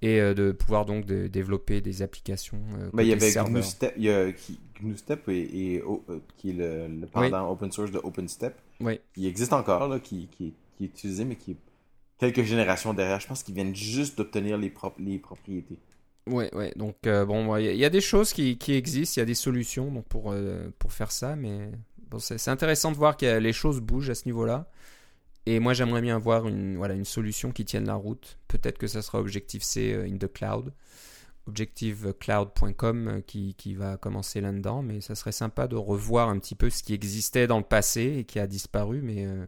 et 0.00 0.20
euh, 0.20 0.34
de 0.34 0.50
pouvoir 0.52 0.84
donc 0.86 1.04
de- 1.04 1.26
développer 1.28 1.80
des 1.80 2.02
applications. 2.02 2.60
euh, 2.78 2.90
Ben, 2.92 3.02
il 3.02 3.10
y 3.10 3.12
avait. 3.12 3.30
GNUstep, 3.32 3.94
il 3.96 4.04
y 4.04 4.10
a, 4.10 4.32
qui, 4.32 4.58
GNUstep 4.80 5.28
et, 5.28 5.74
et, 5.74 5.82
oh, 5.86 6.02
qui 6.38 6.50
est 6.50 6.54
le, 6.54 6.88
le 6.88 7.06
pendant 7.06 7.50
open 7.50 7.70
source 7.70 7.90
de 7.92 7.98
OpenStep. 8.02 8.54
Oui. 8.80 8.98
Il 9.16 9.26
existe 9.26 9.52
encore, 9.52 9.86
là, 9.88 10.00
qui, 10.00 10.26
qui, 10.36 10.54
qui 10.76 10.84
est 10.84 10.86
utilisé, 10.86 11.24
mais 11.24 11.36
qui 11.36 11.52
est 11.52 11.56
quelques 12.18 12.42
générations 12.42 12.94
derrière. 12.94 13.20
Je 13.20 13.28
pense 13.28 13.42
qu'ils 13.42 13.54
viennent 13.54 13.76
juste 13.76 14.16
d'obtenir 14.18 14.58
les, 14.58 14.70
prop- 14.70 14.98
les 14.98 15.18
propriétés. 15.18 15.76
Ouais, 16.28 16.54
ouais. 16.54 16.72
Donc, 16.76 16.96
euh, 17.06 17.24
bon, 17.24 17.56
il 17.56 17.64
y, 17.64 17.68
a- 17.68 17.72
il 17.72 17.78
y 17.78 17.84
a 17.84 17.90
des 17.90 18.00
choses 18.00 18.32
qui, 18.32 18.56
qui 18.56 18.74
existent, 18.74 19.14
il 19.16 19.20
y 19.20 19.22
a 19.22 19.26
des 19.26 19.34
solutions 19.34 19.90
donc, 19.90 20.06
pour, 20.06 20.30
euh, 20.32 20.70
pour 20.78 20.92
faire 20.92 21.10
ça, 21.10 21.34
mais 21.34 21.70
bon, 22.10 22.18
c'est 22.20 22.48
intéressant 22.50 22.92
de 22.92 22.96
voir 22.96 23.16
que 23.16 23.38
les 23.38 23.52
choses 23.52 23.80
bougent 23.80 24.10
à 24.10 24.14
ce 24.14 24.26
niveau-là. 24.26 24.70
Et 25.46 25.58
moi, 25.60 25.74
j'aimerais 25.74 26.02
bien 26.02 26.16
avoir 26.16 26.46
une, 26.48 26.76
voilà, 26.76 26.94
une 26.94 27.04
solution 27.04 27.52
qui 27.52 27.64
tienne 27.64 27.86
la 27.86 27.96
route. 27.96 28.38
Peut-être 28.48 28.78
que 28.78 28.86
ça 28.86 29.02
sera 29.02 29.18
Objective-C 29.20 29.92
euh, 29.94 30.06
in 30.08 30.16
the 30.18 30.32
cloud, 30.32 30.72
objectivecloud.com 31.48 33.22
qui, 33.26 33.54
qui 33.56 33.74
va 33.74 33.96
commencer 33.96 34.40
là-dedans, 34.40 34.82
mais 34.82 35.00
ça 35.00 35.14
serait 35.14 35.32
sympa 35.32 35.66
de 35.66 35.76
revoir 35.76 36.28
un 36.28 36.38
petit 36.38 36.54
peu 36.54 36.70
ce 36.70 36.82
qui 36.82 36.94
existait 36.94 37.46
dans 37.46 37.58
le 37.58 37.64
passé 37.64 38.16
et 38.20 38.24
qui 38.24 38.38
a 38.38 38.46
disparu, 38.46 39.00
mais 39.02 39.26
euh, 39.26 39.44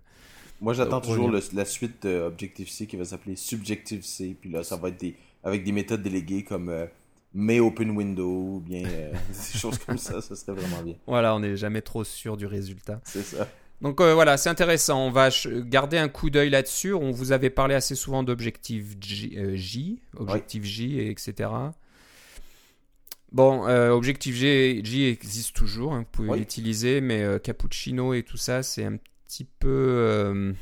Moi, 0.61 0.73
j'attends 0.75 1.01
toujours 1.01 1.29
le- 1.29 1.41
la 1.53 1.65
suite 1.65 2.03
de 2.07 2.21
Objective-C 2.23 2.87
qui 2.87 2.97
va 2.97 3.05
s'appeler 3.05 3.37
Subjective-C. 3.37 4.37
Puis 4.41 4.51
là, 4.51 4.65
ça 4.65 4.77
va 4.77 4.89
être 4.89 4.99
des, 5.01 5.17
avec 5.45 5.63
des 5.63 5.73
méthodes 5.73 6.03
déléguées 6.03 6.43
comme 6.43 6.69
euh, 6.69 6.87
May 7.33 7.61
Open 7.61 7.91
Window 7.91 8.57
ou 8.57 8.61
bien 8.61 8.85
euh, 8.87 9.13
des 9.53 9.59
choses 9.59 9.79
comme 9.79 9.99
ça. 9.99 10.21
Ça 10.21 10.35
serait 10.35 10.53
vraiment 10.53 10.83
bien. 10.83 10.95
voilà, 11.07 11.35
on 11.37 11.41
n'est 11.41 11.57
jamais 11.57 11.83
trop 11.83 12.03
sûr 12.05 12.37
du 12.37 12.47
résultat. 12.47 13.01
C'est 13.05 13.23
ça. 13.23 13.49
Donc 13.81 14.01
euh, 14.01 14.15
voilà, 14.15 14.37
c'est 14.37 14.49
intéressant. 14.49 15.07
On 15.07 15.11
va 15.11 15.29
garder 15.67 15.99
un 15.99 16.09
coup 16.09 16.31
d'œil 16.31 16.49
là-dessus. 16.49 16.95
On 16.95 17.11
vous 17.11 17.33
avait 17.33 17.51
parlé 17.51 17.75
assez 17.75 17.95
souvent 17.95 18.23
d'Objective 18.23 18.97
J, 19.01 19.35
euh, 19.37 19.57
J, 19.57 20.01
Objective 20.17 20.65
J, 20.65 20.99
et 21.01 21.11
etc. 21.11 21.51
Bon, 23.33 23.67
euh, 23.67 23.91
Objective 23.91 24.35
J, 24.35 24.81
J 24.85 25.05
existe 25.07 25.57
toujours. 25.57 25.93
hein, 25.93 25.99
vous 26.01 26.25
pouvez 26.25 26.39
l'utiliser, 26.39 27.01
mais 27.01 27.39
Cappuccino 27.43 28.15
et 28.15 28.23
tout 28.23 28.37
ça, 28.37 28.63
c'est 28.63 28.85
un 28.85 28.97
petit 29.27 29.45
peu. 29.45 30.55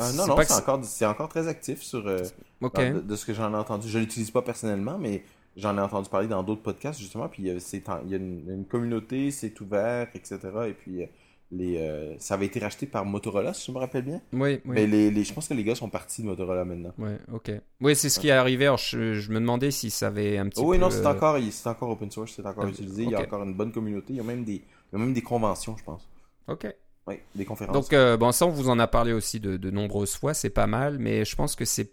Euh, 0.00 0.04
Ah, 0.04 0.12
non, 0.12 0.22
c'est 0.24 0.28
non, 0.28 0.34
encore, 0.34 1.10
encore 1.10 1.28
très 1.28 1.48
actif 1.48 1.82
sur, 1.82 2.06
euh, 2.06 2.18
dans- 2.60 2.68
de, 2.94 3.00
de 3.00 3.16
ce 3.16 3.24
que 3.26 3.34
j'en 3.34 3.52
ai 3.52 3.56
entendu. 3.56 3.88
Je 3.88 3.98
l'utilise 3.98 4.30
pas 4.30 4.42
personnellement, 4.42 4.98
mais 4.98 5.22
j'en 5.56 5.76
ai 5.76 5.80
entendu 5.80 6.08
parler 6.08 6.28
dans 6.28 6.42
d'autres 6.42 6.62
podcasts, 6.62 7.00
justement. 7.00 7.28
Puis 7.28 7.48
euh, 7.50 7.58
il 8.04 8.10
y 8.10 8.14
a 8.14 8.16
une, 8.18 8.50
une 8.50 8.64
communauté, 8.66 9.30
c'est 9.30 9.58
ouvert, 9.60 10.08
etc. 10.14 10.38
Et 10.68 10.74
puis, 10.74 11.02
euh, 11.02 11.06
les, 11.52 11.78
euh, 11.78 12.14
ça 12.18 12.34
avait 12.34 12.46
été 12.46 12.58
racheté 12.58 12.86
par 12.86 13.04
Motorola, 13.04 13.54
si 13.54 13.66
je 13.66 13.72
me 13.72 13.78
rappelle 13.78 14.02
bien. 14.02 14.20
Oui, 14.32 14.40
oui. 14.54 14.60
Mais 14.64 14.86
les, 14.86 15.10
les, 15.12 15.24
je 15.24 15.32
pense 15.32 15.46
que 15.48 15.54
les 15.54 15.62
gars 15.62 15.76
sont 15.76 15.88
partis 15.88 16.22
de 16.22 16.26
Motorola 16.26 16.64
maintenant. 16.64 16.92
Ouais, 16.98 17.18
ok. 17.32 17.52
Oui, 17.80 17.94
c'est 17.94 18.08
ce 18.08 18.18
qui 18.18 18.28
est 18.28 18.32
arrivé. 18.32 18.66
Alors, 18.66 18.78
je, 18.78 19.14
je 19.14 19.30
me 19.30 19.38
demandais 19.38 19.70
si 19.70 19.90
ça 19.90 20.08
avait 20.08 20.38
un 20.38 20.48
petit 20.48 20.60
Oh 20.60 20.70
oui, 20.70 20.76
peu. 20.76 20.82
non, 20.82 20.90
c'est 20.90 21.06
encore, 21.06 21.38
c'est 21.50 21.68
encore 21.68 21.90
open 21.90 22.10
source, 22.10 22.32
c'est 22.34 22.44
encore 22.46 22.64
Ah, 22.64 22.68
utilisé. 22.68 23.04
Il 23.04 23.10
y 23.10 23.14
a 23.14 23.20
encore 23.20 23.42
une 23.44 23.54
bonne 23.54 23.72
communauté. 23.72 24.06
Il 24.12 24.16
y 24.16 24.20
a 24.20 24.24
même 24.24 24.44
des, 24.44 24.54
il 24.54 24.92
y 24.92 24.96
a 24.96 24.98
même 24.98 25.14
des 25.14 25.22
conventions, 25.22 25.76
je 25.76 25.84
pense. 25.84 26.08
Ok. 26.48 26.66
Oui, 27.06 27.20
des 27.34 27.44
conférences. 27.44 27.72
Donc, 27.74 27.92
euh, 27.92 28.16
bon, 28.16 28.32
ça, 28.32 28.46
on 28.46 28.50
vous 28.50 28.68
en 28.68 28.78
a 28.78 28.86
parlé 28.86 29.12
aussi 29.12 29.38
de, 29.40 29.56
de 29.56 29.70
nombreuses 29.70 30.16
fois, 30.16 30.34
c'est 30.34 30.50
pas 30.50 30.66
mal, 30.66 30.98
mais 30.98 31.24
je 31.24 31.36
pense 31.36 31.54
que 31.56 31.64
c'est. 31.64 31.92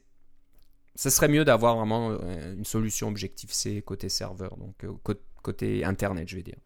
Ça 0.96 1.10
serait 1.10 1.28
mieux 1.28 1.44
d'avoir 1.46 1.76
vraiment 1.78 2.12
euh, 2.12 2.54
une 2.56 2.66
solution 2.66 3.08
Objective-C 3.08 3.82
côté 3.82 4.10
serveur, 4.10 4.58
donc 4.58 4.84
euh, 4.84 4.92
cô- 5.04 5.14
côté 5.42 5.84
Internet, 5.86 6.28
je 6.30 6.36
vais 6.36 6.44
dire. 6.44 6.58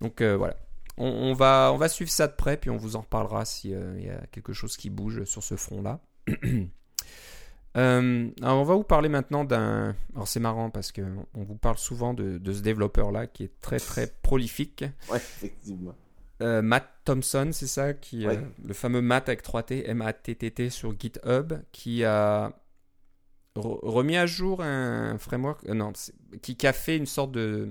Donc 0.00 0.20
euh, 0.20 0.36
voilà. 0.36 0.56
On, 0.96 1.06
on 1.06 1.32
va, 1.34 1.70
on 1.72 1.76
va 1.76 1.88
suivre 1.88 2.10
ça 2.10 2.26
de 2.28 2.32
près, 2.32 2.56
puis 2.56 2.70
on 2.70 2.76
vous 2.76 2.96
en 2.96 3.02
reparlera 3.02 3.44
s'il 3.44 3.70
y 3.70 4.10
a 4.10 4.26
quelque 4.32 4.52
chose 4.52 4.76
qui 4.76 4.90
bouge 4.90 5.24
sur 5.24 5.42
ce 5.42 5.56
front-là. 5.56 6.00
Euh, 7.76 8.28
alors 8.42 8.60
on 8.60 8.64
va 8.64 8.74
vous 8.74 8.82
parler 8.82 9.08
maintenant 9.10 9.44
d'un. 9.44 9.94
Alors 10.14 10.26
c'est 10.26 10.40
marrant 10.40 10.70
parce 10.70 10.90
que 10.90 11.02
on 11.34 11.44
vous 11.44 11.54
parle 11.54 11.76
souvent 11.78 12.14
de, 12.14 12.38
de 12.38 12.52
ce 12.52 12.60
développeur-là 12.60 13.26
qui 13.26 13.44
est 13.44 13.60
très 13.60 13.78
très 13.78 14.06
prolifique. 14.22 14.84
Ouais, 15.10 15.18
effectivement. 15.18 15.94
Euh, 16.40 16.62
Matt 16.62 16.88
Thompson, 17.04 17.50
c'est 17.52 17.66
ça, 17.66 17.94
qui, 17.94 18.26
Ouais. 18.26 18.36
euh, 18.36 18.42
le 18.64 18.74
fameux 18.74 19.00
Matt 19.00 19.28
avec 19.28 19.42
3T, 19.42 19.82
M-A-T-T-T 19.88 20.70
sur 20.70 20.94
GitHub, 20.98 21.54
qui 21.72 22.04
a 22.04 22.52
re- 23.56 23.78
remis 23.82 24.16
à 24.16 24.26
jour 24.26 24.62
un 24.62 25.18
framework, 25.18 25.64
euh, 25.68 25.74
non, 25.74 25.92
qui, 26.42 26.54
qui 26.56 26.66
a 26.66 26.72
fait 26.72 26.96
une 26.96 27.06
sorte 27.06 27.32
de, 27.32 27.70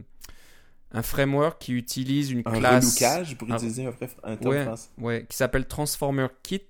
un 0.91 1.01
framework 1.01 1.61
qui 1.61 1.73
utilise 1.73 2.31
une 2.31 2.41
Un 2.45 2.59
classe, 2.59 2.99
relookage, 2.99 3.37
pour 3.37 3.49
un- 3.51 3.55
utiliser 3.55 3.85
un, 3.85 3.93
un 4.23 4.35
terme 4.35 4.75
Ouais. 4.97 5.25
qui 5.29 5.37
s'appelle 5.37 5.65
Transformer 5.65 6.27
Kit. 6.43 6.67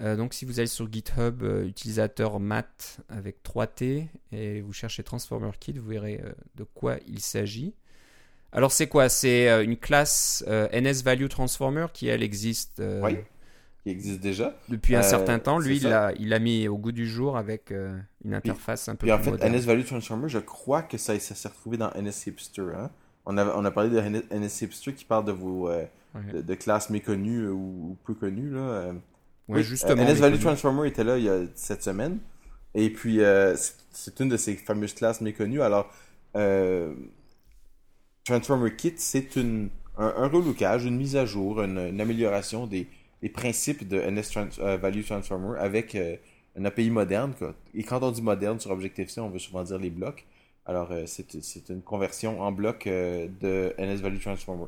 Donc 0.00 0.32
si 0.32 0.44
vous 0.44 0.60
allez 0.60 0.68
sur 0.68 0.90
GitHub, 0.92 1.42
utilisateur 1.66 2.38
Matt 2.38 3.00
avec 3.08 3.42
3T, 3.42 4.06
et 4.30 4.60
vous 4.60 4.72
cherchez 4.72 5.02
Transformer 5.02 5.50
Kit, 5.58 5.72
vous 5.72 5.88
verrez 5.88 6.22
de 6.54 6.62
quoi 6.62 6.98
il 7.08 7.18
s'agit. 7.20 7.74
Alors 8.52 8.72
c'est 8.72 8.86
quoi? 8.86 9.08
C'est 9.08 9.48
euh, 9.48 9.62
une 9.62 9.76
classe 9.76 10.44
euh, 10.48 10.68
NS 10.72 11.02
Value 11.04 11.26
Transformer 11.28 11.86
qui 11.92 12.08
elle 12.08 12.22
existe 12.22 12.80
euh, 12.80 13.00
Oui. 13.02 13.16
Qui 13.82 13.90
existe 13.90 14.20
déjà. 14.20 14.56
depuis 14.68 14.96
un 14.96 15.00
Euh, 15.00 15.02
certain 15.02 15.38
temps. 15.38 15.58
Lui, 15.58 15.76
il 15.76 15.84
l'a 15.88 16.12
il 16.18 16.30
l'a 16.30 16.38
mis 16.38 16.66
au 16.68 16.76
goût 16.78 16.92
du 16.92 17.06
jour 17.06 17.36
avec 17.36 17.72
une 18.24 18.34
interface 18.34 18.88
un 18.88 18.94
peu 18.96 19.06
Puis 19.06 19.12
en 19.12 19.16
plus 19.16 19.24
fait, 19.26 19.30
moderne. 19.32 19.54
NS 19.56 19.60
Value 19.66 19.84
Transformer, 19.84 20.28
je 20.28 20.38
crois 20.38 20.82
que 20.82 20.98
ça, 20.98 21.18
ça 21.18 21.34
s'est 21.34 21.48
retrouvé 21.48 21.76
dans 21.76 21.90
NS 21.94 22.26
Hipster. 22.26 22.62
Hein? 22.76 22.90
On, 23.26 23.36
a, 23.36 23.44
on 23.54 23.64
a 23.64 23.70
parlé 23.70 23.90
de 23.90 24.00
NS 24.00 24.22
NS 24.32 24.62
Hipster 24.62 24.92
qui 24.94 25.04
parle 25.04 25.24
de 25.26 25.32
vos 25.32 25.68
Ouais. 26.14 26.32
de, 26.32 26.40
de 26.40 26.54
classes 26.54 26.88
méconnues 26.88 27.48
ou, 27.48 27.96
peu 28.06 28.14
connues. 28.14 28.50
Là. 28.50 28.88
Ouais, 29.46 29.58
oui, 29.58 29.62
justement. 29.62 30.02
NS 30.02 30.14
Value. 30.14 30.40
Transformer 30.40 30.88
était 30.88 31.04
là 31.04 31.18
il 31.18 31.24
y 31.24 31.28
a 31.28 31.40
cette 31.54 31.82
semaine. 31.82 32.18
Et 32.74 32.90
puis, 32.90 33.18
c'est- 33.56 33.74
c'est 33.92 34.18
une 34.20 34.30
de 34.30 34.36
ces 34.38 34.54
fameuses 34.56 34.94
classes 34.94 35.20
méconnues. 35.20 35.60
Alors, 35.60 35.90
euh, 36.34 36.94
Transformer 38.28 38.76
Kit, 38.76 38.92
c'est 38.98 39.38
un, 39.38 39.70
relookage, 39.96 40.84
une 40.84 40.98
mise 40.98 41.16
à 41.16 41.24
jour, 41.24 41.62
une, 41.62 41.98
amélioration 41.98 42.66
des, 42.66 42.86
des 43.22 43.30
principes 43.30 43.88
de 43.88 43.98
NS 43.98 44.58
euh, 44.58 44.76
Value 44.76 45.02
Transformer 45.02 45.58
avec 45.58 45.94
euh, 45.94 46.16
un 46.58 46.66
API 46.66 46.90
moderne. 46.90 47.32
Et 47.74 47.82
quand 47.84 48.02
on 48.02 48.10
dit 48.10 48.20
moderne 48.20 48.60
sur 48.60 48.70
Objective-C, 48.70 49.18
on 49.22 49.30
veut 49.30 49.38
souvent 49.38 49.62
dire 49.62 49.78
les 49.78 49.88
blocs. 49.88 50.26
Alors, 50.66 50.92
euh, 50.92 51.04
c'est 51.06 51.70
une 51.70 51.80
conversion 51.80 52.42
en 52.42 52.52
bloc 52.52 52.86
euh, 52.86 53.28
de 53.40 53.74
NS 53.78 54.02
Value 54.02 54.20
Transformer. 54.20 54.66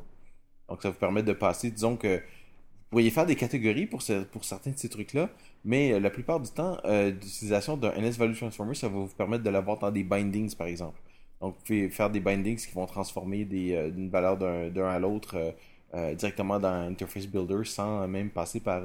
Donc, 0.70 0.80
ça 0.80 0.88
vous 0.88 0.96
permet 0.96 1.22
de 1.22 1.34
passer, 1.34 1.70
disons 1.70 1.96
que 1.98 2.16
vous 2.16 2.88
pourriez 2.92 3.10
faire 3.10 3.26
des 3.26 3.36
catégories 3.36 3.84
pour, 3.84 4.02
pour 4.32 4.44
certains 4.46 4.70
de 4.70 4.78
ces 4.78 4.88
trucs-là, 4.88 5.28
mais 5.66 6.00
la 6.00 6.08
plupart 6.08 6.40
du 6.40 6.50
temps, 6.50 6.78
l'utilisation 6.84 7.76
d'un 7.76 7.92
NS 7.92 8.12
Value 8.12 8.34
Transformer, 8.34 8.74
ça 8.74 8.88
va 8.88 8.94
vous 8.94 9.06
permettre 9.08 9.44
de 9.44 9.50
l'avoir 9.50 9.78
dans 9.78 9.90
des 9.90 10.02
bindings, 10.02 10.54
par 10.56 10.66
exemple. 10.66 10.98
Donc, 11.40 11.56
vous 11.56 11.64
pouvez 11.64 11.88
faire 11.90 12.10
des 12.10 12.20
bindings 12.20 12.56
qui 12.56 12.72
vont 12.74 12.86
transformer 12.86 13.44
des, 13.44 13.72
euh, 13.74 13.88
une 13.88 14.10
valeur 14.10 14.36
d'un 14.36 14.88
à 14.88 14.98
l'autre 14.98 15.36
euh, 15.36 15.52
euh, 15.94 16.14
directement 16.14 16.60
dans 16.60 16.88
Interface 16.88 17.26
Builder 17.26 17.64
sans 17.64 18.06
même 18.06 18.30
passer 18.30 18.60
par, 18.60 18.82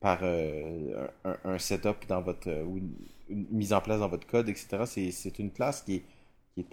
par 0.00 0.22
un, 0.22 1.58
setup 1.58 2.06
dans 2.08 2.22
votre, 2.22 2.48
ou 2.64 2.78
une, 2.78 3.46
mise 3.50 3.72
en 3.72 3.80
place 3.80 4.00
dans 4.00 4.08
votre 4.08 4.26
code, 4.26 4.48
etc. 4.48 5.10
C'est 5.10 5.38
une 5.38 5.50
classe 5.50 5.82
qui 5.82 6.02
est, 6.56 6.66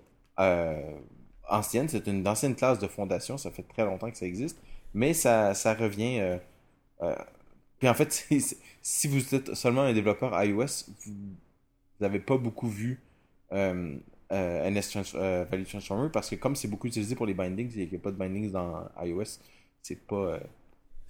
ancienne, 1.49 1.89
c'est 1.89 2.05
une 2.07 2.27
ancienne 2.27 2.55
classe 2.55 2.79
de 2.79 2.87
fondation, 2.87 3.37
ça 3.37 3.49
fait 3.51 3.63
très 3.63 3.85
longtemps 3.85 4.11
que 4.11 4.17
ça 4.17 4.25
existe, 4.25 4.59
mais 4.93 5.13
ça, 5.13 5.53
ça 5.55 5.73
revient. 5.73 6.37
puis 7.79 7.89
en 7.89 7.93
fait, 7.93 8.27
si 8.81 9.07
vous 9.07 9.33
êtes 9.35 9.55
seulement 9.55 9.81
un 9.81 9.93
développeur 9.93 10.43
iOS, 10.43 10.91
vous 11.05 11.13
n'avez 12.01 12.19
pas 12.19 12.37
beaucoup 12.37 12.67
vu 12.69 13.01
euh, 14.31 14.69
NS 14.69 15.15
euh, 15.15 15.45
Value 15.49 15.63
Transformer 15.63 16.09
parce 16.09 16.29
que 16.29 16.35
comme 16.35 16.55
c'est 16.55 16.67
beaucoup 16.67 16.87
utilisé 16.87 17.15
pour 17.15 17.25
les 17.25 17.33
bindings 17.33 17.75
et 17.77 17.87
n'y 17.87 17.95
a 17.95 17.99
pas 17.99 18.11
de 18.11 18.15
bindings 18.15 18.51
dans 18.51 18.87
iOS, 19.01 19.39
c'est 19.81 19.95
pas, 19.95 20.15
euh, 20.15 20.39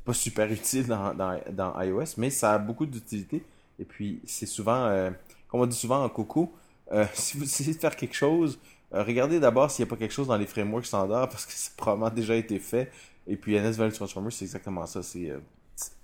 pas 0.06 0.14
super 0.14 0.50
utile 0.52 0.88
dans, 0.88 1.14
dans, 1.14 1.40
dans 1.52 1.82
iOS, 1.82 2.16
mais 2.18 2.30
ça 2.30 2.54
a 2.54 2.58
beaucoup 2.58 2.86
d'utilité. 2.86 3.44
Et 3.78 3.86
puis 3.86 4.22
c'est 4.26 4.46
souvent, 4.46 4.86
euh, 4.86 5.12
comme 5.48 5.62
on 5.62 5.66
dit 5.66 5.76
souvent 5.76 6.04
en 6.04 6.10
Coco, 6.10 6.54
si 7.14 7.38
vous 7.38 7.44
essayez 7.44 7.74
de 7.74 7.80
faire 7.80 7.96
quelque 7.96 8.16
chose, 8.16 8.60
regardez 8.92 9.40
d'abord 9.40 9.70
s'il 9.70 9.86
n'y 9.86 9.90
a 9.90 9.92
pas 9.92 9.98
quelque 9.98 10.14
chose 10.14 10.28
dans 10.28 10.38
les 10.38 10.48
frameworks 10.48 10.88
standards 10.88 11.30
parce 11.30 11.46
que 11.46 11.52
c'est 11.56 11.76
probablement 11.76 12.10
déjà 12.10 12.36
été 12.36 12.58
fait. 12.60 12.92
Et 13.28 13.36
puis 13.36 13.60
NS 13.60 13.74
Value 13.74 13.92
Transformer, 13.92 14.32
c'est 14.32 14.46
exactement 14.46 14.86
ça. 14.88 15.04
C'est, 15.04 15.32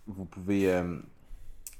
vous 0.06 0.26
pouvez. 0.26 0.84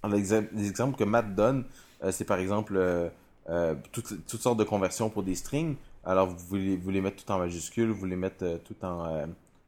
les 0.10 0.34
exemples 0.68 0.98
que 0.98 1.04
Matt 1.04 1.36
donne, 1.36 1.66
c'est 2.10 2.26
par 2.26 2.40
exemple 2.40 3.12
euh, 3.50 3.76
toutes, 3.92 4.26
toutes 4.28 4.42
sortes 4.42 4.58
de 4.58 4.64
conversions 4.64 5.10
pour 5.10 5.24
des 5.24 5.36
strings. 5.36 5.76
Alors 6.04 6.28
vous 6.28 6.38
voulez, 6.48 6.76
vous 6.76 6.84
voulez 6.84 7.02
mettre 7.02 7.24
tout 7.24 7.32
en 7.32 7.38
majuscule, 7.40 7.90
vous 7.90 8.00
voulez 8.00 8.16
mettre 8.16 8.44
euh, 8.44 8.58
tout 8.64 8.76
en. 8.84 9.06
euh, 9.06 9.26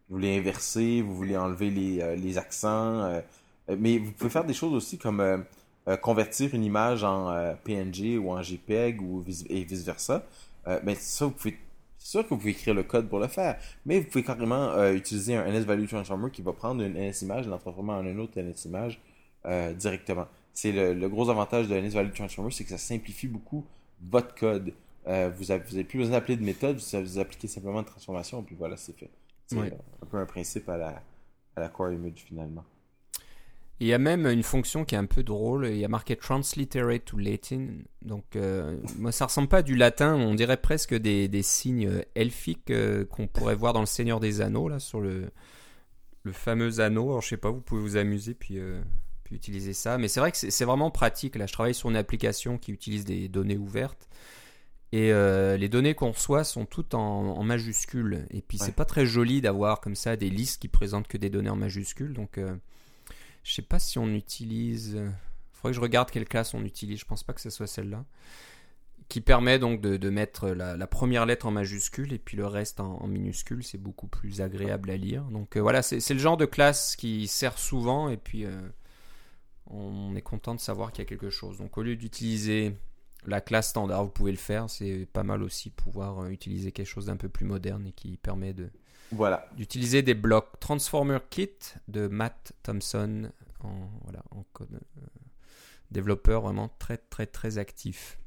vous 0.09 0.15
voulez 0.15 0.37
inverser, 0.37 1.01
vous 1.01 1.13
voulez 1.15 1.35
enlever 1.35 1.69
les, 1.69 2.15
les 2.15 2.37
accents. 2.37 3.21
mais 3.77 3.97
vous 3.97 4.13
pouvez 4.13 4.29
faire 4.29 4.45
des 4.45 4.53
choses 4.53 4.73
aussi 4.73 4.97
comme 4.97 5.43
convertir 6.01 6.55
une 6.55 6.63
image 6.63 7.03
en 7.03 7.53
PNG 7.65 8.17
ou 8.17 8.31
en 8.31 8.41
JPEG 8.41 9.01
ou 9.01 9.19
vice- 9.19 9.43
et 9.49 9.65
vice-versa. 9.65 10.23
Ben, 10.65 10.95
ça, 10.95 11.25
vous 11.25 11.31
pouvez. 11.31 11.57
C'est 11.97 12.11
sûr 12.11 12.23
que 12.23 12.29
vous 12.29 12.37
pouvez 12.37 12.51
écrire 12.51 12.73
le 12.73 12.83
code 12.83 13.09
pour 13.09 13.19
le 13.19 13.27
faire, 13.27 13.57
mais 13.85 13.99
vous 13.99 14.05
pouvez 14.07 14.23
carrément 14.23 14.81
utiliser 14.93 15.35
un 15.35 15.45
NS 15.51 15.65
Value 15.65 15.87
Transformer 15.87 16.31
qui 16.31 16.41
va 16.41 16.53
prendre 16.53 16.81
une 16.83 16.93
NS 16.93 17.23
image 17.23 17.45
et 17.45 17.49
transformer 17.49 17.91
en 17.91 18.05
une 18.05 18.21
autre 18.21 18.39
NS 18.39 18.63
image 18.63 19.01
directement. 19.75 20.27
C'est 20.57 20.71
le, 20.71 20.95
le 20.95 21.07
gros 21.07 21.29
avantage 21.29 21.67
de 21.67 21.79
NS 21.79 21.91
Value 21.91 22.11
Transformer, 22.11 22.49
c'est 22.49 22.63
que 22.63 22.71
ça 22.71 22.79
simplifie 22.79 23.27
beaucoup 23.27 23.63
votre 24.01 24.33
code. 24.33 24.73
Euh, 25.05 25.29
vous 25.29 25.45
n'avez 25.45 25.83
plus 25.83 25.99
besoin 25.99 26.13
d'appeler 26.13 26.35
de 26.35 26.43
méthode, 26.43 26.79
vous, 26.79 26.99
vous 26.99 27.19
appliquez 27.19 27.47
simplement 27.47 27.81
une 27.81 27.85
transformation, 27.85 28.41
puis 28.41 28.55
voilà, 28.57 28.75
c'est 28.75 28.97
fait. 28.97 29.11
C'est 29.45 29.59
un 29.59 30.05
peu 30.09 30.17
un 30.17 30.25
principe 30.25 30.67
à 30.67 30.77
la, 30.77 31.03
à 31.55 31.59
la 31.59 31.69
core 31.69 31.91
image 31.91 32.23
finalement. 32.25 32.65
Il 33.79 33.85
y 33.85 33.93
a 33.93 33.99
même 33.99 34.25
une 34.25 34.41
fonction 34.41 34.83
qui 34.83 34.95
est 34.95 34.97
un 34.97 35.05
peu 35.05 35.21
drôle. 35.21 35.67
Il 35.67 35.77
y 35.77 35.85
a 35.85 35.87
marqué 35.87 36.15
transliterate 36.15 37.05
to 37.05 37.19
Latin. 37.19 37.67
Donc, 38.01 38.35
euh, 38.35 38.79
moi, 38.97 39.11
ça 39.11 39.25
ressemble 39.25 39.49
pas 39.49 39.57
à 39.57 39.61
du 39.61 39.75
latin. 39.75 40.15
On 40.15 40.33
dirait 40.33 40.57
presque 40.57 40.95
des, 40.95 41.27
des 41.27 41.43
signes 41.43 41.87
euh, 41.87 42.01
elfiques 42.15 42.71
euh, 42.71 43.05
qu'on 43.05 43.27
pourrait 43.27 43.53
voir 43.53 43.73
dans 43.73 43.81
le 43.81 43.85
Seigneur 43.85 44.19
des 44.19 44.41
Anneaux, 44.41 44.69
là, 44.69 44.79
sur 44.79 45.01
le, 45.01 45.29
le 46.23 46.31
fameux 46.31 46.79
anneau. 46.79 47.09
Alors, 47.09 47.21
je 47.21 47.27
sais 47.27 47.37
pas, 47.37 47.51
vous 47.51 47.61
pouvez 47.61 47.81
vous 47.81 47.97
amuser 47.97 48.33
puis, 48.33 48.57
euh, 48.57 48.81
utiliser 49.35 49.73
ça. 49.73 49.97
Mais 49.97 50.07
c'est 50.07 50.19
vrai 50.19 50.31
que 50.31 50.37
c'est 50.37 50.65
vraiment 50.65 50.91
pratique. 50.91 51.35
Là, 51.35 51.45
je 51.45 51.53
travaille 51.53 51.73
sur 51.73 51.89
une 51.89 51.95
application 51.95 52.57
qui 52.57 52.71
utilise 52.71 53.05
des 53.05 53.27
données 53.27 53.57
ouvertes. 53.57 54.07
Et 54.93 55.11
euh, 55.11 55.57
les 55.57 55.67
données 55.67 55.95
qu'on 55.95 56.11
reçoit 56.11 56.43
sont 56.45 56.65
toutes 56.65 56.93
en, 56.93 57.37
en 57.37 57.43
majuscules. 57.43 58.25
Et 58.31 58.41
puis, 58.41 58.57
Ouais. 58.59 58.65
c'est 58.65 58.75
pas 58.75 58.85
très 58.85 59.05
joli 59.05 59.41
d'avoir 59.41 59.81
comme 59.81 59.95
ça 59.95 60.15
des 60.15 60.29
listes 60.29 60.61
qui 60.61 60.69
présentent 60.69 61.07
que 61.09 61.17
des 61.17 61.29
données 61.29 61.49
en 61.49 61.57
majuscules. 61.57 62.13
Donc, 62.13 62.37
euh, 62.37 62.55
je 63.43 63.53
sais 63.53 63.61
pas 63.61 63.79
si 63.79 63.99
on 63.99 64.07
utilise. 64.07 64.93
Il 64.95 65.11
faudrait 65.53 65.71
que 65.71 65.75
je 65.75 65.81
regarde 65.81 66.09
quelle 66.09 66.25
classe 66.27 66.53
on 66.53 66.63
utilise. 66.63 66.99
Je 66.99 67.05
pense 67.05 67.23
pas 67.23 67.33
que 67.33 67.41
ce 67.41 67.49
soit 67.49 67.67
celle-là. 67.67 68.05
Qui 69.09 69.21
permet 69.21 69.57
donc 69.57 69.79
de, 69.81 69.95
de 69.95 70.09
mettre 70.09 70.49
la, 70.49 70.75
la 70.75 70.87
première 70.87 71.25
lettre 71.25 71.45
en 71.45 71.51
majuscule 71.51 72.11
et 72.11 72.19
puis 72.19 72.35
le 72.35 72.45
reste 72.45 72.79
en, 72.81 73.01
en 73.01 73.07
minuscule. 73.07 73.63
C'est 73.63 73.77
beaucoup 73.77 74.07
plus 74.07 74.41
agréable 74.41 74.89
à 74.89 74.97
lire. 74.97 75.23
Donc 75.25 75.55
euh, 75.55 75.61
voilà, 75.61 75.81
c'est 75.81 76.09
le 76.13 76.19
genre 76.19 76.35
de 76.37 76.45
classe 76.45 76.95
qui 76.97 77.27
sert 77.27 77.57
souvent 77.57 78.09
et 78.09 78.17
puis 78.17 78.43
euh, 78.45 78.51
on 79.71 80.15
est 80.15 80.21
content 80.21 80.55
de 80.55 80.59
savoir 80.59 80.91
qu'il 80.91 81.03
y 81.03 81.05
a 81.05 81.09
quelque 81.09 81.29
chose. 81.29 81.57
Donc 81.57 81.77
au 81.77 81.83
lieu 81.83 81.95
d'utiliser 81.95 82.73
la 83.25 83.41
classe 83.41 83.69
standard, 83.69 84.03
vous 84.05 84.09
pouvez 84.11 84.31
le 84.31 84.37
faire. 84.37 84.69
C'est 84.69 85.07
pas 85.11 85.23
mal 85.23 85.43
aussi 85.43 85.69
pouvoir 85.69 86.19
euh, 86.23 86.29
utiliser 86.29 86.71
quelque 86.71 86.87
chose 86.87 87.07
d'un 87.07 87.17
peu 87.17 87.29
plus 87.29 87.45
moderne 87.45 87.87
et 87.87 87.91
qui 87.91 88.17
permet 88.17 88.53
de, 88.53 88.69
Voilà. 89.11 89.49
d'utiliser 89.57 90.01
des 90.01 90.13
blocs 90.13 90.59
Transformer 90.59 91.19
Kit 91.29 91.49
de 91.87 92.07
Matt 92.07 92.53
Thompson 92.63 93.29
en, 93.61 93.89
voilà, 94.03 94.23
en 94.31 94.43
code, 94.53 94.73
euh, 94.73 95.01
développeur 95.91 96.41
vraiment 96.41 96.69
très 96.79 96.97
très 96.97 97.25
très 97.25 97.57
actif. 97.57 98.19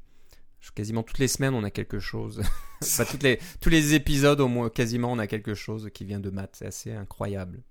Je- 0.59 0.71
Quasiment 0.71 1.01
toutes 1.03 1.17
les 1.19 1.27
semaines 1.27 1.53
on 1.55 1.63
a 1.63 1.71
quelque 1.71 1.99
chose. 1.99 2.41
Enfin, 2.83 3.05
toutes 3.05 3.21
les, 3.23 3.39
tous 3.59 3.69
les 3.69 3.93
épisodes 3.93 4.39
au 4.41 4.47
moins 4.47 4.69
quasiment 4.71 5.11
on 5.11 5.19
a 5.19 5.27
quelque 5.27 5.53
chose 5.53 5.89
qui 5.93 6.03
vient 6.03 6.19
de 6.19 6.31
Matt. 6.31 6.55
C'est 6.55 6.65
assez 6.65 6.91
incroyable. 6.91 7.61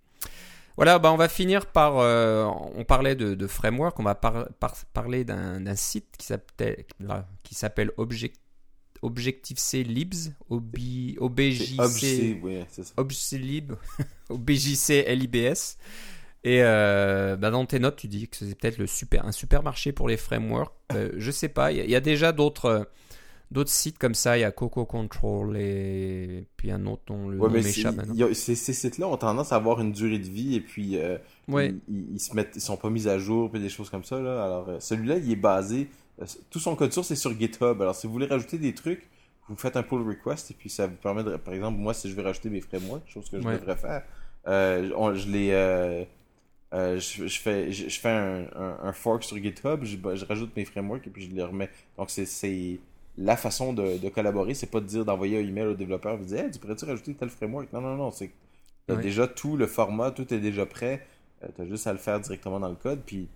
Voilà, 0.77 0.99
bah 0.99 1.12
on 1.12 1.16
va 1.16 1.29
finir 1.29 1.66
par. 1.66 1.99
euh, 1.99 2.45
on 2.75 2.85
parlait 2.85 3.14
de, 3.14 3.35
de 3.35 3.47
framework, 3.47 3.99
on 4.01 4.03
va 4.03 4.14
par- 4.14 4.49
par- 4.61 4.77
parler 4.93 5.25
d'un 5.25 5.77
site 5.77 6.07
qui 6.18 7.55
s'appelle 7.55 7.91
Object, 7.97 8.37
Objective-C 9.03 9.83
Libs, 9.83 10.33
OB, 10.49 10.77
OBJC, 11.18 11.75
ça. 12.85 12.93
Objc 12.97 13.33
Lib, 13.33 13.73
OBJC 14.31 15.05
LIBS. 15.09 15.77
Et 16.43 16.62
euh, 16.62 17.37
bah, 17.37 17.51
dans 17.51 17.66
tes 17.66 17.79
notes, 17.79 17.97
tu 17.97 18.09
dis 18.09 18.27
que 18.29 18.37
c'est 18.37 18.55
peut-être 18.55 18.79
le 18.79 18.87
super, 18.87 19.27
un 19.27 19.33
supermarché 19.33 19.93
pour 19.93 20.09
les 20.09 20.16
frameworks. 20.16 20.73
Euh, 20.93 21.11
je 21.16 21.31
sais 21.31 21.49
pas, 21.51 21.71
il 21.73 21.79
y, 21.79 21.81
a- 21.81 21.85
il 21.85 21.91
y 21.91 21.97
a 21.97 22.01
déjà 22.01 22.33
d'autres 22.33 22.89
d'autres 23.51 23.70
sites 23.70 23.98
comme 23.98 24.14
ça. 24.14 24.38
Il 24.38 24.42
y 24.42 24.44
a 24.44 24.53
Coco 24.53 24.84
Control 24.86 25.57
et 25.57 26.46
puis 26.57 26.70
un 26.70 26.86
autre 26.86 27.03
dont 27.07 27.28
le 27.28 27.38
Ouais, 27.38 27.48
nom 27.48 27.55
m'échappe 27.55 27.74
c'est- 27.74 27.96
maintenant. 28.09 28.28
ces, 28.32 28.55
sites-là 28.55 29.09
ont 29.09 29.16
tendance 29.16 29.53
à 29.53 29.57
avoir 29.57 29.80
une 29.80 29.92
durée 29.92 30.18
de 30.18 30.28
vie 30.28 30.55
et 30.57 30.61
puis 30.61 30.96
euh, 30.98 31.18
Ouais. 31.48 31.74
ils, 31.88 32.14
ils- 32.14 32.20
se 32.20 32.34
mettent, 32.34 32.53
ils 32.55 32.61
sont 32.61 32.76
pas 32.76 32.90
mis 32.90 33.09
à 33.09 33.18
jour 33.18 33.51
puis 33.51 33.61
des 33.61 33.68
choses 33.68 33.90
comme 33.90 34.05
ça. 34.05 34.20
Là. 34.20 34.44
Alors 34.44 34.68
euh, 34.68 34.80
celui-là, 34.80 35.16
il 35.18 35.30
est 35.32 35.36
basé, 35.36 35.88
euh, 36.20 36.26
tout 36.51 36.61
son 36.61 36.76
code 36.76 36.92
source 36.92 37.11
est 37.11 37.16
sur 37.16 37.32
GitHub. 37.38 37.80
Alors 37.82 37.94
si 37.94 38.07
vous 38.07 38.12
voulez 38.12 38.26
rajouter 38.26 38.59
des 38.59 38.72
trucs, 38.74 39.09
vous 39.48 39.57
faites 39.57 39.76
un 39.76 39.82
pull 39.82 40.07
request 40.07 40.53
et 40.53 40.55
puis 40.55 40.70
ça 40.70 40.86
vous 40.86 40.94
permet 40.96 41.24
de, 41.24 41.36
par 41.36 41.53
exemple, 41.55 41.78
moi 41.78 41.92
si 41.92 42.09
je 42.09 42.14
veux 42.14 42.22
rajouter 42.22 42.51
mes 42.51 42.61
frameworks, 42.61 43.09
chose 43.09 43.28
que 43.28 43.40
je 43.40 43.46
Ouais. 43.46 43.59
devrais 43.59 43.76
faire, 43.76 44.05
on- 44.96 45.14
je 45.14 45.28
les, 45.28 45.51
euh, 45.51 46.05
je, 46.72 47.26
je 47.26 47.40
fais, 47.40 47.72
je, 47.72 47.88
je 47.88 47.98
fais 48.01 48.11
un, 48.11 48.44
un- 48.55 48.78
un 48.84 48.92
fork 48.92 49.24
sur 49.24 49.36
GitHub, 49.38 49.82
je, 49.82 49.96
je 50.14 50.24
rajoute 50.24 50.55
mes 50.57 50.64
frameworks 50.64 51.05
et 51.07 51.11
puis 51.11 51.28
je 51.28 51.34
les 51.34 51.42
remets. 51.42 51.68
Donc 51.98 52.11
c'est, 52.11 52.26
c'est 52.26 52.78
la 53.21 53.37
façon 53.37 53.73
de, 53.73 53.99
de 53.99 54.09
collaborer, 54.09 54.55
c'est 54.55 54.71
pas 54.71 54.81
de 54.81 54.87
dire 54.87 55.05
d'envoyer 55.05 55.39
un 55.39 55.47
email 55.47 55.66
au 55.66 55.75
développeur 55.75 56.14
et 56.14 56.18
de 56.18 56.25
dire, 56.25 56.39
hey, 56.45 56.51
tu 56.51 56.59
pourrais-tu 56.59 56.87
rajouter 56.87 57.14
tel 57.14 57.29
framework? 57.29 57.73
Non, 57.73 57.81
non, 57.81 57.97
non, 57.97 58.11
c'est 58.11 58.31
déjà 58.89 59.29
tout 59.29 59.57
le 59.57 59.66
format, 59.66 60.11
tout 60.11 60.33
est 60.33 60.41
déjà 60.41 60.66
prêt. 60.66 61.07
Euh, 61.45 61.49
t'as 61.57 61.66
juste 61.66 61.87
à 61.87 61.93
le 61.93 61.99
faire 61.99 62.18
directement 62.18 62.59
dans 62.59 62.68
le 62.68 62.75
code. 62.75 63.01
Puis 63.05 63.29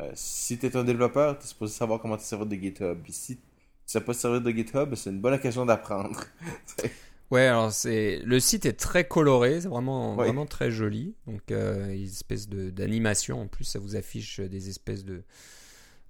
euh, 0.00 0.10
si 0.14 0.58
t'es 0.58 0.76
un 0.76 0.84
développeur, 0.84 1.38
t'es 1.38 1.46
supposé 1.46 1.72
savoir 1.74 2.00
comment 2.00 2.16
te 2.16 2.22
servir 2.22 2.46
de 2.46 2.56
GitHub. 2.56 2.98
Puis 3.02 3.12
si 3.12 3.36
tu 3.36 3.42
sais 3.86 4.00
pas 4.00 4.12
te 4.12 4.18
servir 4.18 4.40
de 4.40 4.50
GitHub, 4.50 4.94
c'est 4.94 5.10
une 5.10 5.20
bonne 5.20 5.34
occasion 5.34 5.64
d'apprendre. 5.64 6.20
Ouais, 7.30 7.46
alors 7.46 7.70
c'est 7.70 8.18
le 8.24 8.40
site 8.40 8.66
est 8.66 8.72
très 8.72 9.06
coloré, 9.06 9.60
c'est 9.60 9.68
vraiment 9.68 10.16
vraiment 10.16 10.46
très 10.46 10.72
joli. 10.72 11.14
Donc 11.28 11.52
euh, 11.52 11.94
une 11.94 12.02
espèce 12.02 12.48
de 12.48 12.70
d'animation 12.70 13.42
en 13.42 13.46
plus, 13.46 13.62
ça 13.62 13.78
vous 13.78 13.94
affiche 13.94 14.40
des 14.40 14.68
espèces 14.68 15.04
de 15.04 15.22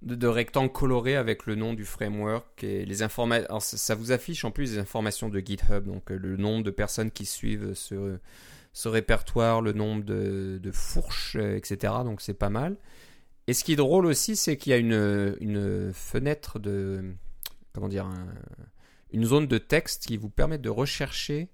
de, 0.01 0.27
rectangles 0.27 0.71
colorés 0.71 1.15
avec 1.15 1.45
le 1.45 1.55
nom 1.55 1.73
du 1.73 1.85
framework 1.85 2.63
et 2.63 2.85
les 2.85 3.03
informations. 3.03 3.59
Ça, 3.59 3.95
vous 3.95 4.11
affiche 4.11 4.43
en 4.45 4.51
plus 4.51 4.71
des 4.71 4.77
informations 4.79 5.29
de 5.29 5.39
GitHub, 5.39 5.85
donc 5.85 6.11
euh, 6.11 6.17
le 6.17 6.37
nombre 6.37 6.63
de 6.63 6.71
personnes 6.71 7.11
qui 7.11 7.25
suivent 7.25 7.73
ce 7.73 8.87
répertoire, 8.87 9.61
le 9.61 9.73
nombre 9.73 10.03
de, 10.03 10.71
fourches, 10.73 11.35
euh, 11.35 11.55
etc. 11.55 11.93
Donc 12.03 12.21
c'est 12.21 12.33
pas 12.33 12.49
mal. 12.49 12.77
Et 13.47 13.53
ce 13.53 13.63
qui 13.63 13.73
est 13.73 13.77
drôle 13.77 14.05
aussi, 14.05 14.35
c'est 14.35 14.57
qu'il 14.57 14.71
y 14.71 14.73
a 14.73 14.77
une, 14.77 15.91
fenêtre 15.93 16.59
de 16.59 17.03
comment 17.73 17.89
dire 17.89 18.05
un- 18.05 18.27
une 19.13 19.25
zone 19.25 19.47
de 19.47 19.57
texte 19.57 20.05
qui 20.05 20.17
vous 20.17 20.29
permet 20.29 20.57
de 20.57 20.69
rechercher 20.69 21.49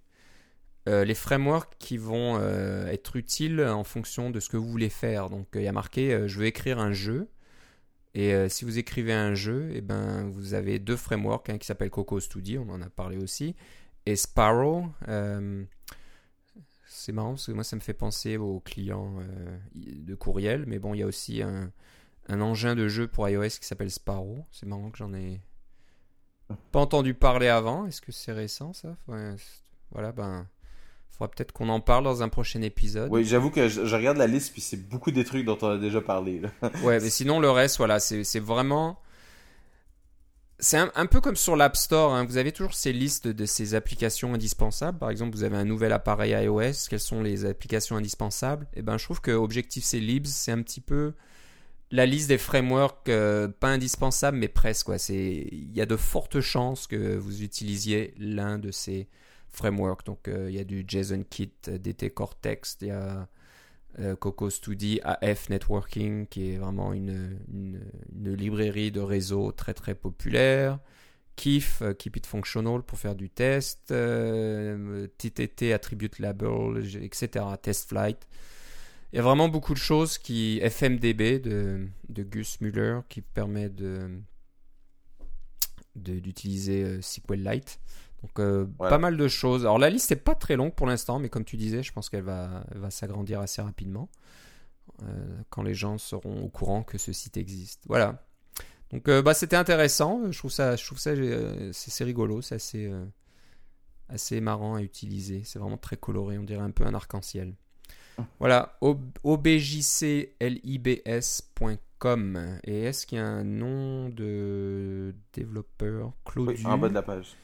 euh, 0.87 1.03
les 1.03 1.15
frameworks 1.15 1.73
qui 1.79 1.97
vont 1.97 2.39
être 2.87 3.17
utiles 3.17 3.61
en 3.61 3.83
fonction 3.83 4.29
de 4.29 4.39
ce 4.39 4.47
que 4.49 4.57
vous 4.57 4.69
voulez 4.69 4.89
faire. 4.89 5.29
Donc 5.29 5.47
il 5.55 5.63
y 5.63 5.67
a 5.67 5.73
marqué 5.73 6.27
je 6.27 6.39
veux 6.39 6.45
écrire 6.45 6.79
un 6.79 6.93
jeu. 6.93 7.27
Et 8.18 8.34
euh, 8.34 8.49
si 8.49 8.65
vous 8.65 8.80
écrivez 8.80 9.13
un 9.13 9.36
jeu, 9.36 9.70
et 9.76 9.82
ben, 9.82 10.28
vous 10.28 10.55
avez 10.55 10.80
deux 10.80 10.97
frameworks, 10.97 11.51
un 11.51 11.59
qui 11.59 11.68
s'appelle 11.68 11.91
Coco 11.91 12.20
Studio, 12.20 12.65
on 12.68 12.74
en 12.74 12.82
a 12.82 12.89
parlé 12.89 13.15
aussi, 13.15 13.55
et 14.07 14.15
Sparrow. 14.15 14.88
euh, 15.07 15.63
c'est 16.88 17.11
marrant 17.11 17.34
parce 17.34 17.45
que 17.45 17.51
moi 17.51 17.63
ça 17.63 17.76
me 17.76 17.82
fait 17.82 17.93
penser 17.93 18.38
aux 18.38 18.59
clients 18.59 19.20
euh, 19.20 19.57
de 19.76 20.15
courriel, 20.15 20.65
mais 20.65 20.80
bon, 20.80 20.95
il 20.95 21.01
y 21.01 21.03
a 21.03 21.05
aussi 21.05 21.43
un, 21.43 21.72
engin 22.28 22.74
de 22.74 22.88
jeu 22.88 23.07
pour 23.07 23.30
iOS 23.30 23.59
qui 23.59 23.68
s'appelle 23.68 23.91
Sparrow. 23.91 24.43
C'est 24.51 24.65
marrant 24.65 24.89
que 24.89 24.97
j'en 24.97 25.13
ai 25.13 25.39
pas 26.72 26.80
entendu 26.80 27.13
parler 27.13 27.49
avant. 27.49 27.86
Est-ce 27.86 28.01
que 28.01 28.11
c'est 28.11 28.32
récent 28.32 28.74
ça? 28.74 28.97
Voilà, 29.91 30.11
ben, 30.11 30.47
faudra 31.09 31.29
peut-être 31.31 31.51
qu'on 31.51 31.69
en 31.69 31.79
parle 31.79 32.03
dans 32.03 32.21
un 32.23 32.29
prochain 32.29 32.61
épisode. 32.61 33.09
oui, 33.11 33.25
j'avoue 33.25 33.49
que 33.49 33.67
je, 33.69 33.85
je 33.85 33.95
regarde 33.95 34.17
la 34.17 34.27
liste, 34.27 34.51
puis 34.53 34.61
c'est 34.61 34.77
beaucoup 34.89 35.11
des 35.11 35.23
trucs 35.25 35.45
dont 35.45 35.57
on 35.61 35.67
a 35.69 35.77
déjà 35.77 36.01
parlé. 36.01 36.39
là. 36.39 36.49
Ouais, 36.83 36.99
mais 36.99 37.09
sinon 37.09 37.39
le 37.39 37.49
reste, 37.49 37.77
voilà, 37.77 37.99
c'est 37.99 38.39
vraiment. 38.39 38.99
C'est 40.59 40.77
un, 40.77 40.91
un 40.95 41.05
peu 41.05 41.21
comme 41.21 41.35
sur 41.35 41.55
l'App 41.55 41.75
Store, 41.77 42.15
hein. 42.15 42.25
vous 42.25 42.37
avez 42.37 42.51
toujours 42.51 42.73
ces 42.73 42.91
listes 42.91 43.27
de 43.27 43.45
ces 43.45 43.75
applications 43.75 44.33
indispensables. 44.33 44.97
Par 44.97 45.11
exemple, 45.11 45.35
vous 45.35 45.43
avez 45.43 45.55
un 45.55 45.65
nouvel 45.65 45.91
appareil 45.93 46.31
iOS, 46.31 46.87
quelles 46.89 46.99
sont 46.99 47.21
les 47.21 47.45
applications 47.45 47.95
indispensables? 47.95 48.65
Et 48.73 48.81
ben, 48.81 48.97
je 48.97 49.03
trouve 49.03 49.21
que 49.21 49.29
Objective-C 49.29 49.99
Libs, 49.99 50.25
c'est 50.25 50.51
un 50.51 50.63
petit 50.63 50.81
peu 50.81 51.13
la 51.91 52.07
liste 52.07 52.27
des 52.29 52.39
frameworks 52.39 53.07
euh, 53.09 53.47
pas 53.47 53.67
indispensables, 53.67 54.37
mais 54.37 54.47
presque. 54.47 54.87
quoi. 54.87 54.97
C'est- 54.97 55.47
Il 55.51 55.75
y 55.77 55.81
a 55.81 55.85
de 55.85 55.95
fortes 55.95 56.41
chances 56.41 56.87
que 56.87 57.15
vous 57.15 57.43
utilisiez 57.43 58.15
l'un 58.17 58.57
de 58.57 58.71
ces 58.71 59.07
frameworks. 59.57 60.05
Donc, 60.05 60.27
euh, 60.27 60.49
il 60.49 60.55
y 60.55 60.59
a 60.59 60.63
du 60.63 60.85
JSON-Kit, 60.87 61.51
euh, 61.67 61.77
DT 61.77 62.11
Cortex, 62.11 62.77
il 62.81 62.87
y 62.87 62.91
a 62.91 63.27
euh, 63.99 64.15
Coco 64.15 64.49
Studio 64.49 64.99
AF 65.03 65.49
Networking, 65.49 66.27
qui 66.27 66.53
est 66.53 66.57
vraiment 66.57 66.93
une, 66.93 67.39
une, 67.51 67.81
librairie 68.35 68.91
de 68.91 69.01
réseau 69.01 69.51
très 69.51 69.73
très 69.73 69.95
populaire. 69.95 70.79
Kif, 71.35 71.83
Keep 71.99 72.17
It 72.17 72.25
Functional 72.25 72.81
pour 72.81 72.97
faire 72.97 73.13
du 73.13 73.29
test. 73.29 73.93
TTT 75.17 75.71
Attribute 75.71 76.17
Label, 76.17 76.83
etc. 76.99 77.45
Test 77.61 77.89
Flight. 77.89 78.27
Il 79.13 79.17
y 79.17 79.19
a 79.19 79.21
vraiment 79.21 79.47
beaucoup 79.47 79.75
de 79.75 79.79
choses 79.79 80.17
qui. 80.17 80.59
FMDB 80.67 81.39
de, 81.39 81.87
de 82.09 82.23
Gus 82.23 82.59
Muller 82.59 83.01
qui 83.07 83.21
permet 83.21 83.69
de 83.69 84.09
d'utiliser 85.95 87.01
SQLite. 87.01 87.79
Donc 88.24 88.39
euh, 88.39 88.65
Voilà. 88.78 88.89
pas 88.89 88.97
mal 88.97 89.18
de 89.18 89.28
choses. 89.28 89.61
Alors 89.63 89.80
la 89.80 89.89
liste 89.89 90.09
n'est 90.09 90.15
pas 90.18 90.36
très 90.36 90.55
longue 90.55 90.74
pour 90.74 90.88
l'instant, 90.88 91.20
mais 91.20 91.30
comme 91.30 91.45
tu 91.45 91.57
disais, 91.57 91.84
je 91.84 91.91
pense 91.93 92.09
qu'elle 92.09 92.24
va, 92.24 92.63
va 92.76 92.89
s'agrandir 92.89 93.39
assez 93.41 93.61
rapidement 93.61 94.09
euh, 95.03 95.38
quand 95.49 95.63
les 95.63 95.76
gens 95.76 95.97
seront 95.97 96.41
au 96.43 96.49
courant 96.49 96.84
que 96.84 96.97
ce 96.97 97.13
site 97.13 97.38
existe. 97.38 97.84
Voilà. 97.88 98.24
Donc 98.91 99.07
euh, 99.09 99.22
bah, 99.22 99.34
c'était 99.34 99.55
intéressant. 99.55 100.32
Je 100.32 100.38
trouve 100.38 100.51
ça, 100.51 100.76
je 100.76 100.86
trouve 100.86 100.97
ça, 100.97 101.11
c'est 101.74 102.03
rigolo, 102.03 102.41
c'est 102.41 102.55
assez, 102.55 102.91
assez 104.09 104.41
marrant 104.41 104.76
à 104.76 104.82
utiliser. 104.82 105.41
C'est 105.43 105.59
vraiment 105.59 105.78
très 105.78 105.97
coloré, 105.97 106.38
on 106.38 106.43
dirait 106.43 106.63
un 106.63 106.72
peu 106.72 106.86
un 106.86 106.93
arc-en-ciel. 106.95 107.53
Voilà, 108.39 108.78
ob- 108.82 108.99
objclibs.com. 111.28 112.59
Et 112.63 112.84
est-ce 112.84 113.05
qu'il 113.05 113.18
y 113.18 113.22
a 113.22 113.28
un 113.28 113.43
nom 113.43 114.09
de 114.09 115.13
développeur 115.34 116.13
Claudiu 116.26 116.65
Oui, 116.65 116.65
en 116.65 116.78
bas 116.78 116.89
de 116.89 116.93
la 116.93 117.01
page. 117.03 117.36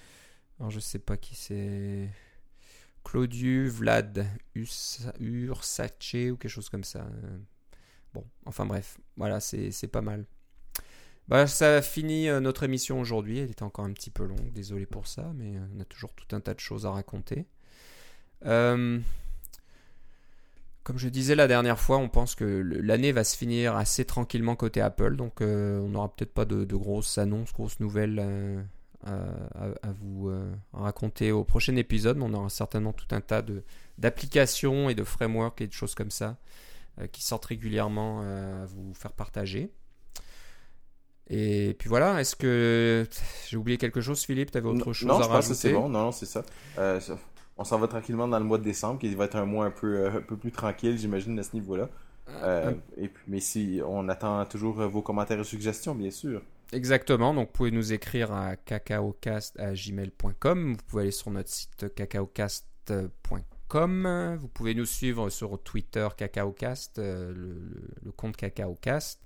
Alors 0.64 0.72
je 0.72 0.80
sais 0.80 1.00
pas 1.00 1.18
qui 1.18 1.36
c'est. 1.36 2.10
Claudiu, 3.04 3.68
Vlad, 3.68 4.26
Ursace 4.56 6.14
ou 6.14 6.38
quelque 6.38 6.48
chose 6.48 6.70
comme 6.70 6.86
ça. 6.86 7.02
Euh, 7.02 7.38
Bon, 8.14 8.24
enfin 8.46 8.66
bref, 8.66 9.00
voilà, 9.18 9.40
c'est 9.40 9.88
pas 9.92 10.02
mal. 10.02 10.26
Bah, 11.28 11.48
ça 11.48 11.82
finit 11.82 12.30
euh, 12.30 12.40
notre 12.40 12.64
émission 12.64 13.02
aujourd'hui. 13.02 13.40
Elle 13.40 13.52
était 13.52 13.64
encore 13.64 13.86
un 13.86 13.92
petit 13.92 14.12
peu 14.12 14.24
longue, 14.24 14.52
désolé 14.54 14.86
pour 14.86 15.08
ça, 15.08 15.32
mais 15.36 15.58
euh, 15.58 15.66
on 15.76 15.80
a 15.80 15.86
toujours 15.86 16.14
tout 16.14 16.36
un 16.36 16.40
tas 16.40 16.54
de 16.54 16.60
choses 16.60 16.86
à 16.86 16.92
raconter. 16.92 17.46
Comme 18.44 19.04
je 20.98 21.10
disais 21.10 21.34
la 21.36 21.48
dernière 21.48 21.80
fois, 21.80 21.98
on 21.98 22.08
pense 22.08 22.36
que 22.36 22.46
l'année 22.46 23.12
va 23.12 23.24
se 23.24 23.36
finir 23.36 23.76
assez 23.76 24.06
tranquillement 24.06 24.56
côté 24.56 24.80
Apple, 24.80 25.16
donc 25.16 25.42
on 25.42 25.90
n'aura 25.90 26.14
peut-être 26.14 26.34
pas 26.34 26.46
de, 26.46 26.66
grosses 26.76 27.18
annonces, 27.18 27.52
grosses 27.52 27.80
nouvelles 27.80 28.68
à, 29.06 29.88
à- 29.88 29.92
vous 29.92 30.30
euh, 30.30 30.52
raconter 30.74 31.32
au 31.32 31.44
prochain 31.44 31.76
épisode, 31.76 32.18
mais 32.18 32.26
on 32.26 32.34
aura 32.34 32.50
certainement 32.50 32.94
tout 32.94 33.08
un 33.12 33.22
tas 33.22 33.44
d'applications 33.98 34.90
et 34.90 34.96
de 34.96 35.04
frameworks 35.04 35.62
et 35.62 35.68
de 35.68 35.74
choses 35.74 35.96
comme 35.96 36.12
ça 36.12 36.38
euh, 37.00 37.08
qui 37.08 37.24
sortent 37.24 37.46
régulièrement 37.46 38.22
euh, 38.24 38.64
à 38.64 38.66
vous 38.66 38.94
faire 38.94 39.12
partager. 39.14 39.72
Et 41.30 41.76
puis 41.80 41.88
voilà, 41.90 42.20
est-ce 42.20 42.36
que 42.36 43.08
j'ai 43.48 43.58
oublié 43.58 43.78
quelque 43.78 44.02
chose, 44.02 44.24
Philippe? 44.24 44.52
Tu 44.52 44.58
avais 44.58 44.68
autre 44.68 44.86
non, 44.88 44.94
chose 44.94 45.08
non, 45.08 45.20
à 45.20 45.24
je 45.24 45.28
pense 45.30 45.48
que 45.48 45.54
c'est 45.54 45.72
bon. 45.74 45.88
Non, 45.90 46.04
non, 46.06 46.12
c'est 46.12 46.26
ça. 46.26 46.44
Euh, 46.78 47.00
On 47.58 47.64
s'en 47.64 47.80
va 47.80 47.88
tranquillement 47.88 48.28
dans 48.28 48.40
le 48.40 48.46
mois 48.46 48.58
de 48.58 48.64
décembre, 48.64 49.00
qui 49.00 49.14
va 49.16 49.26
être 49.26 49.36
un 49.38 49.46
mois 49.46 49.66
un 49.66 49.72
peu, 49.72 50.00
euh, 50.06 50.18
un 50.18 50.22
peu 50.22 50.38
plus 50.38 50.52
tranquille, 50.52 50.98
j'imagine, 50.98 51.38
à 51.40 51.44
ce 51.44 51.56
niveau-là. 51.56 51.90
Euh, 52.30 52.72
Euh, 52.72 52.74
et 52.98 53.08
puis, 53.10 53.24
mais 53.28 53.40
si 53.40 53.82
on 53.86 54.10
attend 54.10 54.44
toujours 54.46 54.82
euh, 54.82 54.88
vos 54.88 55.02
commentaires 55.02 55.40
et 55.40 55.44
suggestions, 55.44 55.96
bien 55.96 56.12
sûr. 56.12 56.42
Exactement, 56.74 57.34
donc 57.36 57.50
vous 57.50 57.54
pouvez 57.54 57.72
nous 57.72 57.94
écrire 57.94 58.32
à 58.32 58.56
cacaocast.gmail.com, 58.56 60.74
vous 60.74 60.84
pouvez 60.88 61.04
aller 61.04 61.12
sur 61.12 61.30
notre 61.30 61.50
site 61.50 61.94
cacaocast.com, 61.94 64.38
vous 64.40 64.48
pouvez 64.48 64.74
nous 64.74 64.86
suivre 64.86 65.30
sur 65.30 65.62
Twitter 65.62 66.08
cacaocast, 66.18 66.98
euh, 66.98 67.32
le, 67.36 68.12
compte 68.14 68.36
cacaocast. 68.36 69.22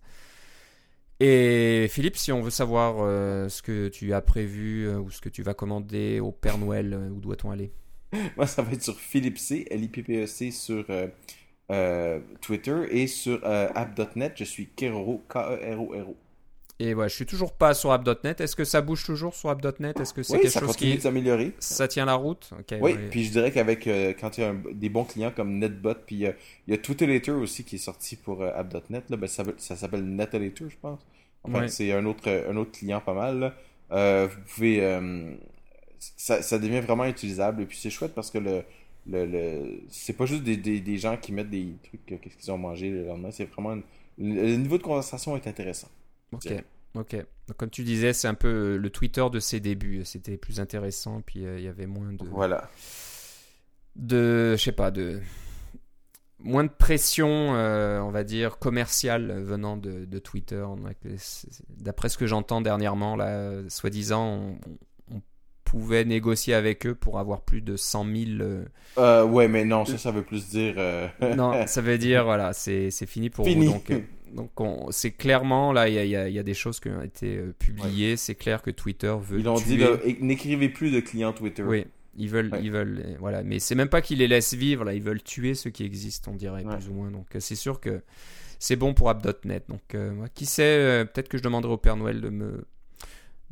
Et 1.21 1.87
Philippe, 1.89 2.17
si 2.17 2.33
on 2.33 2.41
veut 2.41 2.51
savoir 2.51 2.97
euh, 2.99 3.47
ce 3.47 3.61
que 3.61 3.87
tu 3.87 4.13
as 4.13 4.21
prévu 4.21 4.87
euh, 4.87 4.99
ou 4.99 5.09
ce 5.09 5.21
que 5.21 5.29
tu 5.29 5.41
vas 5.41 5.53
commander 5.53 6.19
au 6.19 6.33
Père 6.33 6.57
Noël, 6.57 6.93
où 7.13 7.21
doit-on 7.21 7.51
aller? 7.51 7.71
Moi, 8.35 8.45
ça 8.45 8.61
va 8.61 8.73
être 8.73 8.83
sur 8.83 8.99
Philippe 8.99 9.37
C, 9.37 9.65
L-I-P-P-E-C 9.71 10.51
sur 10.51 10.85
Twitter 12.41 12.87
et 12.91 13.07
sur 13.07 13.45
app.net, 13.45 14.33
je 14.35 14.43
suis 14.43 14.67
Keroro, 14.67 15.23
K-E-R-O-R-O. 15.29 16.17
Et 16.79 16.93
ouais, 16.93 17.09
je 17.09 17.15
suis 17.15 17.25
toujours 17.25 17.53
pas 17.53 17.73
sur 17.73 17.91
app.net. 17.91 18.39
Est-ce 18.39 18.55
que 18.55 18.63
ça 18.63 18.81
bouge 18.81 19.03
toujours 19.03 19.33
sur 19.33 19.49
app.net 19.49 19.99
Est-ce 19.99 20.13
que 20.13 20.21
c'est 20.21 20.33
Oui, 20.33 20.41
quelque 20.41 20.51
ça 20.51 20.59
chose 20.59 20.69
continue 20.69 20.95
qui 20.95 21.01
s'améliorer. 21.01 21.53
ça 21.59 21.87
tient 21.87 22.05
la 22.05 22.13
route? 22.13 22.51
Ok, 22.59 22.77
Oui, 22.79 22.93
ouais. 22.93 23.07
puis 23.09 23.23
je 23.23 23.31
dirais 23.31 23.51
qu'avec 23.51 23.87
euh, 23.87 24.13
quand 24.19 24.37
il 24.37 24.41
y 24.41 24.43
a 24.43 24.49
un- 24.51 24.61
des 24.73 24.89
bons 24.89 25.03
clients 25.05 25.31
comme 25.35 25.57
NetBot, 25.57 25.95
puis 26.05 26.27
euh, 26.27 26.31
il 26.67 26.71
y 26.71 26.73
a 26.75 26.77
Twitter 26.79 27.31
aussi 27.31 27.63
qui 27.63 27.75
est 27.77 27.79
sorti 27.79 28.15
pour 28.15 28.43
euh, 28.43 28.51
app.net, 28.55 29.09
là, 29.09 29.17
ben, 29.17 29.27
ça, 29.27 29.43
ça 29.57 29.75
s'appelle 29.75 30.03
Netelator, 30.05 30.69
je 30.69 30.77
pense. 30.79 30.99
Enfin, 31.43 31.61
Ouais. 31.61 31.67
c'est 31.67 31.91
un 31.93 32.05
autre, 32.05 32.29
un 32.29 32.55
autre 32.57 32.71
client 32.73 33.01
pas 33.01 33.13
mal. 33.13 33.39
là. 33.89 34.27
Vous 34.27 34.35
pouvez. 34.53 34.81
ça, 35.99 36.41
ça 36.41 36.59
devient 36.59 36.81
vraiment 36.81 37.05
utilisable, 37.05 37.63
et 37.63 37.65
puis 37.65 37.77
c'est 37.77 37.89
chouette 37.89 38.13
parce 38.13 38.29
que 38.31 38.37
le. 38.37 38.63
Le, 39.09 39.25
le- 39.25 39.79
c'est 39.89 40.11
pas 40.11 40.25
juste 40.25 40.43
des, 40.43 40.57
des, 40.57 40.81
des 40.81 40.97
gens 40.97 41.15
qui 41.15 41.31
mettent 41.31 41.49
des 41.49 41.75
trucs, 41.81 42.05
qu'est-ce 42.21 42.35
qu'ils 42.35 42.51
ont 42.51 42.57
mangé 42.57 42.89
le 42.89 43.05
lendemain, 43.05 43.31
c'est 43.31 43.45
vraiment. 43.45 43.73
une- 44.17 44.35
le 44.35 44.57
niveau 44.57 44.77
de 44.77 44.83
conversation 44.83 45.37
est 45.37 45.47
intéressant. 45.47 45.87
Ok, 46.33 46.53
ok. 46.95 47.15
Donc, 47.47 47.57
comme 47.57 47.69
tu 47.69 47.83
disais, 47.83 48.11
c'est 48.13 48.27
un 48.27 48.33
peu 48.33 48.75
le 48.77 48.89
Twitter 48.89 49.25
de 49.31 49.39
ses 49.39 49.59
débuts. 49.59 50.01
C'était 50.03 50.37
plus 50.37 50.59
intéressant, 50.59 51.21
puis 51.25 51.45
euh, 51.45 51.57
il 51.59 51.63
y 51.65 51.67
avait 51.69 51.85
moins 51.87 52.11
de, 52.13 52.25
Voilà. 52.25 52.69
de, 53.95 54.55
je 54.57 54.61
sais 54.63 54.71
pas, 54.71 54.91
de 54.91 55.21
moins 56.39 56.63
de 56.65 56.69
pression, 56.69 57.55
euh, 57.55 57.99
on 58.01 58.11
va 58.11 58.23
dire 58.23 58.59
commerciale 58.59 59.31
euh, 59.31 59.43
venant 59.43 59.75
de, 59.77 60.05
de 60.05 60.19
Twitter. 60.19 60.63
D'après 61.69 62.09
ce 62.09 62.17
que 62.17 62.27
j'entends 62.27 62.61
dernièrement, 62.61 63.15
là, 63.15 63.27
euh, 63.27 63.69
soi-disant, 63.69 64.55
on, 65.11 65.15
on 65.15 65.21
pouvait 65.63 66.05
négocier 66.05 66.53
avec 66.53 66.85
eux 66.85 66.93
pour 66.95 67.17
avoir 67.17 67.41
plus 67.41 67.61
de 67.61 67.75
100 67.75 68.03
000. 68.05 68.15
euh, 68.41 68.65
Euh, 68.97 69.23
ouais, 69.25 69.47
mais 69.47 69.65
non, 69.65 69.83
ça, 69.85 69.97
ça 69.97 70.11
veut 70.11 70.23
plus 70.23 70.47
dire. 70.49 70.75
euh, 70.77 71.07
Non, 71.35 71.53
ça 71.67 71.81
veut 71.81 71.97
dire 71.97 72.23
voilà, 72.23 72.53
c'est 72.53 72.91
c'est 72.91 73.07
fini 73.07 73.29
pour 73.29 73.45
Fini. 73.45 73.65
vous. 73.67 73.73
Donc, 73.73 73.89
euh, 73.89 74.01
donc 74.33 74.59
on- 74.59 74.91
c'est 74.91 75.11
clairement 75.11 75.71
là, 75.73 75.87
il 75.89 75.95
y 75.95 76.15
a, 76.15 76.27
y 76.29 76.33
y 76.37 76.43
des 76.43 76.53
choses 76.53 76.79
qui 76.79 76.89
ont 76.89 77.01
été 77.01 77.37
euh, 77.37 77.53
publiées. 77.57 78.17
C'est 78.17 78.35
clair 78.35 78.61
que 78.61 78.71
Twitter 78.71 79.15
veut. 79.21 79.39
Ils 79.39 79.47
ont 79.49 79.55
tuer- 79.55 79.77
dit, 80.05 80.17
n'écrivez 80.21 80.69
plus 80.69 80.91
de 80.91 80.99
clients 80.99 81.33
Twitter. 81.33 81.63
Oui, 81.63 81.85
ils 82.15 82.29
veulent, 82.29 82.49
Ouais. 82.51 82.59
ils 82.63 82.71
veulent, 82.71 83.01
euh, 83.05 83.15
voilà. 83.19 83.43
Mais 83.43 83.59
c'est 83.59 83.75
même 83.75 83.89
pas 83.89 84.01
qu'ils 84.01 84.19
les 84.19 84.27
laissent 84.27 84.53
vivre 84.53 84.83
là, 84.83 84.93
ils 84.93 85.01
veulent 85.03 85.21
tuer 85.23 85.53
ceux 85.55 85.69
qui 85.69 85.83
existent, 85.83 86.31
on 86.31 86.35
dirait 86.35 86.63
Ouais. 86.65 86.75
plus 86.75 86.89
ou 86.89 86.93
moins. 86.93 87.11
Donc 87.11 87.35
euh, 87.35 87.39
c'est 87.39 87.55
sûr 87.55 87.79
que 87.79 88.01
c'est 88.59 88.75
bon 88.75 88.93
pour 88.93 89.09
app.net. 89.09 89.65
Donc 89.69 89.95
euh, 89.95 90.25
qui 90.33 90.45
sait, 90.45 90.63
euh, 90.63 91.05
peut-être 91.05 91.29
que 91.29 91.37
je 91.37 91.43
demanderai 91.43 91.73
au 91.73 91.77
Père 91.77 91.95
Noël 91.97 92.21
de 92.21 92.29
me 92.29 92.65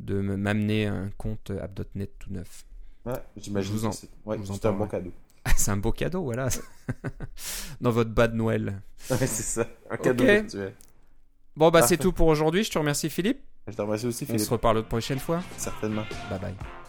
de 0.00 0.20
me 0.20 0.36
m'amener 0.36 0.86
un 0.86 1.10
compte 1.16 1.50
app.net 1.50 2.10
tout 2.18 2.30
neuf. 2.30 2.64
Ouais, 3.06 3.14
j'imagine 3.36 3.72
Je 3.72 3.78
vous 3.78 3.86
en- 3.86 3.90
que 3.90 3.96
c'est 4.52 4.66
un 4.66 4.72
bon 4.72 4.86
cadeau. 4.86 5.12
C'est 5.56 5.70
un 5.70 5.76
beau 5.76 5.92
cadeau, 5.92 6.22
voilà. 6.22 6.48
Dans 7.80 7.90
votre 7.90 8.10
bas 8.10 8.28
de 8.28 8.36
Noël. 8.36 8.80
Ouais, 9.10 9.18
c'est 9.18 9.42
ça. 9.42 9.66
Un 9.90 9.96
cadeau 9.96 10.24
virtuel. 10.24 10.74
Bon 11.56 11.70
bah 11.70 11.82
c'est 11.82 11.96
tout 11.96 12.12
pour 12.12 12.26
aujourd'hui. 12.28 12.64
Je 12.64 12.70
te 12.70 12.78
remercie 12.78 13.08
Philippe. 13.10 13.40
Je 13.66 13.72
te 13.74 13.82
remercie 13.82 14.06
aussi, 14.06 14.24
On 14.24 14.26
Philippe. 14.26 14.42
se 14.42 14.50
reparle 14.50 14.76
la 14.78 14.82
prochaine 14.82 15.18
fois. 15.18 15.42
Certainement. 15.56 16.04
Bye 16.30 16.38
bye. 16.40 16.85